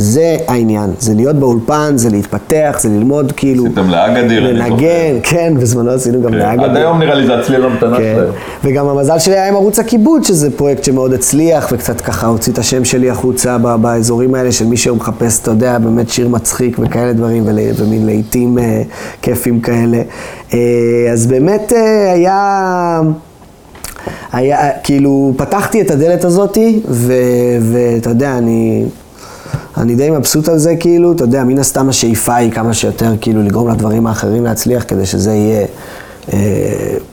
[0.00, 3.64] זה העניין, זה להיות באולפן, זה להתפתח, זה ללמוד כאילו...
[3.66, 4.68] עשיתם אני זוכר.
[4.68, 6.70] לנגן, כן, בזמנו עשינו גם כן, לאגדיר.
[6.70, 8.14] עד היום נראה לי זה הצליל המתנה כן.
[8.16, 8.32] שלהם.
[8.64, 12.58] וגם המזל שלי היה עם ערוץ הכיבוד, שזה פרויקט שמאוד הצליח, וקצת ככה הוציא את
[12.58, 17.12] השם שלי החוצה ב- באזורים האלה של מי שמחפש, אתה יודע, באמת שיר מצחיק וכאלה
[17.12, 17.44] דברים,
[17.76, 18.82] ומין להיטים אה,
[19.22, 20.02] כיפים כאלה.
[20.54, 20.58] אה,
[21.12, 23.00] אז באמת אה, היה...
[24.32, 26.80] היה, כאילו, פתחתי את הדלת הזאתי,
[27.60, 28.84] ואתה יודע, אני,
[29.76, 33.42] אני די מבסוט על זה, כאילו, אתה יודע, מן הסתם השאיפה היא כמה שיותר, כאילו,
[33.42, 35.66] לגרום לדברים האחרים להצליח, כדי שזה יהיה
[36.32, 36.38] אה,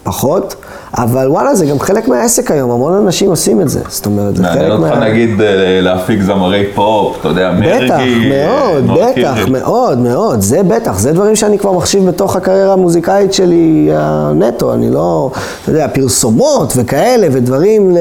[0.04, 0.56] פחות.
[0.98, 3.80] אבל וואלה, זה גם חלק מהעסק היום, המון אנשים עושים את זה.
[3.90, 5.10] זאת אומרת, זה חלק מעניין אותך מה...
[5.10, 7.86] נגיד אה, להפיק זמרי פופ, אתה יודע, מרגי.
[7.86, 9.38] בטח, מאוד, נועה בטח.
[9.52, 14.90] מאוד, מאוד, זה בטח, זה דברים שאני כבר מחשיב בתוך הקריירה המוזיקאית שלי הנטו, אני
[14.90, 15.32] לא,
[15.64, 17.98] אתה יודע, פרסומות וכאלה ודברים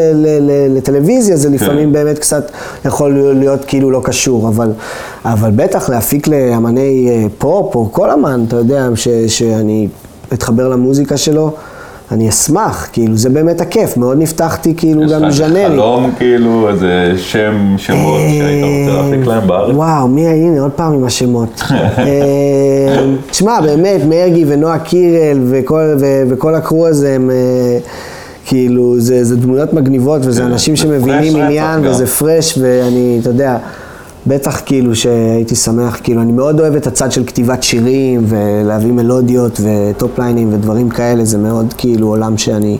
[0.70, 2.50] לטלוויזיה, זה לפעמים באמת קצת
[2.84, 4.72] יכול להיות כאילו לא קשור, אבל,
[5.24, 8.88] אבל בטח להפיק לאמני אה, פופ או כל אמן, אתה יודע,
[9.26, 9.88] שאני
[10.32, 11.50] אתחבר למוזיקה שלו.
[12.12, 15.66] אני אשמח, כאילו, זה באמת הכיף, מאוד נפתחתי כאילו גם יש לך ז'נרי.
[15.66, 19.74] חלום, כאילו, איזה שם, שמות שהיית רוצה להפיק להם בארץ?
[19.74, 21.62] וואו, מי, הנה, עוד פעם עם השמות.
[21.70, 22.04] אה,
[23.30, 25.82] תשמע, באמת, מרגי ונועה קירל וכל,
[26.28, 27.30] וכל הקרו הזה הם...
[27.30, 27.78] אה,
[28.48, 31.86] כאילו, זה, זה דמויות מגניבות, וזה זה- אנשים שמבינים עניין.
[31.86, 33.56] וזה פרש, ואני, אתה יודע,
[34.26, 39.60] בטח כאילו שהייתי שמח, כאילו, אני מאוד אוהב את הצד של כתיבת שירים, ולהביא מלודיות
[39.60, 42.78] וטופ ליינים ודברים כאלה, זה מאוד כאילו עולם שאני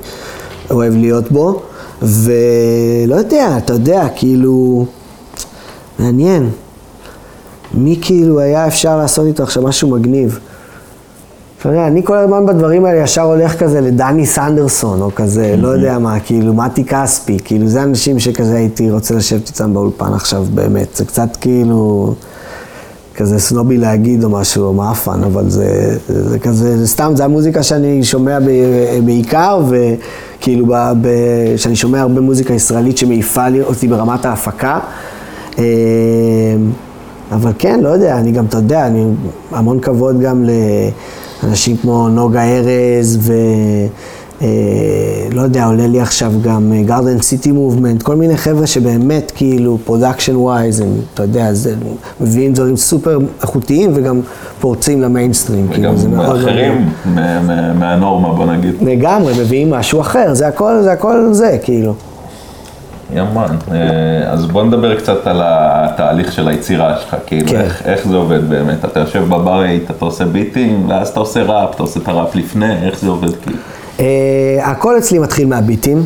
[0.70, 1.62] אוהב להיות בו,
[2.03, 4.86] ולא יודע, אתה יודע, כאילו,
[5.99, 6.51] מעניין.
[7.74, 10.38] מי כאילו היה אפשר לעשות איתו עכשיו משהו מגניב?
[11.61, 15.68] אתה יודע, אני כל הזמן בדברים האלה ישר הולך כזה לדני סנדרסון, או כזה, לא
[15.68, 20.46] יודע מה, כאילו, מתי כספי, כאילו, זה אנשים שכזה הייתי רוצה לשבת איתם באולפן עכשיו,
[20.54, 20.96] באמת.
[20.96, 22.14] זה קצת כאילו,
[23.14, 27.62] כזה סנובי להגיד או משהו, או מאפן, אבל זה, זה כזה, זה סתם, זה המוזיקה
[27.62, 30.66] שאני שומע ב- בעיקר, וכאילו,
[31.57, 34.78] שאני שומע הרבה מוזיקה ישראלית שמעיפה אותי ברמת ההפקה.
[35.59, 35.64] אה,
[37.32, 39.04] אבל כן, לא יודע, אני גם, אתה יודע, אני
[39.52, 40.44] המון כבוד גם
[41.43, 43.32] לאנשים כמו נוגה ארז ו...
[44.43, 44.47] אה,
[45.32, 50.36] לא יודע, עולה לי עכשיו גם Garden City Movement, כל מיני חבר'ה שבאמת כאילו production
[50.36, 51.74] wise, הם, אתה יודע, זה,
[52.20, 54.20] מביאים דברים סופר איכותיים וגם
[54.61, 55.68] פורצים למיינסטרים.
[55.70, 56.89] כאילו, וגם מאוד- אחרים
[57.78, 58.74] מהנורמה, בוא נגיד.
[58.80, 61.95] לגמרי, מביאים משהו אחר, זה הכל, זה הכל זה, כאילו.
[63.14, 63.57] ימן.
[63.72, 67.61] אה, אז בוא נדבר קצת על התהליך של היצירה שלך, כאילו, כן.
[67.61, 68.84] איך, איך זה עובד באמת?
[68.84, 72.86] אתה יושב בבית, אתה עושה ביטים, ואז אתה עושה ראפ, אתה עושה את הראפ לפני,
[72.86, 73.59] איך זה עובד כאילו?
[73.98, 74.00] Uh,
[74.62, 76.04] הכל אצלי מתחיל מהביטים,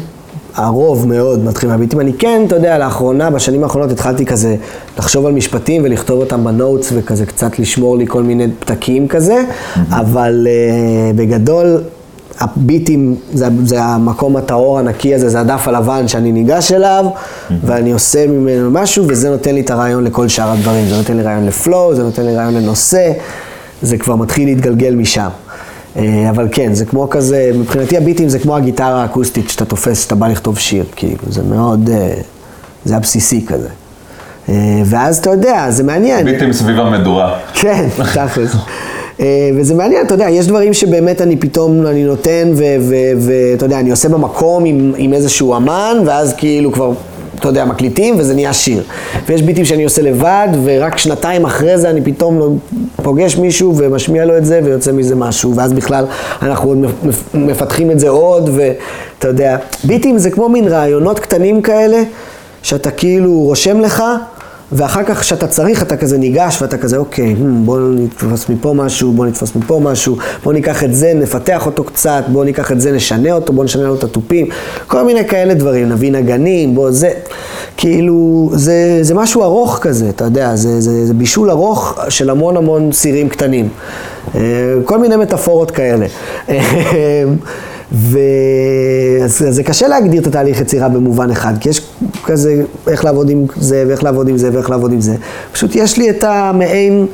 [0.54, 2.00] הרוב מאוד מתחיל מהביטים.
[2.00, 4.56] אני כן, אתה יודע, לאחרונה, בשנים האחרונות התחלתי כזה
[4.98, 9.42] לחשוב על משפטים ולכתוב אותם בנוטס וכזה קצת לשמור לי כל מיני פתקים כזה,
[9.90, 11.82] אבל uh, בגדול,
[12.40, 17.04] הביטים זה, זה המקום הטהור הנקי הזה, זה הדף הלבן שאני ניגש אליו,
[17.64, 20.86] ואני עושה ממנו משהו, וזה נותן לי את הרעיון לכל שאר הדברים.
[20.88, 23.12] זה נותן לי רעיון לפלואו, זה נותן לי רעיון לנושא,
[23.82, 25.28] זה כבר מתחיל להתגלגל משם.
[25.96, 30.14] אה, אבל כן, זה כמו כזה, מבחינתי הביטים זה כמו הגיטרה האקוסטית שאתה תופס, שאתה
[30.14, 32.14] בא לכתוב שיר, כאילו, זה מאוד, אה,
[32.84, 33.68] זה הבסיסי כזה.
[34.48, 36.24] אה, ואז אתה יודע, זה מעניין.
[36.24, 37.38] ביטים סביב המדורה.
[37.54, 38.56] כן, תכלס.
[39.20, 42.52] אה, וזה מעניין, אתה יודע, יש דברים שבאמת אני פתאום, אני נותן,
[43.18, 46.92] ואתה יודע, אני עושה במקום עם, עם איזשהו אמן, ואז כאילו כבר,
[47.40, 48.82] אתה יודע, מקליטים, וזה נהיה שיר.
[49.28, 52.50] ויש ביטים שאני עושה לבד, ורק שנתיים אחרי זה אני פתאום לא-
[53.02, 56.04] פוגש מישהו ומשמיע לו את זה, ויוצא מזה משהו, ואז בכלל
[56.42, 61.62] אנחנו עוד מפ- מפתחים את זה עוד, ואתה יודע, ביטים זה כמו מין רעיונות קטנים
[61.62, 62.02] כאלה,
[62.62, 64.02] שאתה כאילו רושם לך,
[64.72, 69.12] ואחר כך כשאתה צריך אתה כזה ניגש ואתה כזה אוקיי, hmm, בוא נתפס מפה משהו,
[69.12, 72.92] בוא נתפס מפה משהו, בוא ניקח את זה, נפתח אותו קצת, בוא ניקח את זה,
[72.92, 74.46] נשנה אותו, בוא נשנה לו את התופים,
[74.86, 77.10] כל מיני כאלה דברים, נביא נגנים, בוא זה,
[77.76, 82.56] כאילו, זה, זה משהו ארוך כזה, אתה יודע, זה, זה, זה בישול ארוך של המון
[82.56, 83.68] המון סירים קטנים,
[84.34, 84.40] אה,
[84.84, 86.06] כל מיני מטאפורות כאלה.
[87.92, 91.80] ואז זה קשה להגדיר את התהליך יצירה במובן אחד, כי יש
[92.24, 95.14] כזה איך לעבוד עם זה, ואיך לעבוד עם זה, ואיך לעבוד עם זה.
[95.52, 97.06] פשוט יש לי את המעין,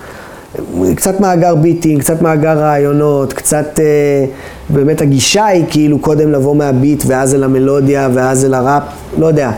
[0.97, 4.25] קצת מאגר ביטים, קצת מאגר רעיונות, קצת, אה,
[4.69, 8.83] באמת הגישה היא כאילו קודם לבוא מהביט, ואז אל המלודיה, ואז אל הראפ,
[9.19, 9.51] לא יודע.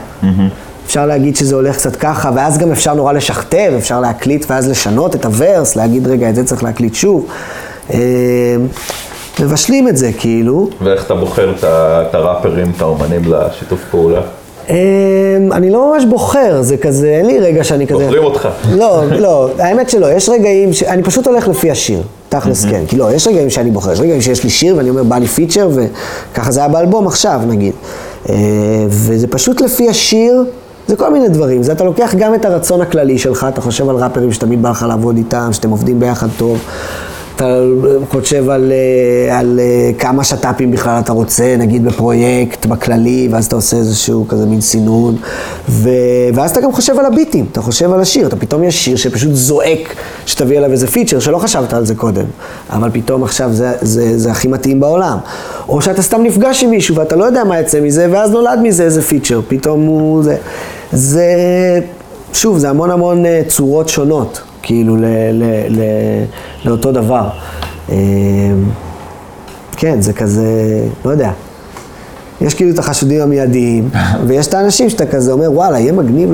[0.86, 5.14] אפשר להגיד שזה הולך קצת ככה, ואז גם אפשר נורא לשכתב, אפשר להקליט ואז לשנות
[5.14, 7.26] את הוורס, להגיד רגע, את זה צריך להקליט שוב.
[7.94, 7.98] אה,
[9.40, 10.68] מבשלים את זה כאילו.
[10.82, 14.20] ואיך אתה בוחר את הראפרים, את האומנים לשיתוף פעולה?
[14.68, 14.74] אמ,
[15.52, 18.04] אני לא ממש בוחר, זה כזה, אין לי רגע שאני כזה...
[18.04, 18.48] בוחרים אותך.
[18.72, 20.82] לא, לא, האמת שלא, יש רגעים, ש...
[20.82, 24.20] אני פשוט הולך לפי השיר, תכלס כן, כי לא, יש רגעים שאני בוחר, יש רגעים
[24.20, 27.72] שיש לי שיר ואני אומר, בא לי פיצ'ר, וככה זה היה באלבום עכשיו, נגיד.
[28.28, 28.34] אה,
[28.88, 30.44] וזה פשוט לפי השיר,
[30.86, 33.96] זה כל מיני דברים, זה אתה לוקח גם את הרצון הכללי שלך, אתה חושב על
[33.96, 36.58] ראפרים שתמיד בא לך לעבוד איתם, שאתם עובדים ביחד טוב.
[37.38, 37.62] אתה
[38.10, 43.56] חושב על, אה, על אה, כמה שת"פים בכלל אתה רוצה, נגיד בפרויקט, בכללי, ואז אתה
[43.56, 45.16] עושה איזשהו כזה מין סינון,
[45.68, 45.90] ו...
[46.34, 49.34] ואז אתה גם חושב על הביטים, אתה חושב על השיר, אתה פתאום יש שיר שפשוט
[49.34, 49.94] זועק
[50.26, 52.24] שתביא עליו איזה פיצ'ר שלא חשבת על זה קודם,
[52.70, 55.18] אבל פתאום עכשיו זה, זה, זה הכי מתאים בעולם.
[55.68, 58.84] או שאתה סתם נפגש עם מישהו ואתה לא יודע מה יצא מזה, ואז נולד מזה
[58.84, 60.36] איזה פיצ'ר, פתאום הוא זה.
[60.92, 61.24] זה,
[62.32, 64.40] שוב, זה המון המון אה, צורות שונות.
[64.62, 65.80] כאילו ל, ל, ל,
[66.64, 67.28] לאותו דבר.
[67.90, 67.96] אה,
[69.76, 70.44] כן, זה כזה,
[71.04, 71.30] לא יודע.
[72.40, 73.88] יש כאילו את החשודים המיידיים,
[74.26, 76.30] ויש את האנשים שאתה כזה אומר, וואלה, יהיה מגניב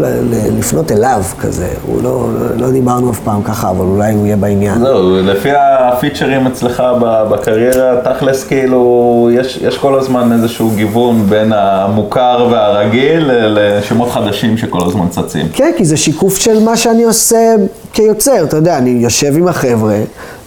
[0.59, 1.69] לפנות אליו כזה.
[1.87, 4.79] הוא לא, לא דיברנו אף פעם ככה, אבל אולי הוא יהיה בעניין.
[4.79, 6.83] זהו, לפי הפיצ'רים אצלך
[7.31, 14.87] בקריירה, תכלס כאילו, יש, יש כל הזמן איזשהו גיוון בין המוכר והרגיל לשמות חדשים שכל
[14.87, 15.47] הזמן צצים.
[15.53, 17.55] כן, כי זה שיקוף של מה שאני עושה
[17.93, 19.99] כיוצר, אתה יודע, אני יושב עם החבר'ה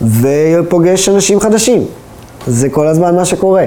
[0.01, 1.83] ופוגש אנשים חדשים.
[2.47, 3.65] זה כל הזמן מה שקורה.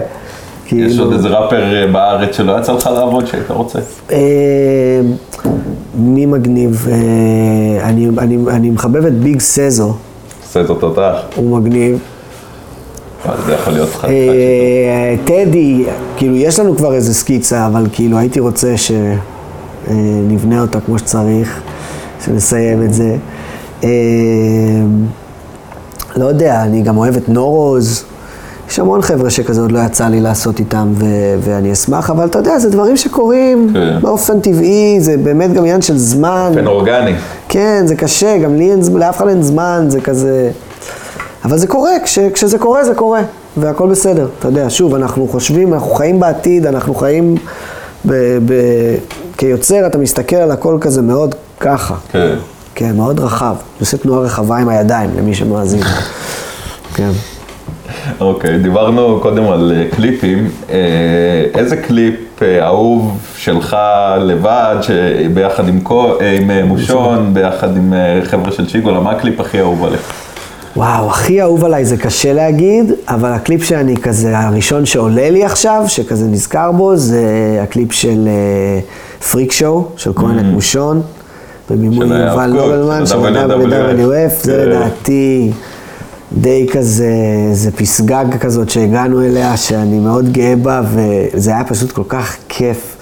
[0.76, 3.78] יש כאילו, עוד איזה ראפר אה, בארץ שלא יצא לך לעבוד שהיית רוצה?
[4.12, 5.00] אה,
[5.94, 6.86] מי מגניב?
[6.90, 9.94] אה, אני, אני, אני מחבב את ביג סזו,
[10.42, 11.16] עושה את אותו תח.
[11.36, 11.98] הוא מגניב.
[13.26, 15.84] אבל זה יכול להיות חד אה, טדי,
[16.16, 18.74] כאילו יש לנו כבר איזה סקיצה, אבל כאילו הייתי רוצה
[19.86, 21.60] שנבנה אותה כמו שצריך,
[22.24, 23.16] שנסיים את זה.
[23.84, 23.88] אה,
[26.16, 28.04] לא יודע, אני גם אוהב את נורוז.
[28.70, 32.38] יש המון חבר'ה שכזה עוד לא יצא לי לעשות איתם, ו- ואני אשמח, אבל אתה
[32.38, 33.98] יודע, זה דברים שקורים כן.
[34.00, 36.50] באופן טבעי, זה באמת גם עניין של זמן.
[36.54, 37.14] באופן אורגני.
[37.48, 40.50] כן, זה קשה, גם לי אין לאף אחד אין זמן, זה כזה...
[41.44, 43.20] אבל זה קורה, כש, כשזה קורה, זה קורה,
[43.56, 44.28] והכל בסדר.
[44.38, 47.34] אתה יודע, שוב, אנחנו חושבים, אנחנו חיים בעתיד, אנחנו חיים
[48.06, 48.12] ב,
[48.46, 48.54] ב,
[49.36, 51.94] כיוצר, אתה מסתכל על הכל כזה מאוד ככה.
[52.12, 52.34] כן.
[52.74, 53.54] כן, מאוד רחב.
[53.60, 55.82] אני עושה תנועה רחבה עם הידיים, למי שמאזין.
[56.96, 57.10] כן.
[58.20, 60.48] אוקיי, דיברנו קודם על אה, קליפים.
[60.70, 60.76] אה,
[61.54, 63.76] איזה קליפ אה, אהוב שלך
[64.20, 69.84] לבד, שביחד עם, קו- עם מושון, ביחד עם חבר'ה של צ'יגולה, מה הקליפ הכי אהוב
[69.84, 70.12] עליך?
[70.76, 75.84] וואו, הכי אהוב עליי זה קשה להגיד, אבל הקליפ שאני כזה, הראשון שעולה לי עכשיו,
[75.86, 77.24] שכזה נזכר בו, זה
[77.62, 78.28] הקליפ של
[79.30, 81.02] פריק שואו, של כהן את מושון,
[81.70, 83.14] במימון יובל נובלמן, של.
[83.14, 84.68] WWF, זה כן.
[84.68, 85.52] לדעתי
[86.32, 87.12] די כזה,
[87.52, 92.96] זה פסגה כזאת שהגענו אליה, שאני מאוד גאה בה, וזה היה פשוט כל כך כיף,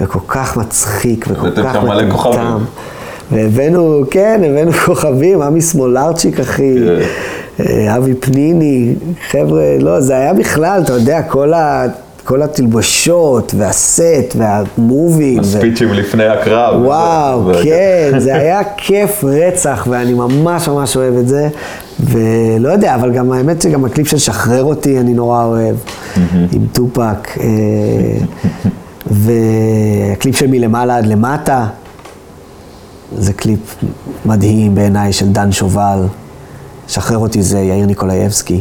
[0.00, 1.76] וכל כך מצחיק, וכל כך.
[1.76, 2.58] מטומטם.
[3.32, 7.02] והבאנו, כן, הבאנו כוכבים, עמי סמולרצ'יק, אחי, כן.
[7.60, 8.94] אה, אבי פניני,
[9.30, 11.86] חבר'ה, לא, זה היה בכלל, אתה יודע, כל, ה,
[12.26, 14.02] כל התלבושות, והסט,
[14.36, 15.38] והמובים.
[15.38, 16.82] ו- הספיצ'ים לפני הקרב.
[16.82, 21.48] וואו, וזה- כן, זה היה כיף רצח, ואני ממש ממש אוהב את זה.
[22.00, 25.76] ולא יודע, אבל גם האמת שגם הקליפ של שחרר אותי, אני נורא אוהב,
[26.52, 27.38] עם טופק.
[27.40, 27.46] אה,
[29.06, 31.66] והקליפ של מלמעלה עד למטה,
[33.18, 33.74] זה קליפ
[34.24, 36.02] מדהים בעיניי של דן שובל.
[36.88, 38.60] שחרר אותי זה יאיר ניקולאייבסקי.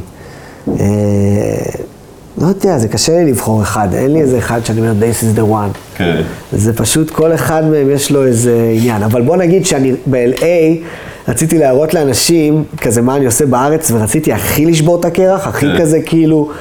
[2.38, 5.40] לא יודע, זה קשה לי לבחור אחד, אין לי איזה אחד שאני אומר, this is
[5.40, 5.98] the one.
[5.98, 6.22] כן.
[6.52, 9.04] זה פשוט, כל אחד מהם יש לו איזה עניין.
[9.04, 10.44] אבל בוא נגיד שאני ב-LA
[11.28, 15.80] רציתי להראות לאנשים כזה מה אני עושה בארץ, ורציתי הכי לשבור את הקרח, הכי כן.
[15.80, 16.52] כזה כאילו,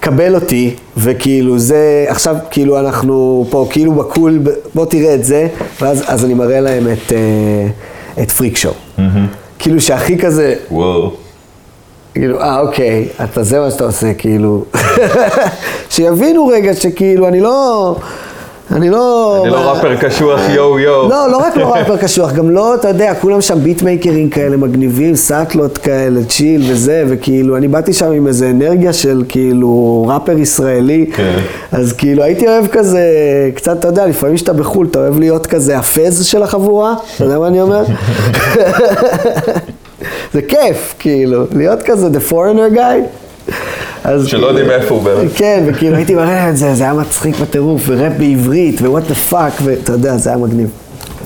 [0.00, 4.40] קבל אותי, וכאילו זה, עכשיו כאילו אנחנו פה כאילו בקול,
[4.74, 5.46] בוא תראה את זה,
[5.80, 8.74] ואז אז אני מראה להם את, אה, את פריק שואו.
[9.58, 11.12] כאילו שהכי כזה, וואו.
[12.14, 14.64] כאילו, אה, אוקיי, אתה זה מה שאתה עושה, כאילו.
[15.90, 17.96] שיבינו רגע שכאילו, אני לא...
[18.72, 19.40] אני לא...
[19.42, 21.08] אני לא ראפר קשוח יואו יואו.
[21.08, 25.16] לא, לא רק לא ראפר קשוח, גם לא, אתה יודע, כולם שם ביטמייקרים כאלה מגניבים,
[25.16, 31.06] סאטלות כאלה, צ'יל וזה, וכאילו, אני באתי שם עם איזה אנרגיה של כאילו ראפר ישראלי,
[31.14, 31.38] כן.
[31.72, 33.04] אז כאילו הייתי אוהב כזה,
[33.54, 37.38] קצת, אתה יודע, לפעמים שאתה בחו"ל, אתה אוהב להיות כזה הפז של החבורה, אתה יודע
[37.38, 37.84] מה אני אומר?
[40.32, 43.22] זה כיף, כאילו, להיות כזה the foreigner guy.
[44.04, 45.30] אז שלא יודעים מאיפה הוא באמת.
[45.34, 49.62] כן, וכאילו הייתי מראה את זה, זה היה מצחיק בטירוף, וראפ בעברית, ו-what the fuck,
[49.64, 50.68] ואתה יודע, זה היה מגניב.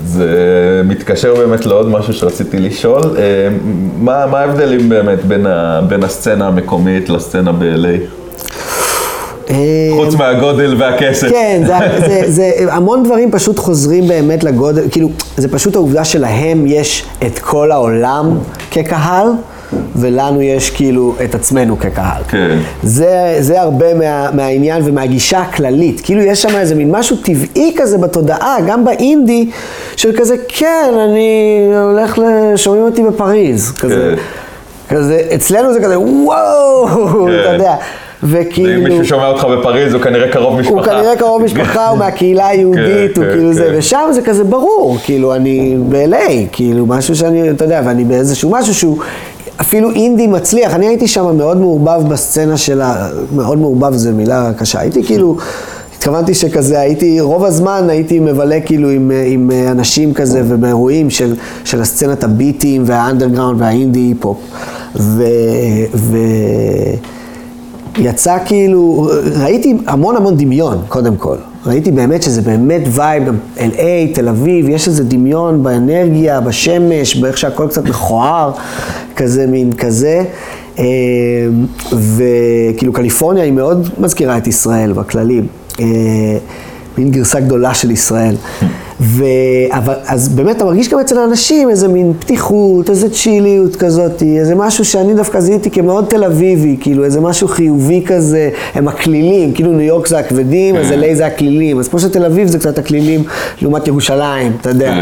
[0.05, 3.03] זה מתקשר באמת לעוד משהו שרציתי לשאול.
[3.19, 3.49] אה,
[3.99, 8.15] מה, מה ההבדלים באמת בין, ה, בין הסצנה המקומית לסצנה ב-LA?
[9.97, 11.28] חוץ מהגודל והכסף.
[11.31, 11.74] כן, זה,
[12.09, 17.39] זה, זה, המון דברים פשוט חוזרים באמת לגודל, כאילו, זה פשוט העובדה שלהם יש את
[17.39, 18.39] כל העולם
[18.70, 19.28] כקהל,
[19.97, 22.23] ולנו יש כאילו את עצמנו כקהל.
[22.28, 22.59] כן.
[22.82, 26.01] זה, זה הרבה מה, מהעניין ומהגישה הכללית.
[26.05, 29.51] כאילו יש שם איזה מין משהו טבעי כזה בתודעה, גם באינדי,
[29.97, 32.18] של כזה, כן, אני הולך,
[32.56, 33.73] שומעים אותי בפריז.
[33.73, 34.14] כזה,
[34.89, 37.77] כזה, אצלנו זה כזה, וואו, אתה יודע.
[38.27, 38.74] וכאילו...
[38.74, 40.74] אם מישהו שומע אותך בפריז, הוא כנראה קרוב משפחה.
[40.74, 43.78] הוא כנראה קרוב משפחה, הוא מהקהילה היהודית, כן, הוא כן, כאילו זה, כן.
[43.78, 48.74] ושם זה כזה ברור, כאילו אני ב-LA, כאילו משהו שאני, אתה יודע, ואני באיזשהו משהו
[48.74, 48.98] שהוא
[49.61, 53.09] אפילו אינדי מצליח, אני הייתי שם מאוד מעורבב בסצנה של ה...
[53.35, 55.36] מאוד מעורבב זו מילה קשה, הייתי כאילו...
[55.97, 61.35] התכוונתי שכזה, הייתי, רוב הזמן הייתי מבלה כאילו עם, עם אנשים כזה ובאירועים של,
[61.65, 64.39] של הסצנת הביטים והאנדרגראונד והאינדי היפ-הופ.
[64.97, 65.23] ו...
[65.94, 66.16] ו...
[67.98, 69.10] יצא כאילו,
[69.40, 71.36] ראיתי המון המון דמיון, קודם כל.
[71.66, 77.39] ראיתי באמת שזה באמת וייב, גם LA, תל אביב, יש איזה דמיון באנרגיה, בשמש, באיך
[77.39, 78.52] שהכל קצת מכוער,
[79.16, 80.24] כזה מין כזה.
[80.78, 80.85] אה,
[81.93, 85.47] וכאילו קליפורניה היא מאוד מזכירה את ישראל בכללי.
[85.81, 85.85] אה,
[86.98, 88.35] מין גרסה גדולה של ישראל.
[89.01, 89.24] ו...
[89.70, 94.55] אבל, אז באמת אתה מרגיש גם אצל האנשים איזה מין פתיחות, איזה צ'יליות כזאת, איזה
[94.55, 99.73] משהו שאני דווקא זיהיתי כמאוד תל אביבי, כאילו איזה משהו חיובי כזה, הם הקלילים, כאילו
[99.73, 103.24] ניו יורק זה הכבדים, אז LA זה הקלילים, אז פה שתל אביב זה קצת הקלילים
[103.62, 104.94] לעומת ירושלים, אתה יודע,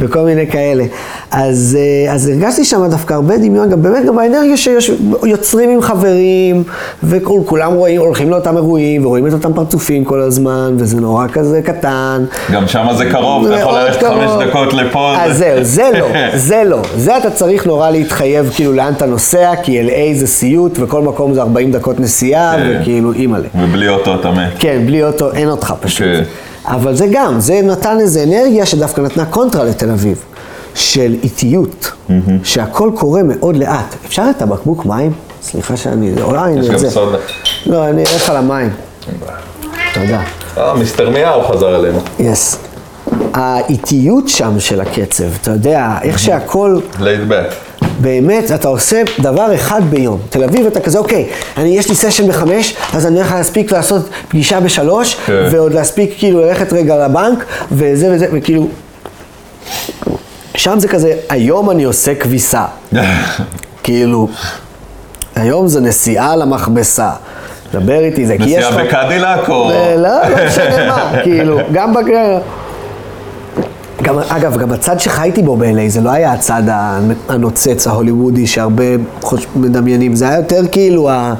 [0.00, 0.84] וכל מיני כאלה.
[1.30, 6.62] אז, אה, אז הרגשתי שם דווקא הרבה דמיון, גם באמת גם באנרגיה שיוצרים עם חברים,
[7.04, 12.24] וכולם רואים, הולכים לאותם אירועים, ורואים את אותם פרצופים כל הזמן, וזה נורא כזה קטן.
[12.52, 15.14] גם שם זה קרוב, אתה יכול ללכת חמש דקות לפה.
[15.18, 16.06] אז זהו, זה לא,
[16.48, 16.78] זה לא.
[16.96, 21.34] זה אתה צריך נורא להתחייב כאילו לאן אתה נוסע, כי LA זה סיוט, וכל מקום
[21.34, 22.78] זה 40 דקות נסיעה, כן.
[22.80, 23.48] וכאילו אימא'לה.
[23.54, 24.48] ובלי אוטו אתה מת.
[24.58, 26.06] כן, בלי אוטו אין אותך פשוט.
[26.06, 26.22] כן.
[26.64, 30.24] אבל זה גם, זה נתן איזו אנרגיה שדווקא נתנה קונטרה לתל אביב,
[30.74, 31.92] של איטיות,
[32.44, 33.94] שהכל קורה מאוד לאט.
[34.06, 35.12] אפשר את הבקבוק מים?
[35.42, 36.12] סליחה שאני...
[36.22, 36.90] אולי יש אני גם את זה.
[36.90, 37.18] סודה.
[37.66, 38.70] לא, אני אלך על המים.
[39.94, 40.20] תודה.
[40.58, 41.98] אה, מיסטר מיהו חזר אלינו.
[42.18, 42.58] yes.
[43.34, 47.46] האיטיות שם של הקצב, אתה יודע, איך שהכל, laid back.
[48.00, 50.20] באמת, אתה עושה דבר אחד ביום.
[50.30, 54.08] תל אביב אתה כזה, אוקיי, אני, יש לי סשן בחמש, אז אני הולך להספיק לעשות
[54.28, 55.32] פגישה בשלוש, כן.
[55.50, 58.68] ועוד להספיק כאילו ללכת רגע לבנק, וזה וזה, וכאילו...
[60.56, 62.64] שם זה כזה, היום אני עושה כביסה.
[63.84, 64.28] כאילו,
[65.36, 67.10] היום זה נסיעה למכבסה.
[67.72, 68.94] דבר איתי זה, כי יש נסיעה לך...
[68.94, 69.70] בקדילק או...
[69.96, 72.38] לא, לא משנה מה, כאילו, גם בג...
[74.02, 76.62] גם, אגב, גם הצד שחייתי בו ב-LA, זה לא היה הצד
[77.28, 78.84] הנוצץ ההוליוודי שהרבה
[79.20, 79.46] חוש...
[79.56, 81.34] מדמיינים, זה היה יותר כאילו ה...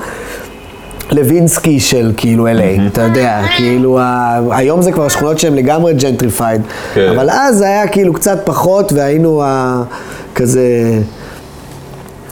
[1.11, 4.41] לוינסקי של כאילו LA, אתה יודע, כאילו, ה...
[4.51, 6.63] היום זה כבר שכונות שהן לגמרי gentrified,
[6.95, 7.09] כן.
[7.09, 9.83] אבל אז זה היה כאילו קצת פחות, והיינו ה...
[10.35, 10.63] כזה,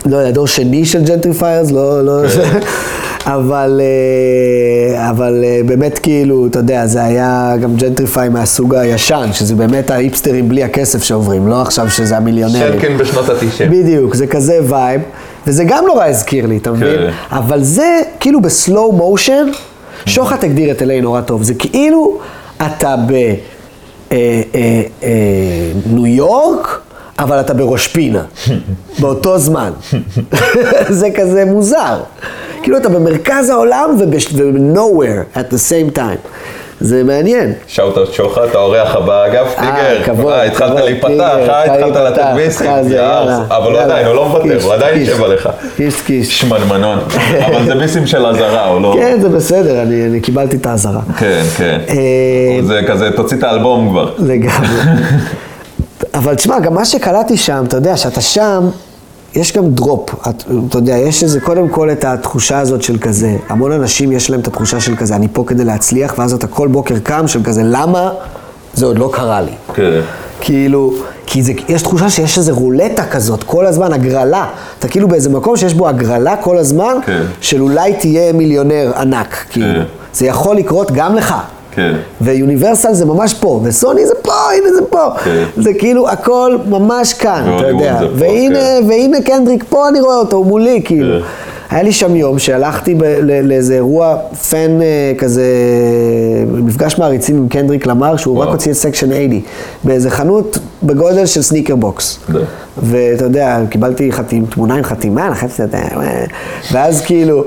[0.05, 2.21] לא יודע, דור שני של gentrifiers, לא, לא,
[3.25, 9.55] אבל, אה, אבל אה, באמת כאילו, אתה יודע, זה היה גם gentrify מהסוג הישן, שזה
[9.55, 12.73] באמת ההיפסטרים בלי הכסף שעוברים, לא עכשיו שזה המיליונרים.
[12.73, 13.69] שיינקין בשנות ה-90.
[13.69, 15.01] בדיוק, זה כזה וייב,
[15.47, 16.95] וזה גם נורא הזכיר לי, אתה מבין?
[16.95, 17.09] כן.
[17.31, 19.47] אבל זה כאילו בסלואו מושן,
[20.05, 22.19] שוחט הגדיר את LA נורא טוב, זה כאילו
[22.65, 23.35] אתה בניו
[24.11, 25.09] אה, אה, אה,
[25.85, 26.81] ניו יורק,
[27.19, 28.23] אבל אתה בראש פינה,
[28.99, 29.71] באותו זמן.
[30.99, 31.99] זה כזה מוזר.
[32.63, 36.27] כאילו אתה במרכז העולם וב-nowhere at the same time.
[36.81, 37.53] זה מעניין.
[37.67, 40.03] שאוט אאוט שוחט, האורח הבא, אגב, טיגר.
[40.05, 43.31] כבוד, אה, התחלת כבוד, להיפתח, טיגר, אה, התחלת לתת להיפתח, ביסים, אה, זה, יאללה.
[43.31, 43.75] יאללה, אבל.
[43.75, 45.01] עדיין, הוא לא מוותר, הוא עדיין.
[45.01, 45.49] יושב עליך.
[45.75, 46.39] קיש קיש.
[46.39, 46.99] שמנמנון.
[47.47, 48.95] אבל זה ביסים של אזהרה, הוא לא...
[48.99, 51.01] כן, זה בסדר, אני, קיבלתי את האזהרה.
[51.17, 51.79] כן, כן.
[51.89, 54.13] אה, זה כזה, תוציא את האלבום כבר.
[54.19, 54.67] לגמרי.
[56.13, 58.69] אבל תשמע, גם מה שקלטתי שם, אתה יודע, שאתה שם,
[59.35, 60.27] יש גם דרופ.
[60.29, 64.29] את- אתה יודע, יש איזה, קודם כל את התחושה הזאת של כזה, המון אנשים יש
[64.29, 67.43] להם את התחושה של כזה, אני פה כדי להצליח, ואז אתה כל בוקר קם של
[67.43, 68.11] כזה, למה
[68.73, 69.51] זה עוד לא קרה לי?
[69.73, 69.99] כן.
[70.41, 70.93] כאילו,
[71.25, 74.45] כי זה, יש תחושה שיש איזו רולטה כזאת, כל הזמן, הגרלה.
[74.79, 77.21] אתה כאילו באיזה מקום שיש בו הגרלה כל הזמן, כן.
[77.41, 79.73] של אולי תהיה מיליונר ענק, כאילו.
[79.75, 79.83] כן.
[80.13, 81.35] זה יכול לקרות גם לך.
[81.75, 81.93] כן.
[82.21, 85.07] ויוניברסל זה ממש פה, וסוני זה פה, הנה זה פה.
[85.23, 85.43] כן.
[85.57, 87.97] זה כאילו הכל ממש כאן, אתה והוליווד יודע.
[87.99, 88.83] פה, והנה, כן.
[88.89, 91.19] והנה קנדריק פה, אני רואה אותו, הוא מולי, כאילו.
[91.19, 91.25] כן.
[91.69, 94.15] היה לי שם יום שהלכתי ב- ל- לאיזה אירוע
[94.49, 95.43] פן אה, כזה,
[96.47, 98.51] מפגש מעריצים עם קנדריק למר, שהוא רק וואו.
[98.51, 99.41] הוציא את Section 80,
[99.83, 102.19] באיזה חנות בגודל של sneaker box.
[102.29, 102.39] די.
[102.83, 105.77] ואתה יודע, קיבלתי חתים, תמונה עם חתימה, לחצתי את ה...
[106.71, 107.43] ואז כאילו,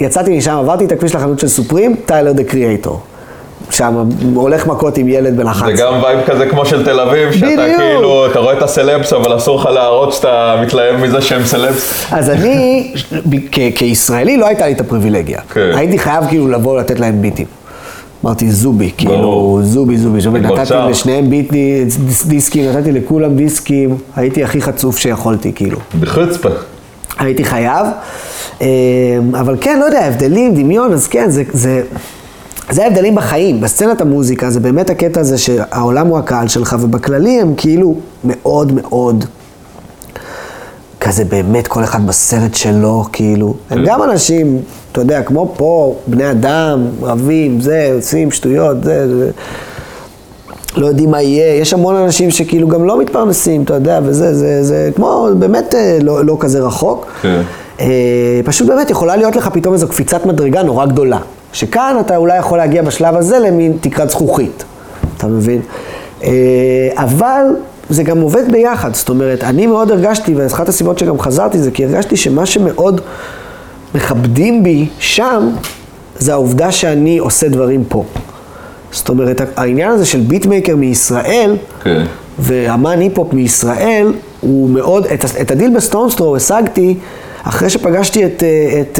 [0.00, 3.00] יצאתי משם, עברתי את הכביש לחנות של Supreme, Tyler The Creator.
[3.70, 3.94] שם
[4.34, 5.76] הולך מכות עם ילד בן 11.
[5.76, 7.76] זה גם וייב כזה כמו של תל אביב, שאתה בדיוק.
[7.80, 12.06] כאילו, אתה רואה את הסלבס, אבל אסור לך להראות שאתה מתלהב מזה שהם סלבס.
[12.12, 12.92] אז אני,
[13.52, 15.40] כ- כישראלי, לא הייתה לי את הפריבילגיה.
[15.54, 15.70] כן.
[15.74, 17.46] הייתי חייב כאילו לבוא לתת להם ביטים.
[18.24, 19.60] אמרתי זובי, כאילו.
[19.62, 20.74] זובי, זובי, זובי, נתתי.
[20.90, 25.78] לשניהם ביטי, דיס- דיסקים, נתתי לכולם דיסקים, הייתי הכי חצוף שיכולתי, כאילו.
[26.00, 26.48] בחוצפה.
[27.18, 27.86] הייתי חייב,
[28.60, 28.66] אמ,
[29.40, 31.82] אבל כן, לא יודע, הבדלים, דמיון, אז כן, זה, זה,
[32.70, 33.60] זה ההבדלים בחיים.
[33.60, 37.94] בסצנת המוזיקה זה באמת הקטע הזה שהעולם הוא הקהל שלך, ובכללי הם כאילו
[38.24, 39.24] מאוד מאוד,
[41.00, 43.54] כזה באמת כל אחד בסרט שלו, כאילו.
[43.70, 44.58] הם גם אנשים,
[44.92, 49.30] אתה יודע, כמו פה, בני אדם, רבים, זה, עושים שטויות, זה, זה.
[50.76, 54.64] לא יודעים מה יהיה, יש המון אנשים שכאילו גם לא מתפרנסים, אתה יודע, וזה, זה,
[54.64, 57.06] זה כמו באמת אה, לא, לא כזה רחוק.
[57.22, 57.40] כן.
[57.80, 61.18] אה, פשוט באמת יכולה להיות לך פתאום איזו קפיצת מדרגה נורא גדולה.
[61.56, 64.64] שכאן אתה אולי יכול להגיע בשלב הזה למין תקרת זכוכית,
[65.16, 65.60] אתה מבין?
[66.22, 66.30] אה,
[66.94, 67.44] אבל
[67.90, 71.84] זה גם עובד ביחד, זאת אומרת, אני מאוד הרגשתי, ואחת הסיבות שגם חזרתי זה כי
[71.84, 73.00] הרגשתי שמה שמאוד
[73.94, 75.50] מכבדים בי שם,
[76.18, 78.04] זה העובדה שאני עושה דברים פה.
[78.90, 82.02] זאת אומרת, העניין הזה של beatmaker מישראל, כן.
[82.38, 86.94] ואמן היפ-הופ מישראל, הוא מאוד, את, את הדיל ב Stones Throw השגתי
[87.48, 88.98] אחרי שפגשתי את, אה, את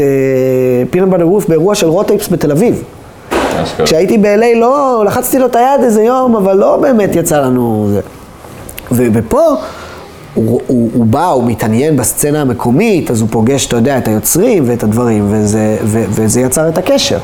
[0.91, 2.83] Peanut Butter Wolf באירוע של Raw Tapes בתל אביב.
[3.85, 8.01] כשהייתי ב-LA לא, לחצתי לו את היד איזה יום, אבל לא באמת יצא לנו זה.
[8.93, 9.55] ופה
[10.35, 14.65] הוא, הוא, הוא בא, הוא מתעניין בסצנה המקומית, אז הוא פוגש, אתה יודע, את היוצרים
[14.67, 17.19] ואת הדברים, וזה, ו- וזה יצר את הקשר.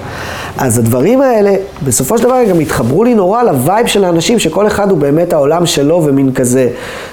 [0.58, 1.54] אז הדברים האלה,
[1.84, 5.66] בסופו של דבר גם התחברו לי נורא לווייב של האנשים, שכל אחד הוא באמת העולם
[5.66, 6.68] שלו, ומין כזה,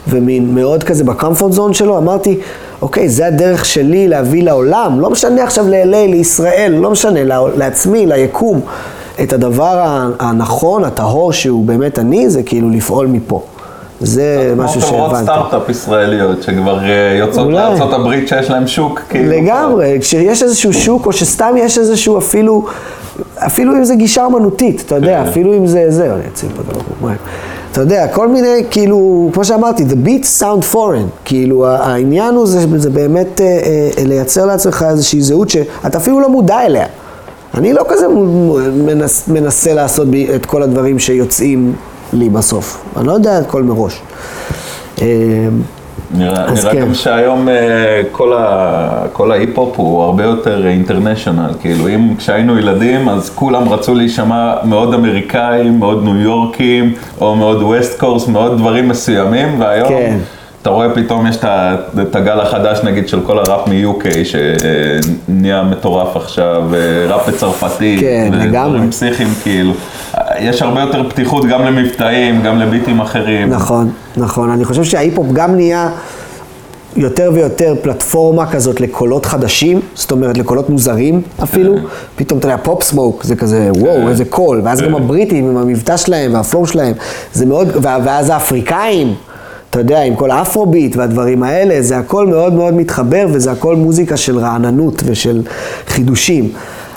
[0.07, 2.39] ומין מאוד כזה בקומפורט זון שלו, אמרתי,
[2.81, 7.19] אוקיי, זה הדרך שלי להביא לעולם, לא משנה עכשיו ל-LA, לישראל, לא משנה,
[7.55, 8.61] לעצמי, ליקום.
[9.23, 13.41] את הדבר הנכון, הטהור שהוא באמת אני, זה כאילו לפעול מפה.
[13.99, 14.97] זה משהו שהבנתי.
[14.97, 19.31] כמו חברות סטארט-אפ ישראליות שכבר אה, יוצאות לארצות הברית שיש להם שוק, כאילו.
[19.31, 22.65] לגמרי, כשיש איזשהו שוק, או שסתם יש איזשהו אפילו,
[23.37, 25.29] אפילו אם זה גישה אמנותית, אתה יודע, כן.
[25.29, 27.15] אפילו אם זה זה, אני אציל פה את הלוחם.
[27.71, 32.79] אתה יודע, כל מיני, כאילו, כמו שאמרתי, the beats sound foreign, כאילו, העניין הוא זה,
[32.79, 36.85] זה באמת אה, אה, לייצר לעצמך איזושהי זהות שאתה אפילו לא מודע אליה.
[37.53, 38.07] אני לא כזה
[38.85, 41.73] מנס, מנסה לעשות את כל הדברים שיוצאים
[42.13, 42.81] לי בסוף.
[42.97, 44.01] אני לא יודע הכל מראש.
[45.01, 45.05] אה,
[46.11, 46.81] נראה, נראה כן.
[46.81, 53.09] גם שהיום אה, כל, ה, כל ההיפ-הופ הוא הרבה יותר אינטרנשיונל, כאילו אם כשהיינו ילדים
[53.09, 58.87] אז כולם רצו להישמע מאוד אמריקאים, מאוד ניו יורקים, או מאוד ווסט קורס, מאוד דברים
[58.87, 59.89] מסוימים, והיום...
[59.89, 60.17] כן.
[60.61, 61.35] אתה רואה פתאום יש
[62.01, 66.63] את הגל החדש נגיד של כל הראפ מ-UK שנהיה מטורף עכשיו,
[67.09, 68.87] ראפ בצרפתי, כן, לגמרי.
[68.89, 69.73] פסיכיים כאילו.
[70.41, 73.49] יש הרבה יותר פתיחות גם למבטאים, גם לביטים אחרים.
[73.49, 74.49] נכון, נכון.
[74.49, 75.89] אני חושב שההיפ-הופ גם נהיה
[76.95, 81.75] יותר ויותר פלטפורמה כזאת לקולות חדשים, זאת אומרת לקולות מוזרים אפילו.
[81.75, 81.81] כן.
[82.15, 84.07] פתאום אתה יודע, Pop Smoke, זה כזה, וואו, כן.
[84.07, 84.61] איזה קול.
[84.63, 84.93] ואז גם כן.
[84.93, 86.93] הבריטים עם המבטא שלהם וה flow שלהם,
[87.33, 89.15] זה מאוד, ואז האפריקאים.
[89.69, 93.75] אתה יודע, עם כל ה afrobeat והדברים האלה, זה הכל מאוד מאוד מתחבר, וזה הכל
[93.75, 95.41] מוזיקה של רעננות ושל
[95.87, 96.51] חידושים.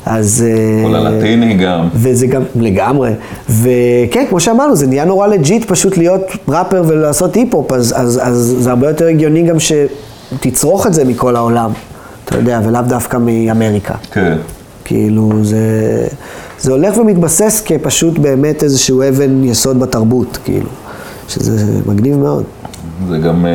[0.06, 0.44] אז...
[0.48, 1.88] אה, כל הלטיני גם.
[1.94, 3.10] וזה גם, לגמרי.
[3.48, 8.56] וכן, כמו שאמרנו, זה נהיה נורא legit פשוט להיות ראפר ולעשות היפ-הופ, אז, אז, אז
[8.58, 11.70] זה הרבה יותר הגיוני גם שתצרוך את זה מכל העולם,
[12.24, 13.94] אתה יודע, ולאו דווקא מאמריקה.
[14.12, 14.36] כן.
[14.84, 15.58] כאילו, זה,
[16.58, 20.68] זה הולך ומתבסס כפשוט באמת איזשהו אבן יסוד בתרבות, כאילו,
[21.28, 22.44] שזה מגניב מאוד.
[23.08, 23.52] זה גם, אה,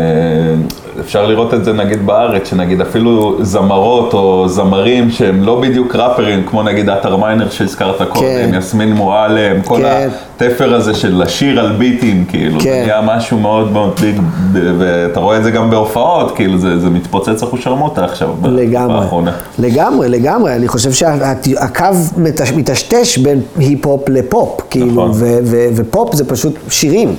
[1.00, 6.44] אפשר לראות את זה נגיד בארץ, שנגיד אפילו זמרות או זמרים שהם לא בדיוק ראפרים,
[6.46, 8.52] כמו נגיד עטר מיינר שהזכרת קודם, כן.
[8.58, 10.10] יסמין מועלם, כל כן.
[10.36, 12.66] התפר הזה של לשיר על ביטים, כאילו, כן.
[12.66, 14.22] זה נהיה משהו מאוד מאוד big,
[14.54, 19.32] ואתה רואה את זה גם בהופעות, כאילו, זה, זה מתפוצץ אחושרמוטה עכשיו, לגמרי, באחרונה.
[19.60, 21.86] לגמרי, לגמרי, אני חושב שהקו
[22.56, 25.12] מטשטש בין היפ-הופ לפופ, כאילו, נכון.
[25.76, 27.16] ופופ זה פשוט שירים.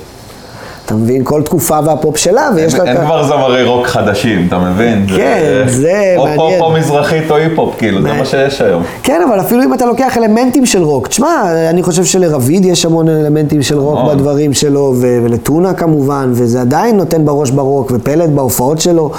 [0.89, 1.23] אתה מבין?
[1.23, 2.83] כל תקופה והפופ שלה, ויש לה...
[2.83, 5.05] אין כבר זמרי רוק חדשים, אתה מבין?
[5.07, 6.39] כן, זה מעניין.
[6.39, 8.83] או פופ או מזרחית או היפ-הופ, כאילו, זה מה שיש היום.
[9.03, 11.27] כן, אבל אפילו אם אתה לוקח אלמנטים של רוק, תשמע,
[11.69, 14.15] אני חושב שלרביד יש המון אלמנטים של רוק נכון.
[14.15, 19.11] בדברים שלו, ולטונה כמובן, וזה עדיין נותן בראש ברוק, ופלט בהופעות שלו.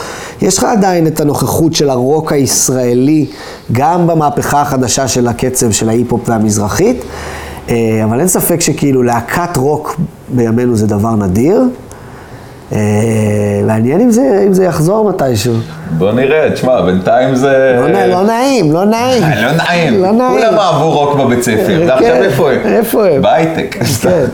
[0.43, 3.27] יש לך עדיין את הנוכחות של הרוק הישראלי,
[3.73, 7.05] גם במהפכה החדשה של הקצב של ההיפ-הופ והמזרחית.
[7.71, 11.63] אה, אבל אין ספק שכאילו להקת רוק בימינו זה דבר נדיר.
[12.73, 12.79] אה,
[13.67, 15.55] מעניין אם זה, אם זה יחזור מתישהו.
[15.99, 17.77] בוא נראה, תשמע, בינתיים זה...
[17.81, 19.23] לא, לא נעים, לא נעים.
[19.23, 20.03] לא נעים.
[20.03, 20.31] לא נעים.
[20.31, 22.59] כולם אהבו רוק בבית ספר, ועכשיו כן, איפה הם?
[22.65, 23.23] איפה הם?
[23.23, 23.77] בהייטק.
[24.03, 24.25] כן.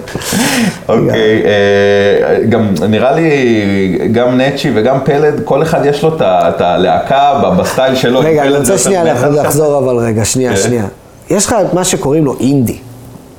[0.89, 7.33] אוקיי, אה, גם נראה לי, גם נצ'י וגם פלד, כל אחד יש לו את הלהקה
[7.59, 8.21] בסטייל שלו.
[8.21, 10.63] רגע, אני רוצה שנייה לחזור אבל רגע, שנייה, כן.
[10.63, 10.85] שנייה.
[11.31, 12.79] יש לך את מה שקוראים לו אינדי.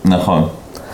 [0.08, 0.48] נכון.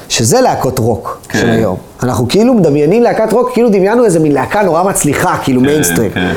[0.10, 1.40] שזה להקות רוק כן.
[1.40, 1.76] של היום.
[2.04, 6.12] אנחנו כאילו מדמיינים להקת רוק, כאילו דמיינו איזה מין להקה נורא מצליחה, כאילו כן, מיינסטרים.
[6.12, 6.34] כן.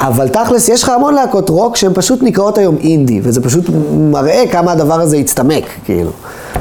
[0.00, 4.44] אבל תכלס, יש לך המון להקות רוק שהן פשוט נקראות היום אינדי, וזה פשוט מראה
[4.52, 6.10] כמה הדבר הזה הצטמק, כאילו.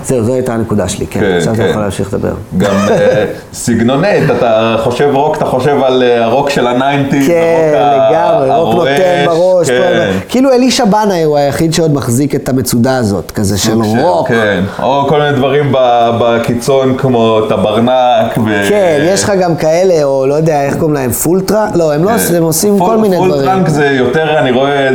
[0.03, 1.19] זהו, זו הייתה הנקודה שלי, כן.
[1.19, 1.69] כן, עכשיו אתה כן.
[1.69, 2.33] יכול להמשיך לדבר.
[2.57, 7.71] גם אה, סגנונית, אתה חושב רוק, אתה חושב על אה, הרוק של ה nineties, כן,
[8.11, 9.69] לגמרי, רוק נותן בראש.
[9.69, 10.11] כן.
[10.29, 14.27] כאילו אלישע בנאי הוא היחיד שעוד מחזיק את המצודה הזאת, כזה של רוק.
[14.27, 15.73] כן, או כל מיני דברים
[16.19, 18.37] בקיצון כמו טברנק.
[18.37, 21.67] ו- כן, יש לך גם כאלה, או לא יודע, איך קוראים להם, Full Trunk?
[21.75, 23.45] לא, הם לא עושים, הם עושים כל מיני דברים.
[23.45, 24.89] Trunk זה יותר, אני רואה,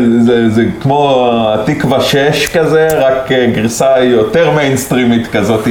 [0.55, 4.51] זה, כמו התקווה 6 כזה, רק אה, גרסה יותר
[4.93, 5.69] מיינסטרימית כזאת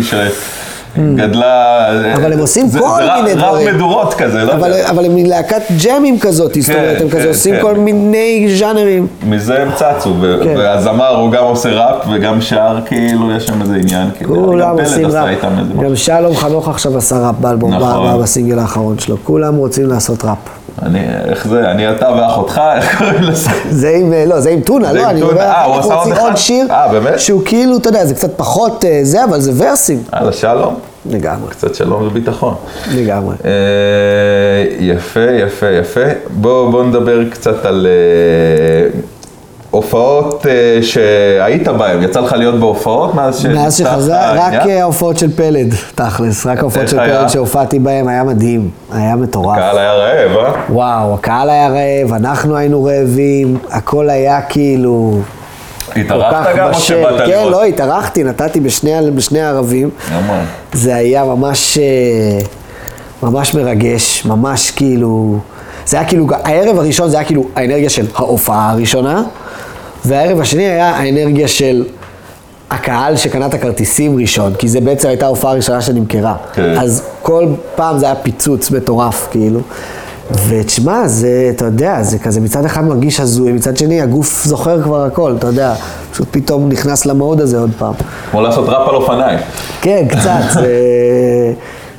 [0.96, 1.88] שגדלה.
[2.16, 3.68] אבל הם עושים זה, כל זה מיני דברים.
[3.68, 4.90] vibe מדורות כזה, לא אבל, יודע.
[4.90, 7.62] אבל הם מלהקת ג'מים כזאת, זאת אומרת, הם כן, כזה עושים כן.
[7.62, 9.08] כל מיני ז'אנרים.
[9.28, 10.14] מזה הם צצו,
[10.44, 10.54] כן.
[10.58, 15.08] והזמר הוא גם עושה ראפ וגם שר, כאילו, יש שם איזה עניין, כאילו, כולם עושים
[15.08, 15.38] ראפ.
[15.84, 18.22] גם שלום חנוך עכשיו עשה ראפ באלבום, נכון.
[18.22, 19.18] בסינגל האחרון שלו.
[19.24, 20.63] כולם רוצים לעשות ראפ.
[20.82, 23.50] אני, איך זה, אני אתה ואחותך, איך קוראים לזה?
[23.70, 25.22] זה עם, אה, לא, זה עם טונה, לא, אני.
[25.22, 26.24] אומר, אה, הוא אנחנו עשה עוד רוצים אחד?
[26.24, 27.20] עוד שיר, אה?
[27.20, 30.04] שהוא כאילו, אתה יודע, זה קצת פחות זה, אבל זה ורסים.
[30.14, 30.76] יאללה, שלום.
[31.10, 32.56] לגמרי, קצת שלום וביטחון.
[32.96, 33.36] לגמרי.
[34.80, 36.06] יפה, יפה, יפה.
[36.30, 37.88] בואו בוא נדבר קצת על
[39.74, 42.04] הופעות אה, שהיית בהן.
[42.04, 44.70] יצא לך להיות בהופעות מאז שנפתח מאז שחזר, רק העניין?
[44.70, 47.20] אה, ההופעות של פלד, תכלס, רק ההופעות של היה?
[47.20, 49.58] פלד שהופעתי בהן, היה מדהים, היה מטורף.
[49.58, 50.52] הקהל היה רעב, אה?
[50.70, 55.20] וואו, הקהל היה רעב, אנחנו היינו רעבים, הכל היה כאילו
[55.96, 56.82] התארחת גם או בשל.
[56.82, 57.52] שבאת כן, לראות?
[57.52, 59.90] לא, התארחתי, נתתי בשני, בשני הערבים.
[60.12, 60.44] למה?
[60.74, 62.46] זה היה ממש, אה,
[63.24, 65.38] ממש מרגש, ממש כאילו,
[65.86, 69.24] זה היה כאילו, הערב הראשון זה היה כאילו האנרגיה של ההופעה הראשונה,
[70.06, 71.86] והערב השני היה האנרגיה של
[72.70, 76.36] הקהל שקנה את הכרטיסים ראשון, כי זה בעצם הייתה ההופעה הראשונה שנמכרה.
[76.54, 76.76] כן.
[76.78, 79.60] אז כל פעם זה היה פיצוץ מטורף, כאילו.
[80.48, 85.04] ותשמע, זה, אתה יודע, זה כזה מצד אחד מרגיש הזוי, מצד שני הגוף זוכר כבר
[85.06, 85.74] הכל, אתה יודע,
[86.12, 87.94] פשוט פתאום נכנס למוד הזה עוד פעם.
[88.32, 89.40] כמו לעשות ראפ על אופניים.
[89.82, 91.54] כן, קצת, זה...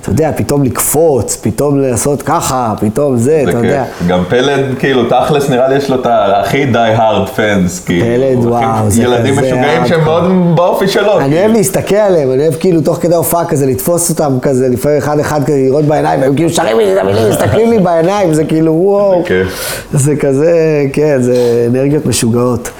[0.04, 3.84] אתה יודע, פתאום לקפוץ, פתאום לעשות ככה, פתאום זה, אתה יודע.
[4.06, 8.06] גם פלד, כאילו, תכלס נראה לי יש לו את הכי די הארד פנס, כאילו.
[8.06, 10.04] פלד, וואו, זה ילדים כזה משוגעים שהם.
[10.04, 10.24] מאוד
[10.54, 11.18] באופי שלו.
[11.18, 11.40] אני כאילו.
[11.40, 15.18] אוהב להסתכל עליהם, אני אוהב כאילו תוך כדי הופעה כזה לתפוס אותם כזה, לפעמים אחד
[15.18, 18.72] אחד כזה לראות בעיניים, והם כאילו שרים לי את המילים, מסתכלים לי בעיניים, זה כאילו
[18.72, 19.22] וואו.
[19.22, 19.86] זה כיף.
[19.92, 22.70] זה כזה, כן, זה אנרגיות משוגעות.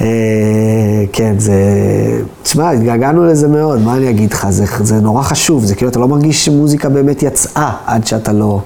[0.00, 0.06] אה,
[1.12, 1.54] כן, זה...
[2.42, 4.46] תשמע, התגעגענו לזה מאוד, מה אני אגיד לך?
[4.50, 8.60] זה, זה נורא חשוב, זה כאילו, אתה לא מרגיש שמוזיקה באמת יצאה עד שאתה לא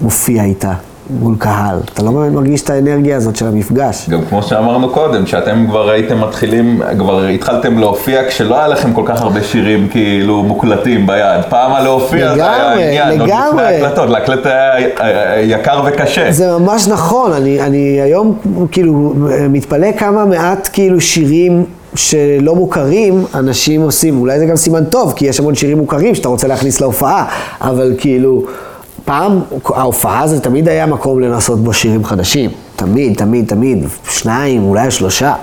[0.00, 0.72] מופיע איתה
[1.20, 1.76] מול קהל.
[1.94, 4.08] אתה לא באמת מרגיש את האנרגיה הזאת של המפגש.
[4.10, 9.02] גם כמו שאמרנו קודם, שאתם כבר הייתם מתחילים, כבר התחלתם להופיע כשלא היה לכם כל
[9.06, 11.42] כך הרבה שירים כאילו מוקלטים ביד.
[11.48, 13.64] פעם הלהופיע זה היה לגמרי, עניין, עוד לפני לגמרי.
[13.64, 16.32] ההקלטות, להקלט היה יקר וקשה.
[16.32, 18.38] זה ממש נכון, אני, אני היום
[18.70, 19.14] כאילו
[19.48, 21.64] מתפלא כמה מעט כאילו שירים
[21.94, 26.28] שלא מוכרים, אנשים עושים, אולי זה גם סימן טוב, כי יש המון שירים מוכרים שאתה
[26.28, 27.24] רוצה להכניס להופעה,
[27.60, 28.44] אבל כאילו,
[29.04, 29.40] פעם
[29.74, 35.34] ההופעה זה תמיד היה מקום לנסות בו שירים חדשים, תמיד, תמיד, תמיד, שניים, אולי שלושה,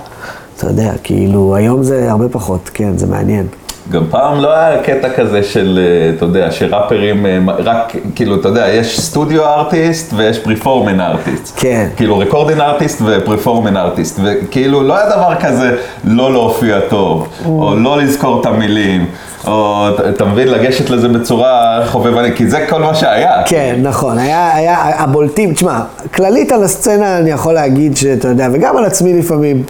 [0.57, 3.47] אתה יודע, כאילו, היום זה הרבה פחות, כן, זה מעניין.
[3.91, 8.47] גם פעם לא היה קטע כזה של, אה, אתה יודע, שראפרים, אה, רק, כאילו, אתה
[8.47, 11.53] יודע, יש סטודיו ארטיסט ויש פריפורמן ארטיסט.
[11.55, 11.87] כן.
[11.95, 14.19] כאילו, רקורדין ארטיסט ופריפורמן ארטיסט.
[14.23, 19.05] וכאילו, לא היה דבר כזה לא להופיע טוב, או לא לזכור את המילים,
[19.47, 23.43] או, אתה- מבין, לגשת לזה בצורה חובבנית, כי זה כל מה שהיה.
[23.45, 25.79] כן, נכון, היה, היה הבולטים, תשמע,
[26.15, 29.63] כללית על הסצנה אני יכול להגיד שאתה יודע, וגם על עצמי לפעמים,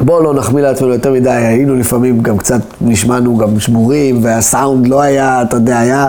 [0.00, 5.00] בואו לא נחמיא לעצמנו יותר מדי, היינו לפעמים גם קצת, נשמענו גם שבורים, והסאונד לא
[5.00, 6.06] היה, אתה יודע, היה,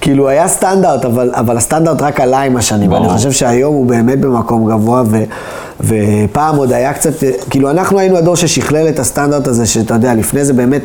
[0.00, 3.06] כאילו היה סטנדרט, אבל, אבל הסטנדרט רק עלה עם השנים, ברור.
[3.06, 5.16] אני חושב שהיום הוא באמת במקום גבוה, ו,
[5.80, 7.12] ופעם עוד היה קצת,
[7.50, 10.82] כאילו אנחנו היינו הדור ששכלל את הסטנדרט הזה, שאתה יודע, לפני זה באמת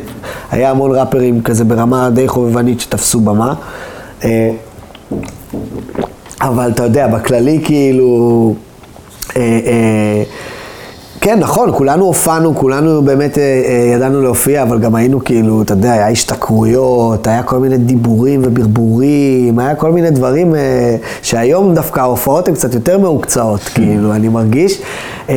[0.50, 3.54] היה המון ראפרים כזה ברמה די חובבנית שתפסו במה.
[4.24, 4.50] אה,
[6.40, 8.54] אבל אתה יודע, בכללי כאילו...
[9.36, 10.22] אה, אה,
[11.24, 15.72] כן, נכון, כולנו הופענו, כולנו באמת אה, אה, ידענו להופיע, אבל גם היינו כאילו, אתה
[15.72, 22.00] יודע, היה השתכרויות, היה כל מיני דיבורים וברבורים, היה כל מיני דברים אה, שהיום דווקא
[22.00, 24.80] ההופעות הן קצת יותר מהוקצעות, כאילו, אני מרגיש,
[25.28, 25.34] אה,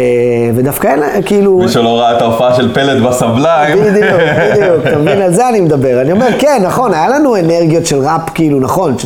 [0.55, 1.57] ודווקא אין, אה, כאילו...
[1.57, 3.77] מי שלא ראה את ההופעה של פלד בסבליים.
[3.79, 4.21] בדיוק,
[4.51, 6.01] בדיוק, אתה מבין, על זה אני מדבר.
[6.01, 9.05] אני אומר, כן, נכון, היה לנו אנרגיות של ראפ, כאילו, נכון, ש-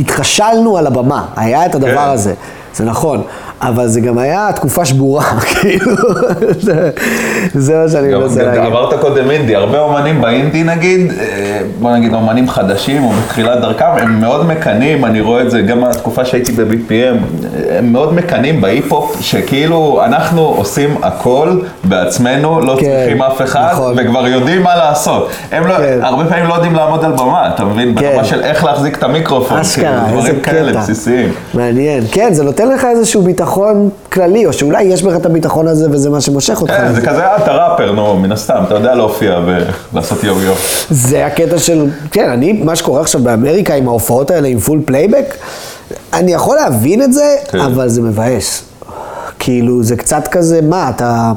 [0.00, 2.10] התחשלנו על הבמה, היה את הדבר כן.
[2.10, 2.34] הזה,
[2.74, 3.22] זה נכון.
[3.62, 5.24] אבל זה גם היה תקופה שבורה,
[5.60, 5.96] כאילו,
[6.58, 6.90] זה-
[7.54, 8.60] מה שאני מנסה להגיד.
[8.62, 11.26] אמרת קודם אינדי, הרבה אומנים באינדי נגיד, אה,
[11.80, 15.80] בוא נגיד אומנים חדשים או בתחילת דרכם, הם מאוד מקנאים, אני רואה את זה גם
[15.80, 17.16] מהתקופה שהייתי ב-BPM,
[17.78, 21.48] הם מאוד מקנאים בהיפ-הופ, שכאילו אנחנו עושים הכל
[21.84, 23.94] בעצמנו, לא כן, צריכים אף אחד, נכון.
[23.96, 25.30] וכבר יודעים מה לעשות.
[25.52, 25.98] הם לא, כן.
[26.02, 27.94] הרבה פעמים לא יודעים לעמוד על במה, אתה מבין?
[27.98, 28.10] כן.
[28.10, 30.72] ברמה של איך להחזיק את המיקרופון, אשכרה, כאילו, דברים כאלה.
[30.80, 31.32] בסיסיים.
[31.54, 32.04] מעניין.
[32.12, 33.51] כן, זה נותן לך איזשהו ביטחון
[34.12, 36.72] כללי, או שאולי יש בך את הביטחון הזה וזה מה שמושך אותך.
[36.72, 37.00] כן, זה.
[37.00, 39.40] כזה, אה, אתה ראפר, נו, מן הסתם, אתה יודע להופיע
[39.92, 40.54] ולעשות יו-יו.
[40.90, 45.36] זה הקטע של, כן, אני, מה שקורה עכשיו באמריקה עם ההופעות האלה עם full פלייבק,
[46.12, 47.60] אני יכול להבין את זה, כן.
[47.60, 48.62] אבל זה מבאס.
[49.38, 51.32] כאילו, זה קצת כזה, מה, אתה...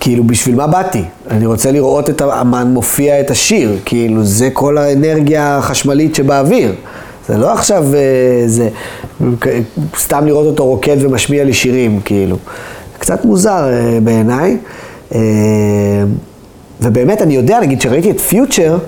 [0.00, 1.04] כאילו, בשביל מה באתי?
[1.30, 6.74] אני רוצה לראות את האמן מופיע את השיר, כאילו, זה כל האנרגיה החשמלית שבאוויר.
[7.32, 8.68] זה לא עכשיו, אה, זה,
[9.98, 12.36] סתם לראות אותו רוקד ומשמיע לי שירים, כאילו.
[12.98, 14.56] קצת מוזר אה, בעיניי.
[15.14, 15.20] אה,
[16.80, 18.78] ובאמת, אני יודע, נגיד, שראיתי את Future,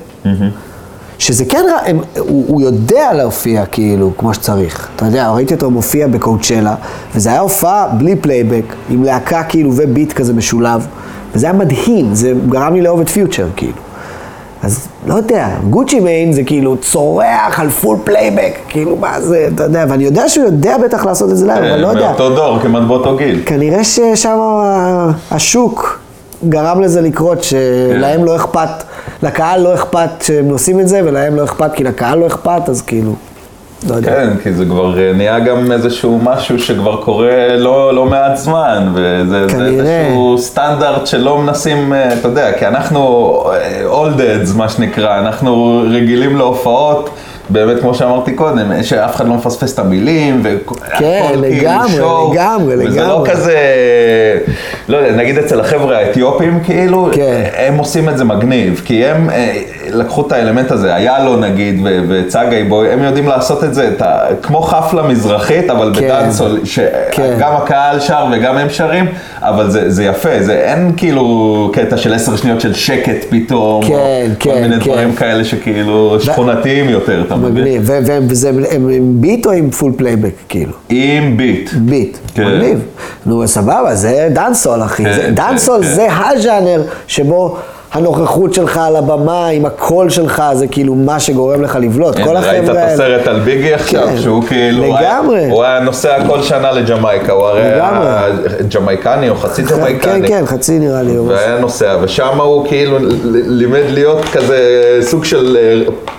[1.18, 4.88] שזה כן, הם, הוא, הוא יודע להופיע כאילו כמו שצריך.
[4.96, 6.74] אתה יודע, ראיתי אותו מופיע ב Coachella,
[7.14, 10.86] וזה היה הופעה בלי פלייבק, עם להקה כאילו וביט כזה משולב,
[11.34, 13.93] וזה היה מדהים, זה גרם לי לאהוב את Future כאילו.
[14.64, 19.62] אז לא יודע, Gucci Mane זה כאילו צורח על full פלייבק, כאילו מה זה, אתה
[19.62, 22.00] יודע, ואני יודע שהוא יודע בטח לעשות את זה להם, אבל לא יודע.
[22.00, 23.42] אה, מאותו דור, כמעט באותו גיל.
[23.46, 24.38] כנראה ששם
[25.30, 26.00] השוק
[26.48, 28.68] גרם לזה לקרות, שלהם לא אכפת,
[29.22, 32.82] לקהל לא אכפת שהם עושים את זה, ולהם לא אכפת, כי לקהל לא אכפת, אז
[32.82, 33.14] כאילו,
[33.88, 34.10] לא יודע.
[34.10, 38.88] כן, כי זה כבר אה, נהיה גם איזשהו משהו שכבר קורה לא, לא מעט זמן,
[38.94, 39.46] וזה.
[39.66, 43.00] איזשהו סטנדרט שלא מנסים, אה, אתה יודע, כי אנחנו
[43.52, 47.10] אה, old heads, מה שנקרא, אנחנו רגילים להופעות.
[47.50, 52.32] באמת, כמו שאמרתי קודם, שאף אחד לא מפספס את המילים, והכל כן, כאילו לגמרי, שואו,
[52.32, 53.30] לגמרי, וזה לא לגמרי.
[53.30, 53.58] כזה,
[54.88, 57.42] לא יודע, נגיד אצל החבר'ה האתיופים, כאילו, כן.
[57.56, 61.80] הם עושים את זה מגניב, כי הם אה, לקחו את האלמנט הזה, היה לו נגיד,
[61.84, 66.04] ו- וצגאי בוי, הם יודעים לעשות את זה, את ה, כמו חפלה מזרחית, אבל כן.
[66.04, 66.60] בדאנסול,
[67.10, 67.34] כן.
[67.36, 69.06] שגם הקהל שר וגם הם שרים,
[69.40, 73.94] אבל זה, זה יפה, זה אין כאילו קטע של עשר שניות של שקט פתאום, כן,
[73.94, 74.90] או כל כן, מיני כן.
[74.90, 77.54] דברים כאלה שכאילו שכונתיים יותר, אתה מבין?
[77.64, 77.98] מגניב, ו-
[78.28, 80.72] וזה, עם ביט או עם full פלייבק, כאילו?
[80.88, 81.70] עם ביט.
[81.74, 82.44] ביט, כן.
[82.46, 82.78] מגניב.
[83.26, 85.04] נו, סבבה, זה dancehall, אחי.
[85.04, 85.88] כן, זה- כן, dancehall כן.
[85.94, 87.56] זה הז'אנר שבו
[87.92, 92.14] הנוכחות שלך על הבמה, עם הקול שלך, זה כאילו מה שגורם לך לבלוט.
[92.18, 92.92] כל ראית החבר'ה את האלה.
[92.92, 95.50] הסרט על ביגי עכשיו, כן, שהוא כאילו, לגמרי.
[95.50, 97.62] הוא היה נוסע כל שנה לג'מייקה, הוא הרי
[98.74, 100.28] ג'מייקני או חצי כן, ג'מייקני.
[100.28, 101.18] כן, חצי נראה לי.
[101.18, 102.98] והיה נוסע, ושם הוא כאילו
[103.32, 104.58] לימד להיות כזה
[105.00, 105.56] סוג של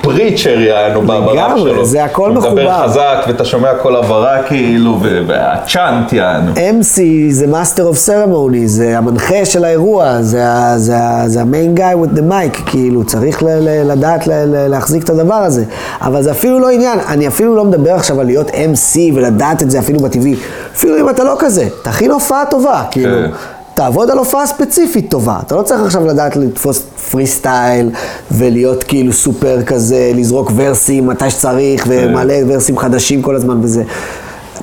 [0.05, 1.01] פריצ'ר יענו
[1.33, 1.85] לגמרי, שלו.
[1.85, 2.83] זה הכל הוא מדבר מחובר.
[2.87, 6.51] חזק ואתה שומע כל הברה כאילו, והצ'אנט יענו.
[6.53, 6.99] MC
[7.29, 12.05] זה Master of Ceremony, זה המנחה של האירוע, זה ה- זה ה- זה ה-main guy
[12.05, 15.63] with the mic, כאילו, צריך ל- ל- לדעת ל- ל- להחזיק את הדבר הזה.
[16.01, 19.71] אבל זה אפילו לא עניין, אני אפילו לא מדבר עכשיו על להיות MC ולדעת את
[19.71, 20.35] זה אפילו בטבעי.
[20.75, 23.17] אפילו אם אתה לא כזה, תכין הופעה טובה, כאילו.
[23.75, 23.83] כן.
[23.83, 25.39] תעבוד על הופעה ספציפית טובה.
[25.45, 26.79] אתה לא צריך עכשיו לדעת לתפוס
[27.11, 27.89] פרי סטייל
[28.31, 33.83] ולהיות כאילו סופר כזה, לזרוק ורסים מתי שצריך ומלא ורסים חדשים כל הזמן וזה.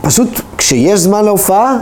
[0.02, 1.78] פשוט כשיש זמן להופעה,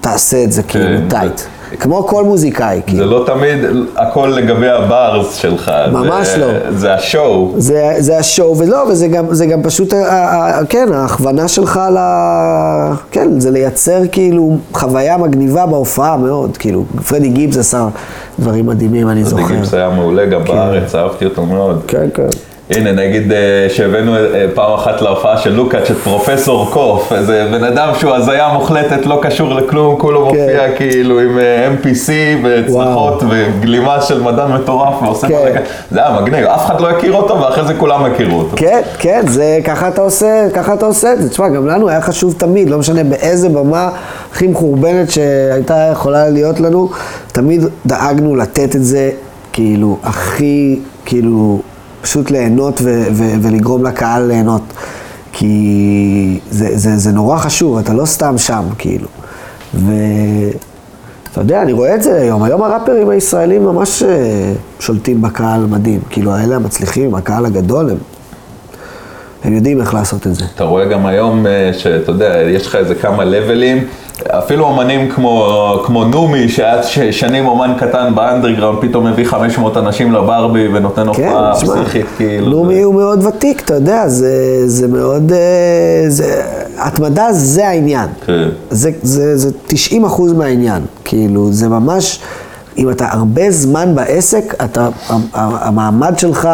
[0.00, 1.40] תעשה את זה כאילו כן, tight.
[1.78, 2.98] כמו כל מוזיקאי, כאילו.
[3.04, 3.58] זה לא תמיד
[3.96, 5.72] הכל לגבי ה bars שלך.
[5.92, 6.46] ממש זה- לא.
[6.78, 7.52] זה ה show.
[7.56, 9.94] זה, זה ה show, ולא, וזה גם, זה גם פשוט,
[10.68, 11.98] כן, ההכוונה שלך ל...
[13.10, 17.88] כן, זה לייצר כאילו חוויה מגניבה בהופעה מאוד, כאילו, פרדי גיבס עשה
[18.38, 19.54] דברים מדהימים, אני זוכר.
[19.54, 21.82] גיבס היה מעולה גם בארץ, אהבתי אותו מאוד.
[21.86, 22.28] כן, כן.
[22.70, 27.64] הנה, נגיד אה, שהבאנו אה, פעם אחת להופעה של לוקאץ' את פרופסור קוף, איזה בן
[27.64, 32.10] אדם שהוא הזיה מוחלטת, לא קשור לכלום, כולו מופיע כאילו עם אה, MPC
[32.44, 35.34] וצרחות וגלימה של מדען מטורף ועושה כן.
[35.34, 35.62] בלגן.
[35.90, 38.56] זה היה מגניב, אף אחד לא הכיר אותו ואחרי זה כולם הכירו אותו.
[38.56, 41.28] כן, כן, זה, ככה אתה עושה, ככה אתה עושה את זה.
[41.28, 43.90] תשמע, גם לנו היה חשוב תמיד, לא משנה באיזה במה
[44.32, 46.90] הכי מחורבנת שהייתה יכולה להיות לנו,
[47.32, 49.10] תמיד דאגנו לתת את זה,
[49.52, 51.60] כאילו, הכי, כאילו,
[52.02, 54.62] פשוט ליהנות ו- ו- ולגרום לקהל ליהנות.
[55.32, 59.08] כי זה, זה, זה נורא חשוב, אתה לא סתם שם, כאילו.
[59.74, 62.42] ואתה יודע, אני רואה את זה היום.
[62.42, 66.00] היום הראפרים הישראלים ממש אה, שולטים בקהל מדהים.
[66.10, 67.96] כאילו, האלה המצליחים, הקהל הגדול, הם,
[69.44, 70.44] הם יודעים איך לעשות את זה.
[70.54, 73.84] אתה רואה גם היום אה, שאתה יודע, יש לך איזה כמה לבלים,
[74.28, 75.48] אפילו אומנים כמו,
[75.84, 76.82] כמו נומי, שהיה
[77.12, 82.46] שנים אומן קטן באנדרגראונד, פתאום מביא 500 אנשים לברבי ונותן כן, הופעה תשמע, פסיכית, כאילו.
[82.50, 84.32] נומי זה- הוא מאוד ותיק, אתה יודע, זה,
[84.68, 85.32] זה מאוד...
[85.32, 85.38] אה,
[86.08, 86.42] זה,
[86.78, 88.08] התמדה זה העניין.
[88.26, 88.48] כן.
[88.70, 90.82] זה, זה, זה 90 אחוז מהעניין.
[91.04, 92.20] כאילו, זה ממש,
[92.78, 94.88] אם אתה הרבה זמן בעסק, אתה,
[95.34, 96.48] המעמד שלך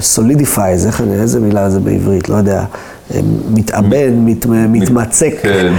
[0.00, 2.62] solidifies, איך אני, איזה מילה זה בעברית, לא יודע.
[3.50, 5.72] מתאבן, מת, מתמצק, כן.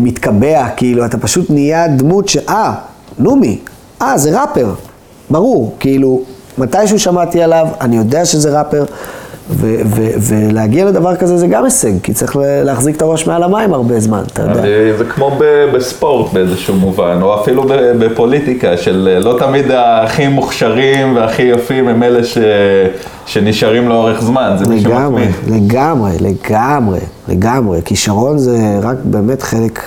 [0.00, 2.36] מתקבע, כאילו, אתה פשוט נהיה דמות ש...
[2.36, 2.74] אה,
[3.18, 3.58] נומי,
[4.02, 4.74] אה, זה ראפר,
[5.30, 6.22] ברור, כאילו,
[6.58, 8.84] מתישהו שמעתי עליו, אני יודע שזה ראפר,
[9.50, 13.74] ו- ו- ולהגיע לדבר כזה זה גם הישג, כי צריך להחזיק את הראש מעל המים
[13.74, 14.62] הרבה זמן, אתה יודע.
[14.98, 15.38] זה כמו
[15.74, 17.64] בספורט באיזשהו מובן, או אפילו
[17.98, 22.38] בפוליטיקה, של לא תמיד הכי מוכשרים והכי יפים הם אלה ש-
[23.26, 25.62] שנשארים לאורך זמן, זה מי לגמרי, שמתמיד.
[25.72, 26.98] לגמרי, לגמרי,
[27.28, 27.80] לגמרי.
[27.84, 29.80] כישרון זה רק באמת חלק,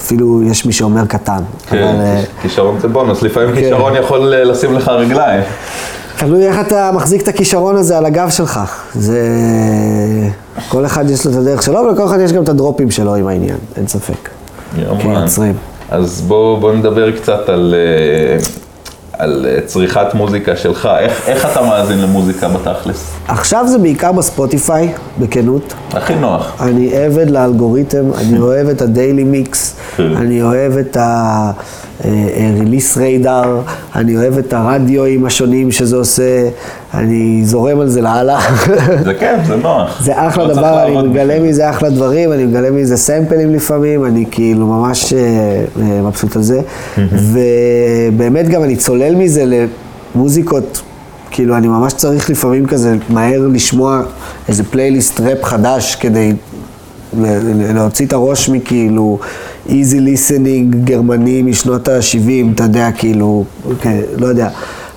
[0.00, 1.32] אפילו יש מי שאומר קטן.
[1.70, 3.60] אבל, כן, אה, כישרון זה בונוס, לפעמים כן.
[3.60, 5.42] כישרון יכול אה, לשים לך רגליים.
[6.24, 8.60] תלוי איך אתה מחזיק את הכישרון הזה על הגב שלך.
[8.94, 9.20] זה...
[10.68, 13.26] כל אחד יש לו את הדרך שלו, ולכל אחד יש גם את הדרופים שלו עם
[13.26, 14.28] העניין, אין ספק.
[15.00, 15.54] כיוצרים.
[15.90, 18.44] אז בואו בוא נדבר קצת על, אה,
[19.18, 20.88] על אה, צריכת מוזיקה שלך.
[20.98, 23.10] איך, איך אתה מאזין למוזיקה בתכלס?
[23.28, 25.74] עכשיו זה בעיקר בספוטיפיי, בכנות.
[25.92, 26.52] הכי נוח.
[26.60, 30.16] אני עבד לאלגוריתם, אני אוהב את הדיילי מיקס, כן.
[30.16, 30.96] אני אוהב את
[32.00, 33.60] ה-release ריידר,
[33.94, 36.48] אני אוהב את הרדיואים השונים שזה עושה,
[36.94, 38.40] אני זורם על זה לאללה.
[39.04, 40.00] זה כיף, זה נוח.
[40.04, 44.24] זה אחלה לא דבר, אני מגלה מזה אחלה דברים, אני מגלה מזה סמפלים לפעמים, אני
[44.30, 45.18] כאילו ממש אה,
[45.80, 46.60] אה, מבסוט על זה.
[47.12, 49.66] ובאמת גם אני צולל מזה
[50.14, 50.82] למוזיקות,
[51.30, 54.02] כאילו אני ממש צריך לפעמים כזה מהר לשמוע
[54.48, 56.32] איזה פלייליסט ראפ חדש כדי
[57.74, 59.18] להוציא את הראש מכאילו
[59.68, 63.44] easy listening גרמני משנות ה-70, אתה יודע, כאילו,
[63.80, 64.48] כן, לא יודע.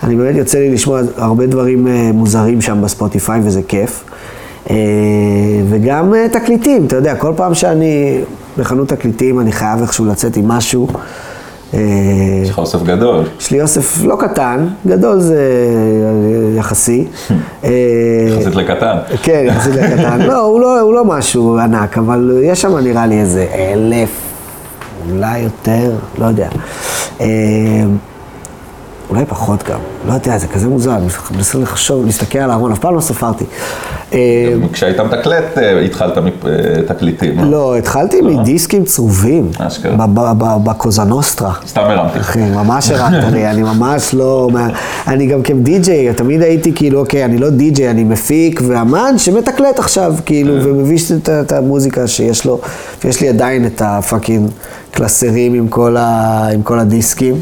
[0.03, 4.03] אני באמת יוצא לי לשמוע הרבה דברים אה, מוזרים שם בספוטיפיי וזה כיף.
[4.69, 4.75] אה,
[5.69, 8.19] וגם אה, תקליטים, אתה יודע, כל פעם שאני
[8.57, 10.87] בחנות תקליטים אני חייב איכשהו לצאת עם משהו.
[11.73, 13.23] יש לך אוסף גדול.
[13.39, 15.41] יש לי אוסף לא קטן, גדול זה
[16.57, 17.05] יחסי.
[17.63, 18.97] יחסית לקטן.
[19.23, 20.21] כן, יחסית לקטן.
[20.27, 24.09] לא, לא, הוא לא משהו ענק, אבל יש שם נראה לי איזה אלף,
[25.11, 26.47] אולי יותר, לא יודע.
[27.21, 27.25] אה,
[29.09, 31.05] אולי פחות גם, לא יודע, זה כזה מוזר, אני
[31.35, 33.45] מנסה לחשוב, להסתכל על הארון, אף פעם לא ספרתי.
[34.13, 34.19] אה,
[34.73, 37.39] כשהיית מתקלט, אה, התחלת מתקליטים.
[37.51, 40.07] לא, התחלתי מדיסקים צרובים, אשכרה.
[40.07, 41.53] ב- ב- ב- בקוזנוסטרה.
[41.67, 42.19] סתם הרמתי.
[42.19, 44.49] אחי, ממש הרמת לי, אני ממש לא...
[45.07, 50.15] אני גם כדי-ג'יי, תמיד הייתי כאילו, אוקיי, אני לא די-ג'יי, אני מפיק ואמן שמתקלט עכשיו,
[50.25, 52.59] כאילו, ומביא את, את המוזיקה שיש לו,
[53.03, 54.49] ויש לי עדיין את ה fucking
[54.95, 57.35] קלסרים עם כל, ה, עם כל הדיסקים.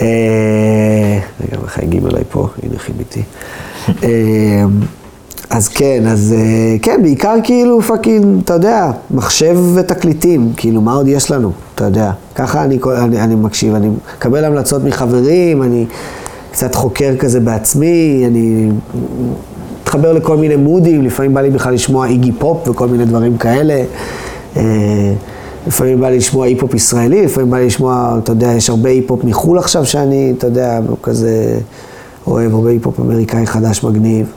[0.00, 0.06] אה,
[1.40, 2.48] רגע, הגיב אליי פה?
[2.62, 3.22] הנה כיביתי.
[3.88, 4.64] אה,
[5.50, 11.08] אז כן, אז אה, כן, בעיקר כאילו fucking, אתה יודע, מחשב ותקליטים, כאילו, מה עוד
[11.08, 12.10] יש לנו, אתה יודע.
[12.34, 15.86] ככה אני, אני, אני מקשיב, אני מקבל המלצות מחברים, אני
[16.52, 18.70] קצת חוקר כזה בעצמי, אני
[19.82, 23.82] מתחבר לכל מיני מודים, לפעמים בא לי בכלל לשמוע איגי פופ וכל מיני דברים כאלה.
[25.66, 29.24] לפעמים בא לי לשמוע היפ-הופ ישראלי, לפעמים בא לי לשמוע, אתה יודע, יש הרבה היפ-הופ
[29.24, 31.58] מחו"ל עכשיו שאני, אתה יודע, כזה
[32.26, 34.32] אוהב, הרבה היפ-הופ אמריקאי חדש מגניב.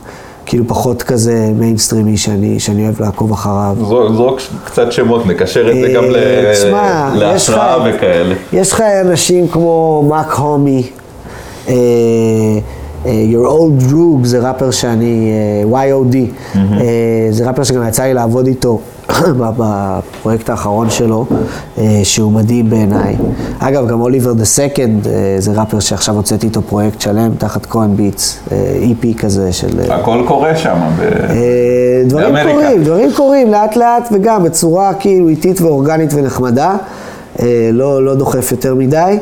[0.45, 3.75] כאילו פחות כזה מיינסטרימי שאני, שאני אוהב לעקוב אחריו.
[4.15, 8.35] זרוק, קצת שמות, נקשר את זה גם אה, להשראה וכאלה.
[8.53, 10.89] יש לך אנשים כמו Mach-Hommy,
[11.67, 11.73] אה,
[13.05, 15.31] אה, Your Old Droog, זה ראפר שאני,
[15.71, 16.15] YOD,
[17.29, 18.79] זה ראפר שגם יצא לי לעבוד איתו
[19.57, 21.25] בפרויקט האחרון שלו,
[21.77, 23.15] אה, שהוא מדהים בעיניי.
[23.59, 25.07] אגב, גם Oliver the 2nd,
[25.39, 28.39] זה ראפר שעכשיו הוצאתי איתו פרויקט שלם תחת כהן Beats,
[28.81, 29.79] EP כזה של...
[29.79, 30.77] אה, הכל קורה שם.
[30.99, 32.51] ב- אה, דברים באמריקה.
[32.61, 36.75] קורים, דברים קורים לאט לאט וגם בצורה כאילו איטית ואורגנית ונחמדה,
[37.41, 39.17] אה, לא, לא דוחף יותר מדי.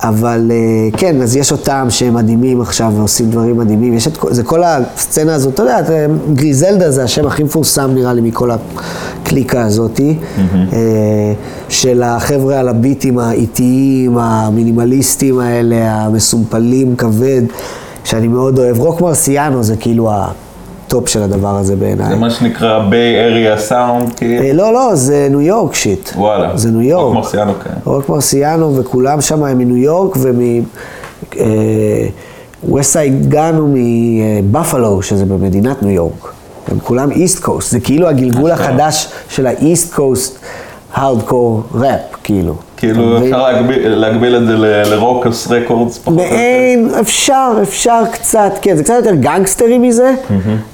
[0.00, 3.94] אבל אה, כן, אז יש אותם שהם מדהימים עכשיו ועושים דברים מדהימים.
[3.94, 8.12] יש את זה כל הסצנה הזאת, אתה יודע, אה, גריזלדה זה השם הכי מפורסם נראה
[8.12, 10.16] לי מכל הקליקה הזאתי,
[10.72, 11.32] אה,
[11.68, 17.42] של החבר'ה על הביטים האיטיים, המינימליסטים האלה, המסומפלים, כבד,
[18.04, 18.78] שאני מאוד אוהב.
[18.78, 20.10] רוק מרסיאנו זה כאילו
[20.88, 22.08] ה top של הדבר הזה בעיניי.
[22.08, 24.42] זה מה שנקרא Bay Area sound, כאילו.
[24.42, 26.10] אה, לא, לא, זה ניו יורק shit.
[26.16, 26.56] וואלה.
[26.56, 27.04] זה ניו יורק.
[27.04, 27.70] רוק מרסיאנו, כן.
[27.84, 30.16] רוק מרסיאנו וכולם שם הם מניו יורק
[32.62, 36.32] ומווסטסייד גן הוא מבפלו, שזה במדינת ניו יורק.
[36.68, 38.50] הם כולם East Coast, זה כאילו הגלגול.
[38.50, 40.38] החדש של ה East Coast
[40.94, 42.54] hardcore rap, כאילו.
[42.78, 43.18] כאילו?
[43.24, 46.34] אפשר להגביל- להגביל את זה ל- לרוקוס רקורדס פחות או יותר.
[46.34, 50.14] מעין, אפשר, אפשר קצת, כן, זה קצת יותר גנגסטרי מזה,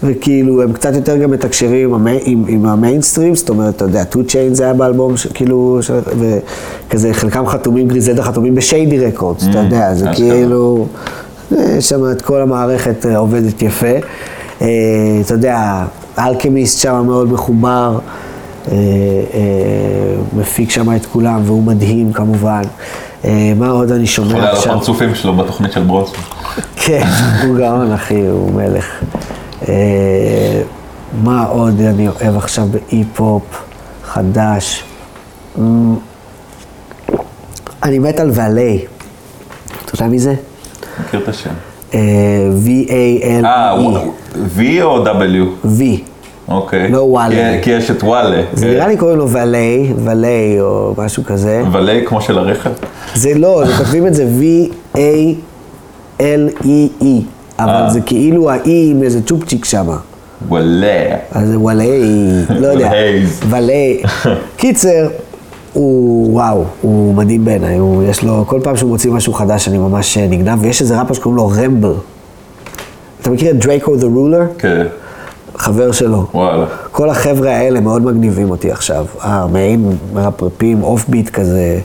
[0.02, 4.02] וכאילו הם קצת יותר גם מתקשרים עם, המי- עם, עם המיינסטרים, זאת אומרת, אתה יודע,
[4.10, 5.90] 2 Chains היה באלבום, כאילו, ש-
[6.88, 10.08] וכזה חלקם חתומים, גריזלדה חתומים בשיידי רקורדס, אתה יודע, זה.
[10.14, 10.86] כאילו,
[11.52, 13.86] יש שם את כל המערכת אה, עובדת יפה.
[14.62, 14.66] אה,
[15.24, 15.84] אתה יודע,
[16.18, 17.98] אלכמיסט שם מאוד מחובר.
[18.68, 18.76] אה,
[19.34, 22.62] אה, מפיק שם את כולם, והוא מדהים כמובן.
[23.24, 24.72] אה, מה עוד אני שומע עכשיו?
[24.72, 26.20] הפרצופים שלו בתוכנית של ברונסון.
[26.76, 27.06] כן,
[27.42, 28.86] הוא גאון אחי, הוא מלך.
[31.22, 33.42] מה עוד אני אוהב עכשיו בהיפ-הופ
[34.04, 34.84] חדש?
[37.82, 38.84] אני מת על ואלי.
[39.84, 40.34] אתה יודע מי זה?
[41.04, 41.50] מכיר את השם.
[42.64, 43.44] V-A-L-E.
[43.44, 43.74] אה,
[44.56, 45.66] V או W?
[45.66, 45.80] V.
[46.48, 46.88] אוקיי.
[46.88, 47.58] לא וואלה.
[47.62, 48.42] כי- יש את וואלה.
[48.52, 51.62] זה נראה לי קוראים לו ואלי, ואלי או משהו כזה.
[51.72, 52.70] ולא כמו של הרכב.
[53.14, 54.26] זה לא, זה כותבים את זה
[56.18, 57.06] V-A-L-E-E,
[57.58, 57.90] אבל אה.
[57.90, 58.60] זה כאילו ה-E
[58.90, 59.96] עם איזה צ'ופצ'יק שמה.
[60.48, 61.16] וואלה.
[61.32, 62.02] אז זה וואלי,
[62.48, 62.90] לא יודע.
[63.48, 64.02] וואלי.
[64.56, 65.08] קיצר,
[65.72, 67.78] הוא וואו, הוא מדהים בעיניי,
[68.10, 71.14] יש לו, כל פעם שהוא מוציא משהו חדש אני ממש אה, נגנב, ויש איזה ראפר
[71.14, 71.92] שקוראים לו רמבל.
[73.20, 74.40] אתה מכיר את דרייקו דה רולר?
[74.58, 74.86] כן,
[75.56, 76.26] חבר שלו.
[76.34, 76.64] וואלה.
[76.92, 79.06] כל החבר'ה האלה מאוד מגניבים אותי עכשיו.
[79.24, 81.78] אה, מעין מרפרפים, off beat כזה,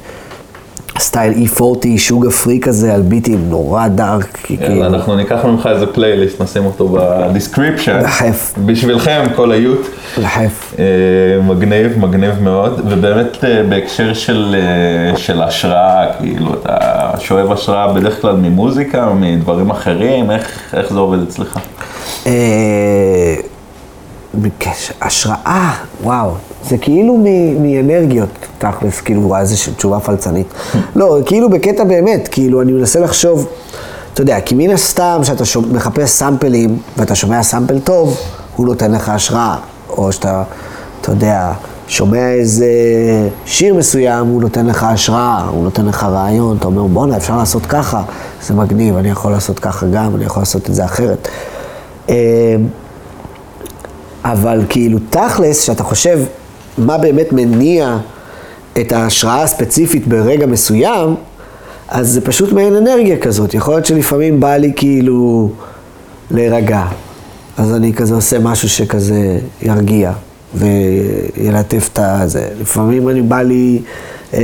[1.00, 4.86] סטייל E40, שוגה פרי כזה, על ביטים נורא dark, כאילו.
[4.86, 8.00] אנחנו ניקח ממך איזה פלייליסט, נשים אותו ב description.
[8.04, 8.54] לחף.
[8.66, 9.88] בשבילכם, כל ה youth.
[10.18, 10.74] לחף.
[10.80, 10.86] אה,
[11.44, 18.22] מגניב, מגניב מאוד, ובאמת אה, בהקשר של, אה, של השראה, כאילו, אתה שואב השראה בדרך
[18.22, 21.60] כלל ממוזיקה, מדברים אחרים, איך, איך זה עובד אצלך?
[22.28, 22.32] אה,
[25.02, 25.72] השראה,
[26.04, 26.32] וואו,
[26.70, 30.48] זה כאילו מ- מאנרגיות, תכלס, כאילו, וואי, איזו תשובה פלצנית.
[30.96, 33.48] לא, כאילו בקטע באמת, כאילו, אני מנסה לחשוב,
[34.14, 38.18] אתה יודע, כי מן הסתם, כשאתה מחפש סאמפלים, ואתה שומע סאמפל טוב,
[38.56, 39.56] הוא נותן לך השראה.
[39.90, 40.44] או שאתה,
[41.02, 41.52] אתה יודע,
[41.88, 42.68] שומע איזה
[43.46, 47.66] שיר מסוים, הוא נותן לך השראה, הוא נותן לך רעיון, אתה אומר, בואנה, אפשר לעשות
[47.66, 48.02] ככה,
[48.48, 51.28] זה מגניב, אני יכול לעשות ככה גם, אני יכול לעשות את זה אחרת.
[54.32, 56.20] אבל כאילו תכלס, כשאתה חושב
[56.78, 57.98] מה באמת מניע
[58.80, 61.16] את ההשראה הספציפית ברגע מסוים,
[61.88, 63.54] אז זה פשוט מעין אנרגיה כזאת.
[63.54, 65.50] יכול להיות שלפעמים בא לי כאילו
[66.32, 66.86] להירגע.
[67.58, 70.12] אז אני כזה עושה משהו שכזה ירגיע
[70.56, 72.48] וילטף את הזה.
[72.62, 73.82] לפעמים אני בא לי
[74.34, 74.40] אה,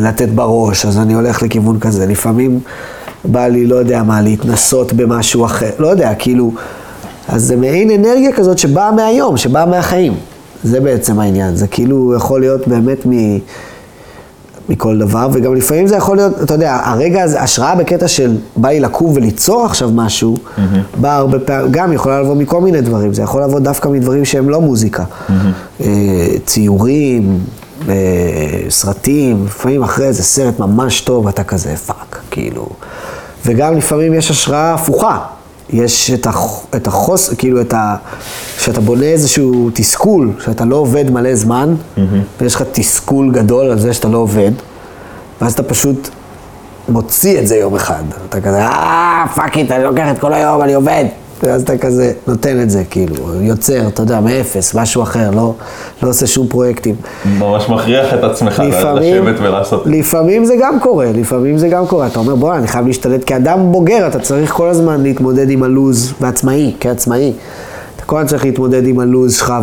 [0.00, 2.06] לתת בראש, אז אני הולך לכיוון כזה.
[2.06, 2.60] לפעמים
[3.24, 5.70] בא לי, לא יודע מה, להתנסות במשהו אחר.
[5.78, 6.52] לא יודע, כאילו...
[7.28, 10.14] אז זה מעין אנרגיה כזאת שבאה מהיום, שבאה מהחיים.
[10.64, 11.56] זה בעצם העניין.
[11.56, 13.38] זה כאילו יכול להיות באמת מ...
[14.68, 18.68] מכל דבר, וגם לפעמים זה יכול להיות, אתה יודע, הרגע הזה, השראה בקטע של בא
[18.68, 20.36] לי לקום וליצור עכשיו משהו,
[21.00, 24.48] בא הרבה פעמים, גם יכולה לבוא מכל מיני דברים, זה יכול לבוא דווקא מדברים שהם
[24.48, 25.04] לא מוזיקה.
[25.80, 25.86] אה,
[26.44, 27.38] ציורים,
[27.88, 27.94] אה,
[28.68, 32.66] סרטים, לפעמים אחרי איזה סרט ממש טוב, אתה כזה fuck, כאילו.
[33.46, 35.18] וגם לפעמים יש השראה הפוכה.
[35.74, 37.96] יש את, הח, את החוס, כאילו את ה...
[38.58, 41.74] שאתה בונה איזשהו תסכול, שאתה לא עובד מלא זמן,
[42.40, 44.50] ויש לך תסכול גדול על זה שאתה לא עובד,
[45.40, 46.08] ואז אתה פשוט
[46.88, 48.02] מוציא את זה יום אחד.
[48.28, 51.04] אתה כזה, אה, fuck it, אני לוקח את כל היום, אני עובד.
[51.44, 55.54] ואז אתה כזה נותן את זה, כאילו, יוצר, אתה יודע, מאפס, משהו אחר, לא,
[56.02, 56.94] לא עושה שום פרויקטים.
[57.38, 58.62] ממש מכריח את עצמך
[58.96, 59.82] לשבת ולעשות.
[59.86, 62.06] לפעמים זה גם קורה, לפעמים זה גם קורה.
[62.06, 66.12] אתה אומר, בוא'נה, אני חייב להשתלט כאדם בוגר, אתה צריך כל הזמן להתמודד עם הלוז,
[66.20, 67.32] ועצמאי, כעצמאי.
[67.96, 69.54] אתה כל הזמן צריך להתמודד עם הלוז שלך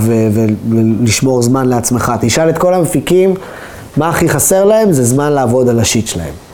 [0.70, 2.12] ולשמור זמן לעצמך.
[2.22, 3.34] תשאל את כל המפיקים,
[3.98, 4.92] מה הכי חסר להם?
[4.92, 6.51] זה זמן לעבוד על השיט שלהם.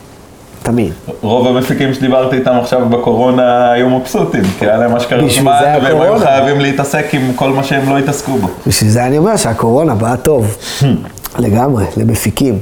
[0.70, 0.92] תמיד.
[1.20, 6.18] רוב המפיקים שדיברתי איתם עכשיו בקורונה היו מבסוטים, כי היה להם אשכרה זמן, והם היו.
[6.18, 8.48] חייבים להתעסק עם כל מה שהם לא התעסקו בו.
[8.66, 10.56] בשביל זה אני אומר שהקורונה באה טוב.
[11.38, 12.58] לגמרי, למפיקים.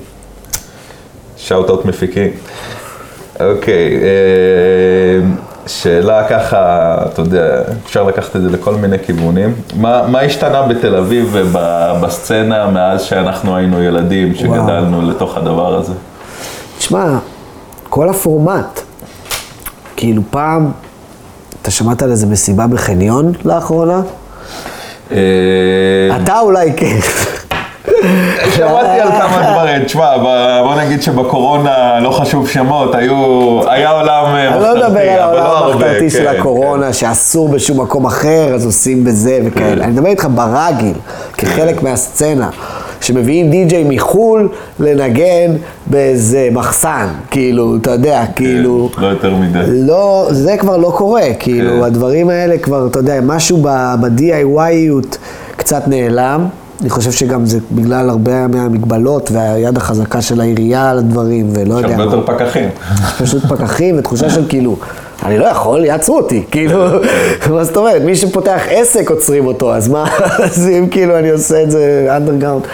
[1.36, 2.30] שאוט-אוט מפיקים.
[3.40, 5.26] אוקיי, אה,
[5.66, 9.54] שאלה ככה, אתה יודע, אפשר לקחת את זה לכל מיני כיוונים.
[9.76, 15.92] מה, מה השתנה בתל אביב ובסצנה מאז שאנחנו היינו ילדים, שגדלנו לתוך הדבר הזה?
[16.78, 17.18] תשמע,
[17.96, 18.80] כל הפורמט,
[19.96, 20.70] כאילו פעם,
[21.62, 24.00] אתה שמעת על איזה מסיבה בחניון לאחרונה?
[25.12, 25.16] אה,
[26.22, 26.98] אתה אולי כן.
[28.54, 30.16] שמעתי על כמה דברים, תשמע,
[30.62, 35.22] בוא נגיד שבקורונה, לא חשוב שמות, היו, היה עולם אה, אני לא מדבר מחתרתי, על
[35.22, 39.40] אבל לא העולם הרבה, המחתרתי של כן, הקורונה, שאסור בשום מקום אחר, אז עושים בזה
[39.44, 39.84] וכאלה.
[39.84, 40.94] אני מדבר איתך ברגיל,
[41.38, 42.50] כחלק מהסצנה,
[43.06, 44.48] שמביאים די-ג'יי מחו"ל
[44.80, 45.52] לנגן
[45.86, 48.90] באיזה מחסן, כאילו, אתה יודע, כאילו...
[48.98, 49.58] לא יותר מדי.
[49.68, 51.82] לא, זה כבר לא קורה, כאילו, כן.
[51.82, 55.16] הדברים האלה כבר, אתה יודע, משהו ב-DIY-יות
[55.56, 56.46] קצת נעלם.
[56.80, 61.82] אני חושב שגם זה בגלל הרבה מהמגבלות והיד החזקה של העירייה על הדברים, ולא יש
[61.82, 62.02] יודע הרבה מה.
[62.04, 62.68] יותר פקחים.
[63.18, 64.76] פשוט פקחים ותחושה של כאילו,
[65.26, 66.84] אני לא יכול, יעצרו אותי, כאילו,
[67.50, 70.04] מה זאת אומרת, מי שפותח עסק עוצרים אותו, אז מה,
[70.44, 72.66] אז אם כאילו אני עושה את זה אנדרגראונד,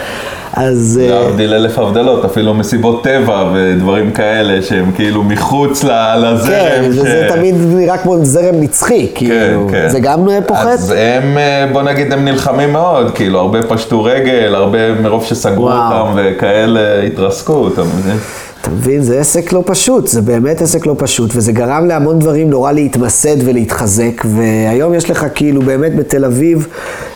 [0.53, 0.99] אז...
[1.03, 6.37] אה, להבדיל אלף הבדלות, אפילו מסיבות טבע ודברים כאלה שהם כאילו מחוץ לזרם.
[6.47, 9.89] כן, וזה תמיד נראה כמו זרם נצחי, כאילו, כן.
[9.89, 10.67] זה גם אה, פוחת?
[10.67, 15.71] אז הם, אה, בוא נגיד, הם נלחמים מאוד, כאילו, הרבה פשטו רגל, הרבה מרוב שסגרו.
[15.71, 18.17] אותם וכאלה התרסקו, אתה מבין?
[18.63, 22.49] אתה מבין, זה עסק לא פשוט, זה באמת עסק לא פשוט, וזה גרם להמון דברים
[22.49, 26.67] נורא להתמסד ולהתחזק, והיום יש לך כאילו באמת בתל אביב,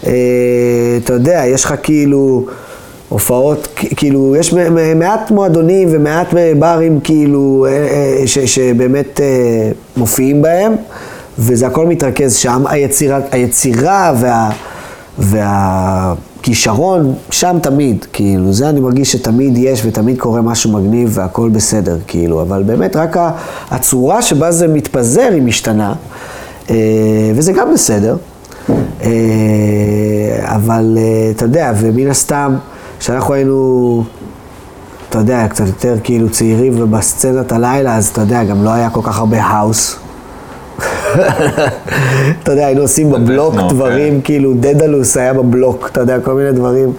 [0.07, 0.11] אה,
[1.03, 2.45] אתה יודע, יש לך כאילו
[3.10, 4.53] הופעות, כאילו, יש
[4.95, 10.76] מעט מועדונים ומעט ברים כאילו, אה, אה, ש, שבאמת אה, מופיעים בהם,
[11.40, 14.14] וזה הכל מתרכז שם, היצירה, היצירה
[15.18, 16.14] וה...
[16.48, 21.98] והכישרון שם תמיד, כאילו, זה אני מרגיש שתמיד יש ותמיד קורה משהו מגניב והכל בסדר,
[22.07, 23.18] כאילו, אבל באמת רק
[23.72, 25.94] הצורה שבה זה מתפזר היא משתנה,
[26.69, 26.76] אה,
[27.36, 28.18] וזה גם בסדר,
[29.02, 29.10] אה,
[30.44, 32.56] אבל אה, אתה יודע, ומן הסתם,
[32.99, 34.03] כשאנחנו היינו,
[35.10, 39.02] אתה יודע, קצת יותר כאילו צעירים ובסצנת הלילה, אז אתה יודע, גם לא היה כל
[39.03, 40.07] כך הרבה האוס.
[42.44, 44.22] אתה יודע, היינו עושים בבלוק בטכנו, דברים.
[44.22, 46.94] כאילו דדלוס היה בבלוק, אתה יודע, כל מיני דברים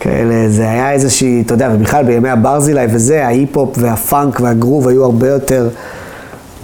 [0.00, 5.28] כאלה, זה היה איזושהי, אתה יודע, ובכלל בימי הברזילי וזה, ההיפ-הופ והפאנק והגרוב היו הרבה
[5.28, 5.68] יותר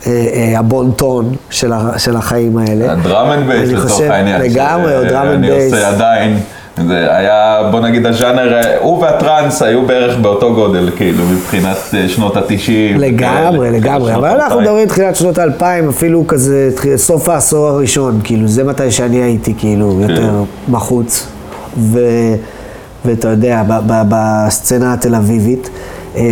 [0.07, 1.73] אה, אה, הבון-טון של,
[2.17, 2.93] החיים האלה.
[2.93, 4.43] ה drum and bass אני לצורך חושב, העניין.
[4.43, 5.73] לגמרי, או drum and שאני בייס.
[5.73, 6.39] עושה עדיין.
[6.77, 12.37] זה היה, בוא נגיד, הז'אנר, הוא והטראנס היו בערך באותו גודל, כאילו, מבחינת אה, שנות
[12.37, 13.01] התשעים.
[13.01, 18.65] לגמרי, לגמרי, אבל אנחנו מדברים תחילת שנות האלפיים, אפילו כזה סוף העשור הראשון, כאילו זה
[18.65, 21.27] מתי שאני הייתי כאילו יותר בחוץ,
[21.79, 21.99] ו,
[23.05, 25.71] ואתה יודע, ב, ב, בסצנה התל אביבית,
[26.17, 26.23] אה,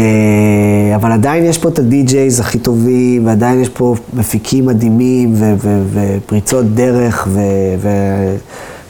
[0.95, 5.83] אבל עדיין יש פה את הדי-ג'ייז הכי טובים, ועדיין יש פה מפיקים מדהימים, ו, ו,
[5.93, 7.41] ופריצות דרך, ו,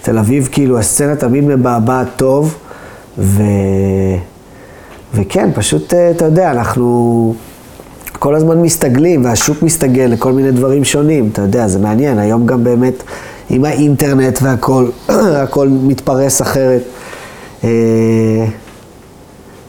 [0.09, 2.55] ותל אביב כאילו, הסצנה תמיד מבעבעת טוב,
[3.19, 3.43] ו...
[5.15, 7.35] וכן, פשוט, אה, אתה יודע, אנחנו
[8.19, 12.19] כל הזמן מסתגלים, והשוק מסתגל לכל מיני דברים שונים, אתה יודע, זה מעניין.
[12.19, 13.03] היום גם באמת,
[13.51, 14.89] עם האינטרנט והכל,
[15.43, 16.83] הכל מתפרס אחרת.
[17.65, 17.71] אה,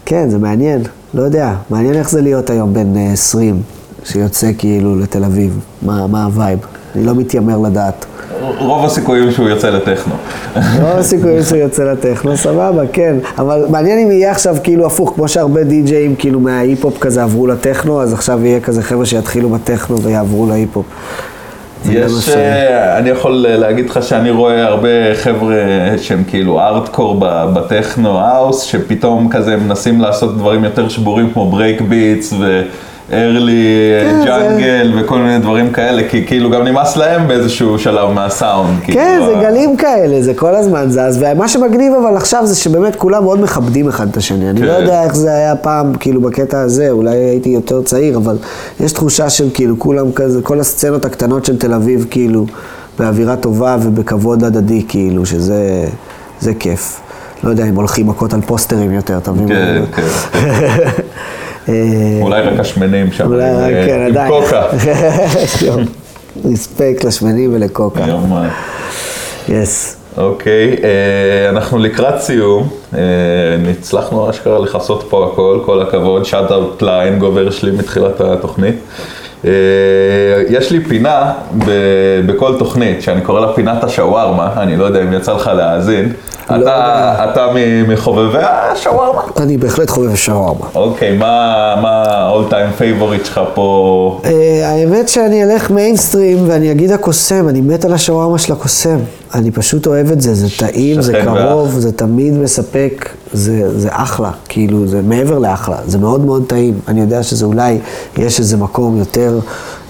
[0.06, 0.82] כן, זה מעניין,
[1.14, 3.62] לא יודע, מעניין איך זה להיות היום בן אה, 20,
[4.04, 6.60] שיוצא כאילו לתל אביב, מה, מה ה vibe?
[6.96, 8.06] אני לא מתיימר לדעת.
[8.42, 10.14] רוב הסיכויים שהוא יוצא לטכנו.
[10.56, 13.16] לא הסיכויים שהוא יוצא לטכנו, סבבה, כן.
[13.38, 18.02] אבל מעניין אם יהיה עכשיו כאילו הפוך, כמו שהרבה די-ג'אים כאילו מההיפ-הופ כזה עברו לטכנו,
[18.02, 20.86] אז עכשיו יהיה כזה חבר'ה שיתחילו בטכנו ויעברו להיפ-הופ.
[21.90, 22.30] יש.
[22.30, 25.56] אה, אני יכול להגיד לך שאני רואה הרבה חבר'ה
[25.98, 27.20] שהם כאילו ארטקור
[27.54, 32.34] בטכנו האוס, שפתאום כזה מנסים לעשות דברים יותר שבורים כמו break beats
[33.10, 33.66] ו early
[34.04, 38.80] כן, זה- jungle וכל מיני דברים כאלה, כי כאילו גם נמאס להם באיזשהו שלב מהסאונד.
[38.84, 42.56] כן, כאילו, זה ה- גלים כאלה, זה כל הזמן זז, ומה שמגניב אבל עכשיו זה
[42.56, 44.50] שבאמת כולם מאוד מכבדים אחד את השני.
[44.50, 44.82] אני לא כן.
[44.82, 48.38] יודע איך זה היה פעם, כאילו בקטע הזה, אולי הייתי יותר צעיר, אבל
[48.80, 52.46] יש תחושה של כאילו כולם כזה, כל הסצנות הקטנות של תל אביב, כאילו,
[53.00, 55.86] באווירה טובה ובכבוד הדדי, כאילו, שזה
[56.40, 57.00] זה כיף.
[57.44, 59.48] לא יודע אם הולכים מכות על פוסטרים יותר, אתה מבין?
[59.48, 60.04] כן, כן.
[61.70, 64.32] אה, אולי רק השמנים שם, אולי עם, רק, אה, כן, עם עדיין.
[64.32, 64.64] קוקה.
[65.66, 65.86] יום.
[66.46, 68.04] respect לשמנים ולקוקה.
[68.04, 68.48] אה,
[69.50, 69.96] yes.
[70.18, 73.00] אוקיי, אה, אנחנו לקראת סיום, אה,
[73.72, 78.76] הצלחנו אשכרה לכסות פה הכל, כל הכבוד, shout out ל hangover שלי מתחילת התוכנית.
[79.46, 79.52] אה,
[80.50, 81.72] יש לי פינה ב-
[82.26, 86.06] בכל תוכנית, שאני קורא לה פינת השווארמה, אני לא יודע אם יצא לך להאזין.
[86.06, 86.12] לא
[86.56, 87.26] אתה, יודע.
[87.32, 89.22] אתה מ- מחובבי השווארמה?
[89.40, 90.66] אני בהחלט חובב שווארמה.
[90.76, 91.28] אוקיי, מה
[91.84, 94.22] ה-all time favorite שלך פה?
[94.26, 94.32] אה,
[94.70, 98.98] האמת שאני אלך מיינסטרים ואני אגיד הקוסם, אני מת על השווארמה של הקוסם.
[99.36, 101.70] אני פשוט אוהב את זה, זה טעים, זה קרוב.
[101.80, 106.80] זה תמיד מספק, זה, זה אחלה, כאילו, זה מעבר לאחלה, זה מאוד מאוד טעים.
[106.88, 107.80] אני יודע שזה אולי,
[108.18, 109.40] יש איזה מקום יותר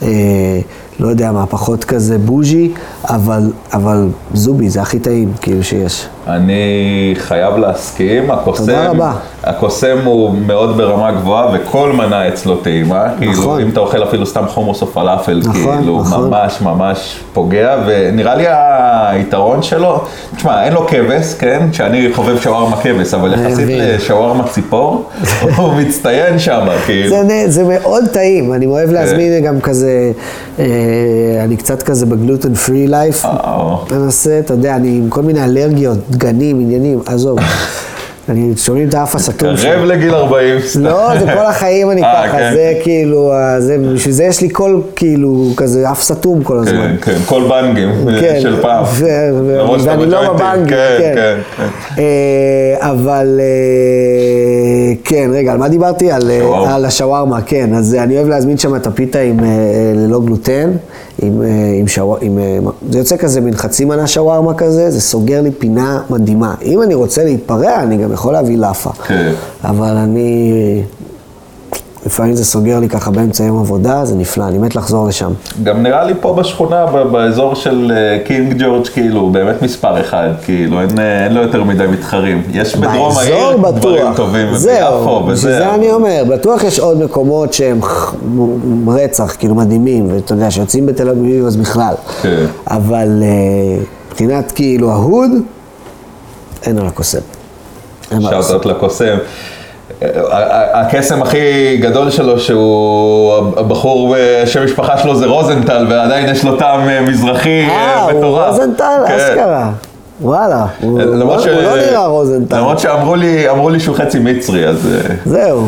[0.01, 0.59] אה,
[0.99, 2.71] לא יודע מה, פחות כזה בוז'י,
[3.09, 6.07] אבל, אבל זובי, זה הכי טעים, כאילו שיש.
[6.27, 9.13] אני חייב להסכים, הקוסם, תודה רבה.
[9.43, 13.61] הקוסם הוא מאוד ברמה גבוהה וכל מנה אצלו טעימה, כאילו נכון.
[13.61, 16.29] אם אתה אוכל אפילו סתם חומוס או פלאפל, נכון, כאילו נכון.
[16.29, 20.01] ממש ממש פוגע, ונראה לי היתרון שלו,
[20.35, 23.67] תשמע, אין לו כבש, כן, שאני חובב שווארמה כבש, אבל יחסית.
[23.69, 25.09] לשווארמה ציפור,
[25.57, 27.15] הוא מצטיין שם, כאילו.
[27.27, 30.11] זה, זה מאוד טעים, אני אוהב להזמין גם כזה,
[30.59, 30.65] אה,
[31.43, 35.97] אני קצת כזה בגלוטן פרי לייף, אה, מנסה, אתה יודע, אני עם כל מיני אלרגיות,
[36.09, 37.39] דגנים, עניינים, עזוב.
[38.29, 39.69] אני, שומעים את האף הסתום שלי.
[39.69, 40.59] קרב לגיל 40.
[40.61, 40.83] סתם.
[40.83, 42.51] לא, זה כל החיים אני אה, ככה, כן.
[42.53, 43.57] זה כאילו, אה,
[43.93, 46.95] בשביל זה יש לי קול כאילו כזה אף סתום כל הזמן.
[47.01, 48.85] כן, כן, כל בנגים אה, כן, של פעם.
[48.89, 50.33] ואני לא.
[50.33, 51.37] בבנקים, כן, כן.
[51.97, 56.11] אה, אבל אה, כן, רגע, על מה דיברתי?
[56.11, 56.75] על, אה, שווארמה.
[56.75, 57.73] על השווארמה, כן.
[57.73, 59.47] אז אני אוהב להזמין שם את הפיתה עם, אה,
[59.95, 60.71] ללא גלוטן,
[61.21, 61.47] עם, אה,
[61.79, 66.55] עם שווארמה, זה יוצא כזה מין חצי מנה שווארמה כזה, זה סוגר לי פינה מדהימה.
[66.61, 68.89] אם אני רוצה להתפרע, אני גם יכול להביא לאפה.
[68.89, 69.31] כן.
[69.63, 70.53] אבל אני...
[72.09, 75.31] לפעמים זה סוגר לי ככה באמצע יום עבודה, זה נפלא, אני מת לחזור לשם.
[75.63, 80.29] גם נראה לי פה בשכונה, באזור של אה, קינג ג'ורג', כאילו, הוא באמת מספר אחד,
[80.45, 82.43] כאילו, אין, אה, אין לו יותר מדי מתחרים.
[82.53, 84.13] יש בדרום העיר דברים.
[84.15, 85.57] טובים, וביפו, בשביל וזה.
[85.57, 87.79] זה אני אומר, בטוח יש עוד מקומות שהם
[88.87, 91.93] רצח, כאילו מדהימים, ואתה יודע, שיוצאים בתל אביב אז בכלל.
[92.21, 92.45] כן.
[92.67, 95.31] אבל אה, מבחינת כאילו ההוד,
[96.63, 97.19] אין על הקוסם.
[98.21, 99.17] שאוטות לקוסם.
[100.03, 100.09] אה,
[100.81, 101.37] הקסם הכי
[101.77, 107.01] גדול שלו, שהוא הבחור, אה, שם משפחה שלו זה רוזנטל, ועדיין יש לו טעם אה,
[107.01, 108.49] מזרחי אה, אה, הוא מטורף.
[108.55, 108.83] רוזנטל?
[109.07, 109.13] כן.
[109.13, 109.69] אשכרה.
[110.21, 112.57] וואלה, הוא למרות הוא ש- לא נראה רוזנטל.
[112.57, 115.65] למרות שאמרו לי, אמרו לי שהוא חצי מצרי, אז אה, זהו,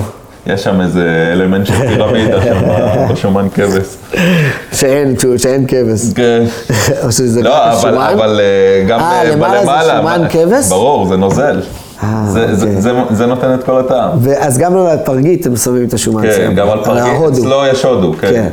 [0.48, 2.56] יש שם איזה אלמנט של פירמידה שם
[3.14, 3.86] בשומן כבש.
[4.74, 6.02] שאין שאין כבש.
[6.16, 6.44] כן.
[7.04, 7.98] או שזה לא, אבל?
[7.98, 10.70] אבל אה, גם אה, אה, למעלה זה בלמעלה, שומן כבש?
[10.70, 11.62] ברור, זה נוזל.
[12.04, 12.82] אה, זה- זה- אוקיי.
[12.82, 14.10] זה- זה נותן את כל הטעם.
[14.22, 16.22] ואז גם על הפרגית הם שמים את השומן.
[16.22, 16.54] כן.
[16.56, 17.14] גם על פרגית.
[17.34, 18.28] אצלו יש הודו, כן.
[18.28, 18.48] כן.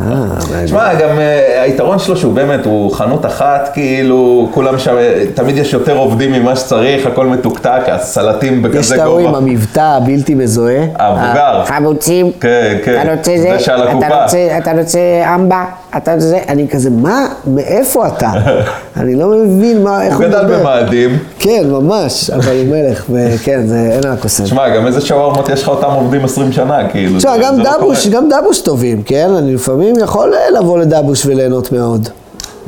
[0.00, 0.24] אה.
[0.64, 4.94] תשמע, גם אה, היתרון שלו שהוא באמת, הוא חנות אחת, כאילו, כולם שם,
[5.34, 9.38] תמיד יש יותר עובדים ממה שצריך, הכל מתוקתק, הסלטים יש בכזה את ההוא עם גובה.
[9.38, 10.84] המבטא הבלתי מזוהה.
[10.98, 11.64] המבוגר.
[11.64, 12.30] חמוצים.
[12.40, 13.00] כן, כן.
[13.02, 13.50] אתה רוצה זה?
[13.52, 14.22] זה שעל אתה הקופה.
[14.22, 14.98] רוצה- אתה רוצה
[15.34, 15.64] אמבה?
[15.96, 16.40] אתה זה?
[16.48, 17.26] אני כזה, מה?
[17.46, 18.30] מאיפה אתה?
[19.00, 20.58] אני לא מבין מה, איך הוא הוא גדל מדבר.
[20.58, 21.18] במאדים.
[21.38, 24.44] כן, ממש, אבל הוא מלך, וכן, זה אין על הקוסם.
[24.44, 27.18] תשמע, גם איזה שווארמות יש לך אותם עובדים 20 שנה, כאילו.
[27.18, 28.06] תשמע, גם לא דבוש.
[28.06, 29.30] גם דבוש טובים, כן?
[29.38, 32.08] אני לפעמים יכול אה, לבוא לדבוש וליהנות מאוד.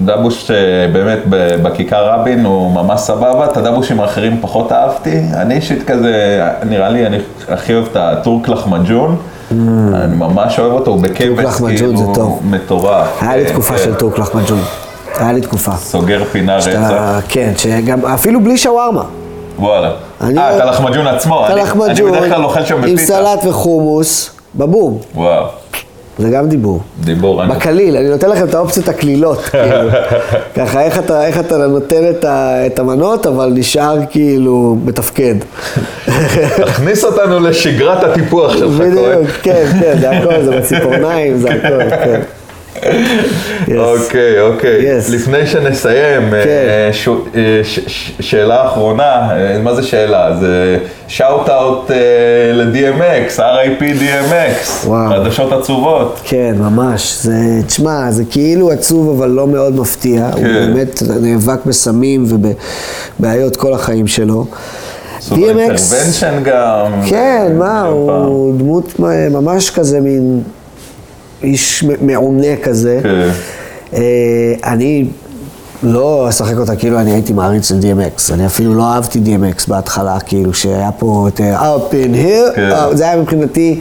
[0.05, 0.57] דבוש אה,
[0.93, 1.19] באמת
[1.63, 5.21] בכיכר רבין הוא ממש סבבה, את הדבושים האחרים פחות אהבתי.
[5.35, 7.19] אני אישית כזה, נראה לי, אני
[7.49, 9.17] הכי אוהב את הטורק לחמג'ון.
[9.51, 9.61] אני
[10.17, 12.39] ממש אוהב אותו, הוא בכבש, כאילו.
[12.45, 13.07] מטורף.
[13.21, 13.79] היה לי כן, תקופה כן.
[13.85, 14.59] של טורק לחמג'ון.
[15.19, 15.73] היה לי תקופה.
[15.77, 16.71] סוגר פינה רצח.
[17.29, 19.03] כן, שגם, אפילו בלי שווארמה.
[19.59, 19.91] וואלה.
[20.23, 21.45] אה, את הלחמג'ון עצמו.
[21.47, 23.03] אתה אני- לחמג'ון, אני בדרך כלל אוכל שם עם בפיתה.
[23.03, 24.99] סלט וחומוס, בבום.
[25.15, 25.45] וואו,
[26.19, 26.81] זה גם דיבור.
[27.01, 27.47] דיבור.
[27.47, 29.91] בקליל, אני נותן לכם את האופציות הקלילות, כאילו.
[30.57, 35.35] ככה, איך אתה, איך אתה נותן את, ה, את המנות, אבל נשאר כאילו מתפקד.
[36.57, 38.91] תכניס אותנו לשגרת הטיפוח שלך, כהן.
[38.91, 42.21] בדיוק, כן, כן, זה הכל, זה בציפורניים, זה הכל, כן.
[43.79, 44.99] אוקיי, אוקיי.
[45.13, 46.49] לפני שנסיים, אה, כן.
[47.35, 49.03] אה, ש- שאלה אחרונה,
[49.33, 50.37] אה, מה זה שאלה?
[50.41, 50.79] זה
[51.09, 51.91] שאוט אאוט
[52.55, 54.89] ל-DMX, RIP DMX.
[55.11, 56.21] חדשות עצובות.
[56.25, 57.19] כן, ממש.
[57.23, 57.33] זה,
[57.67, 60.25] תשמע, זה כאילו עצוב, אבל לא מאוד מפתיע.
[60.33, 60.55] הוא כן.
[60.75, 64.47] באמת נאבק בסמים ובבעיות כל החיים שלו.
[65.31, 66.93] לו אינטרוונשן גם.
[67.09, 68.93] כן, אה, מה, גם הוא דמות
[69.31, 70.43] ממש כזה מין
[71.43, 73.01] איש מעונה כזה.
[73.03, 73.29] כן.
[73.95, 74.01] אה,
[74.65, 75.05] אני
[75.83, 78.35] לא אשחק אותה כאילו אני הייתי מעריץ של DMX.
[78.35, 82.71] אני אפילו לא אהבתי DMX בהתחלה, כאילו שהיה פה את אה, Up in here, כן.
[82.71, 83.81] אה, זה היה מבחינתי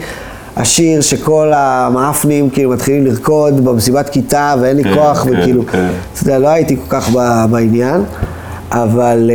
[0.56, 5.88] השיר שכל המאפנים כאילו מתחילים לרקוד במסיבת כיתה ואין לי כן, כוח, כן, וכאילו, כן.
[6.12, 7.10] אתה יודע, לא הייתי כל כך
[7.50, 8.02] בעניין,
[8.70, 9.30] אבל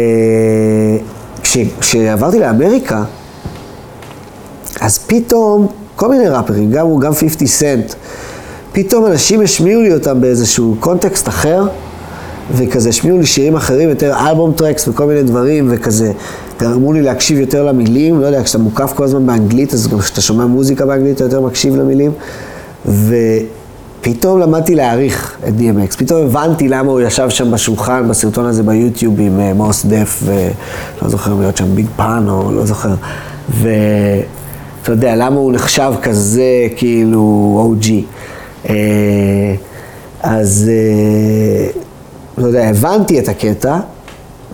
[1.43, 3.03] כש- כשעברתי לאמריקה,
[4.81, 7.93] אז פתאום, כל מיני ראפרים, גם גם 50 סנט,
[8.71, 11.63] פתאום אנשים השמיעו לי אותם באיזשהו קונטקסט אחר,
[12.51, 16.11] וכזה השמיעו לי שירים אחרים, יותר album tracks וכל מיני דברים, וכזה
[16.59, 20.21] גרמו לי להקשיב יותר למילים, לא יודע, כשאתה מוקף כל הזמן באנגלית, אז גם כשאתה
[20.21, 22.11] שומע מוזיקה באנגלית, אתה יותר מקשיב למילים,
[22.85, 29.19] ופתאום למדתי להעריך את DMX, פתאום הבנתי למה הוא ישב שם בשולחן, בסרטון הזה ביוטיוב
[29.19, 32.93] עם אה, מוס דף, ולא זוכר להיות שם ביג פאן, או לא זוכר,
[34.83, 37.89] ואתה יודע, למה הוא נחשב כזה, כאילו, OG.
[38.69, 38.75] אה,
[40.23, 41.81] אז, אה,
[42.37, 43.77] לא יודע, הבנתי את הקטע,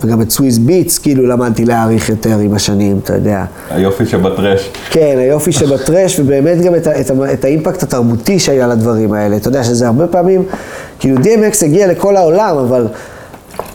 [0.00, 3.44] וגם את סוויס ביטס, כאילו למדתי להעריך יותר עם השנים, אתה יודע.
[3.70, 4.70] היופי שבטרש.
[4.90, 9.36] כן, היופי שבטרש, ובאמת גם את, את, את האימפקט התרבותי שהיה לדברים האלה.
[9.36, 10.42] אתה יודע שזה הרבה פעמים,
[10.98, 12.86] כאילו DMX הגיע לכל העולם, אבל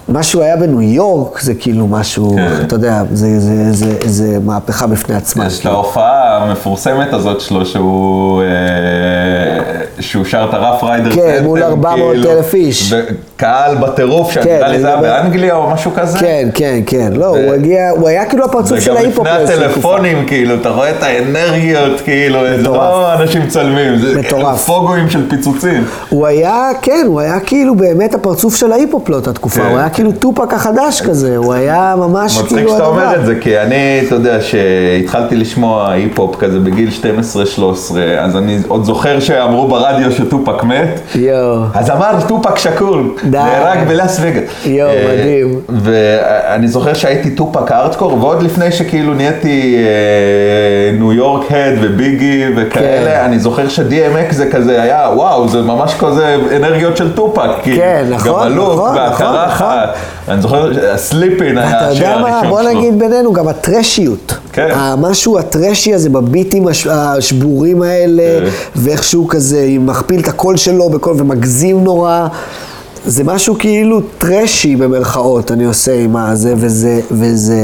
[0.10, 2.66] משהו היה בניו יורק, זה כאילו משהו, כן.
[2.66, 5.48] אתה יודע, זה, זה, זה, זה מהפכה בפני עצמה.
[5.48, 8.48] יש את ההופעה המפורסמת הזאת שלו, שהוא, אה,
[10.00, 11.12] שהוא שר את ה Ruff Ryder.
[11.16, 12.94] כן, מול 400,000 כאילו, איש.
[13.36, 16.20] וקהל בטירוף, כן, שנראה לי אני זה היה באנגליה או משהו כזה.
[16.20, 17.10] כן, כן, כן.
[17.16, 19.28] לא, הוא הגיע, הוא היה כאילו הפרצוף של וגם ההיפ-הופ.
[19.28, 19.96] לפני באיזושהי תקופה.
[19.96, 22.78] הטלפונים, כאילו, אתה רואה את האנרגיות, כאילו, זה מטורף.
[22.80, 24.66] לא אנשים מצלמים, זה מטורף.
[24.66, 25.84] פוגואים של פיצוצים.
[26.10, 29.62] הוא היה, כן, הוא היה כאילו באמת הפרצוף של ההיפ-הופ לאותה תקופה.
[29.62, 29.70] כן.
[29.70, 33.16] הוא היה כאילו טופק החדש כזה, הוא היה ממש מצחיק כאילו שאתה אומר.
[33.16, 38.84] את זה, כי אני, אתה יודע, שהתחלתי לשמוע היפ-הופ כזה בגיל 12-13, אז אני עוד
[38.84, 41.00] זוכר שאמרו ברדיו שטופק מת.
[41.74, 43.16] אז אמר טופק שאקור.
[43.32, 44.44] נהרג בלאס וגאס.
[44.66, 45.60] יואו, אה, מדהים.
[45.84, 53.12] ואני זוכר שהייתי טופק הארדקור, ועוד לפני שכאילו נהייתי אה, ניו יורק head וביגי וכאלה,
[53.12, 53.22] כן.
[53.26, 57.42] אני זוכר ש-DMX זה כזה היה, וואו, זה ממש כזה אנרגיות של טופק.
[57.64, 57.78] כאילו.
[57.78, 59.90] כן, נכון, הלוק נכון, והקרחת.
[60.28, 62.72] אני זוכר שהסליפין אתה היה השיר יודע מה, הראשון בוא שלו.
[62.72, 64.38] נגיד בינינו, גם הטרשיות.
[64.54, 64.68] כן.
[64.74, 68.46] המשהו הטרשי הזה בביטים הש- השבורים האלה, כן.
[68.76, 72.28] ואיכשהו כזה מכפיל את הקול שלו ומגזים נורא.
[73.06, 77.56] זה משהו כאילו טרשי במרכאות, אני עושה עם הזה, וזה, וזה,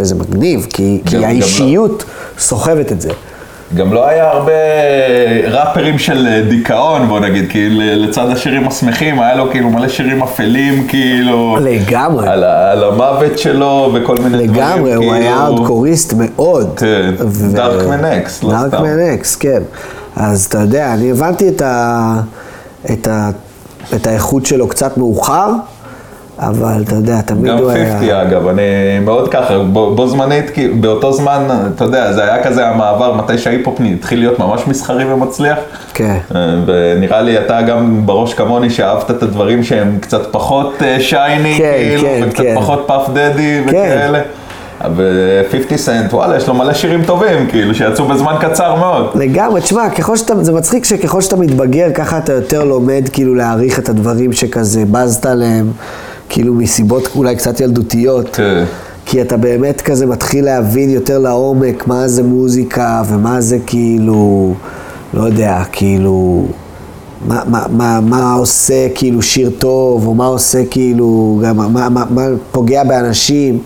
[0.00, 2.04] וזה מגניב, כי, גם- כי גם האישיות
[2.38, 3.10] סוחבת את זה.
[3.76, 4.52] גם לא היה הרבה
[5.50, 10.86] ראפרים של דיכאון, בוא נגיד, כי לצד השירים השמחים, היה לו כאילו מלא שירים אפלים,
[10.88, 11.56] כאילו...
[11.60, 12.28] לגמרי.
[12.28, 16.70] על, על המוות שלו וכל מיני דברים, לגמרי, הוא היה ארדקוריסט מאוד.
[16.76, 18.58] כן, ו- Dark Man X, לא סתם.
[18.70, 19.62] Dark Man X, כן.
[20.16, 22.14] אז אתה יודע, אני הבנתי את, ה...
[22.92, 23.30] את, ה...
[23.96, 25.50] את האיכות שלו קצת מאוחר,
[26.38, 28.22] אבל אתה יודע, תמיד גם הוא 50 היה...
[28.22, 28.62] אגב, אני
[29.04, 33.38] מאוד ככה, בו, בו זמנית, כי באותו זמן, אתה יודע, זה היה כזה המעבר, מתי
[33.38, 35.58] שההיפ-הופ התחיל להיות ממש מסחרי ומצליח.
[35.94, 36.18] כן.
[36.34, 41.54] אה, ונראה לי אתה גם בראש כמוני שאהבת את הדברים שהם קצת פחות אה, shiny,
[41.58, 42.54] כן, כאילו, כן, וקצת כן.
[42.56, 44.20] פחות פאף דדי וכאלה.
[44.96, 49.10] ו-50 סנט, וואלה, יש לו מלא שירים טובים, כאילו, שיצאו בזמן קצר מאוד.
[49.14, 53.78] לגמרי, תשמע, ככל שאתה, זה מצחיק שככל שאתה מתבגר, ככה אתה יותר לומד כאילו להעריך
[53.78, 55.70] את הדברים שכזה בזת עליהם,
[56.28, 58.36] כאילו מסיבות אולי קצת ילדותיות.
[58.36, 58.64] כן.
[59.06, 64.54] כי אתה באמת כזה מתחיל להבין יותר לעומק מה זה מוזיקה ומה זה כאילו,
[65.14, 66.46] לא יודע, כאילו,
[67.28, 72.04] מה, מה, מה, מה עושה כאילו שיר טוב, או מה עושה כאילו, גם מה, מה,
[72.10, 73.58] מה פוגע באנשים.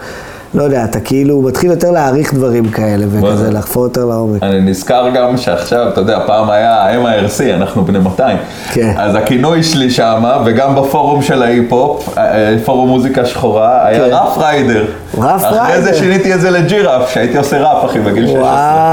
[0.57, 3.51] לא יודע, אתה כאילו מתחיל יותר להעריך דברים כאלה, וכזה.
[3.51, 4.43] לחפור יותר לעומק.
[4.43, 8.37] אני נזכר גם שעכשיו, אתה יודע, פעם היה MIRC, אנחנו בני 200.
[8.73, 8.95] כן.
[8.99, 14.15] אז הכינוי שלי שמה, וגם בפורום של ההיפ-הופ, אה, פורום מוזיקה שחורה, היה כן.
[14.15, 14.85] רף ריידר.
[15.19, 15.83] רף אחרי ריידר.
[15.83, 18.43] זה שיניתי את זה לג'ירף, שהייתי עושה ראפ, אחי, בגיל 16.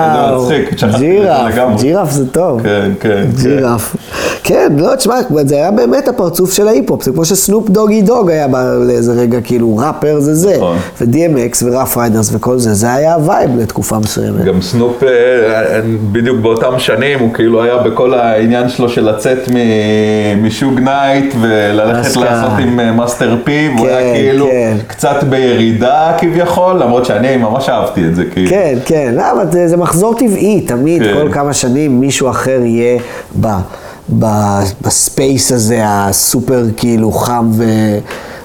[0.09, 1.75] איזה וואו, מצחיק, זה ג'ירף, לגמרי.
[1.81, 2.61] ג'ירף זה טוב.
[2.63, 3.41] כן, כן, כן.
[3.43, 3.95] ג'ירף.
[4.43, 5.15] כן, לא, תשמע,
[5.45, 8.55] זה היה באמת הפרצוף של ההיפ-הופ, זה כמו שסנופ דוגי דוג היה ב-
[8.87, 10.77] לאיזה רגע, כאילו, ראפר זה זה, נכון.
[11.01, 14.45] ו-DMX ו Ruff Ryders וכל זה, זה היה ה vibe לתקופה מסוימת.
[14.45, 15.81] גם סנופ, אה,
[16.11, 19.49] בדיוק באותם שנים, הוא כאילו היה בכל העניין שלו של לצאת
[20.41, 22.15] משוג נייט וללכת.
[22.15, 24.77] לעשות עם אה, מאסטר פי, והוא כן, היה כאילו כן.
[24.87, 28.49] קצת בירידה כביכול, למרות שאני ממש אהבתי את זה, כאילו.
[28.49, 31.13] כן, כן, לא, אבל זה, מחזור טבעי, תמיד, כן.
[31.13, 32.99] כל כמה שנים מישהו אחר יהיה
[33.41, 33.47] ב,
[34.19, 34.25] ב,
[34.81, 37.63] ב space הזה, הסופר כאילו חם ו,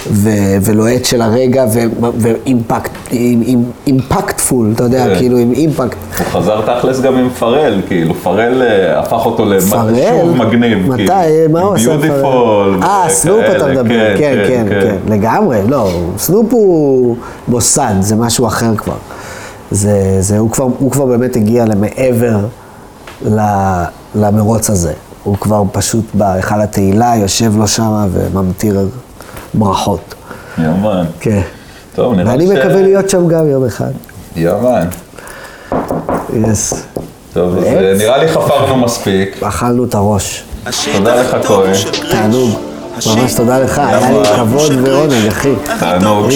[0.06, 0.28] ו,
[0.64, 5.14] ולוהט של הרגע, ו- ו impact, עם- עם- impactful, אתה יודע, כן.
[5.18, 5.96] כאילו עם impact.
[6.18, 9.44] הוא חזר תכלס גם עם פרל, כאילו, פרל אה, הפך אותו?
[9.44, 10.88] לשוב מגניב.
[10.88, 11.06] מתי?
[11.06, 11.52] כאילו.
[11.52, 11.96] מה הוא עשה?
[11.96, 12.80] Beautiful.
[12.82, 17.16] אה, סנופ אתה וכאלה, מדבר, כן, כן, כן, לגמרי, לא, סנופ הוא
[17.48, 18.96] מוסד, זה משהו אחר כבר.
[19.70, 22.36] זה, זה, הוא כבר, הוא כבר באמת הגיע למעבר
[24.14, 24.92] למרוץ הזה.
[25.24, 28.88] הוא כבר פשוט בהיכל התהילה, יושב לו שם וממטיר
[29.54, 30.14] ברכות.
[30.58, 31.04] יאמן.
[31.20, 31.40] כן.
[31.94, 33.90] טוב, נראה ואני ש- מקווה להיות שם גם יום אחד.
[34.36, 34.86] יאמן.
[36.50, 36.74] יס.
[37.32, 37.64] טוב, אז?
[37.64, 39.42] אה, נראה לי חפרנו מספיק.
[39.42, 40.42] אכלנו את הראש.
[40.96, 41.72] תודה לך, כהן.
[42.10, 42.50] תענוג.
[43.06, 45.52] ממש תודה לך, היה לי כבוד ועונג, אחי.
[45.80, 46.26] תענוג.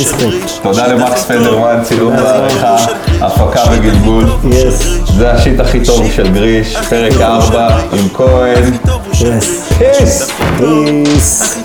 [0.63, 2.29] תודה למקס פדרמן, צילום תודה.
[2.33, 2.77] ועריכה,
[3.21, 4.25] הפקה וגלגול.
[4.51, 4.83] Yes,
[5.17, 8.73] זה השיט הכי טוב של גריש, פרק 4 עם כהן.
[9.13, 9.69] Yes.
[9.79, 10.29] Peace!
[10.59, 11.57] Peace.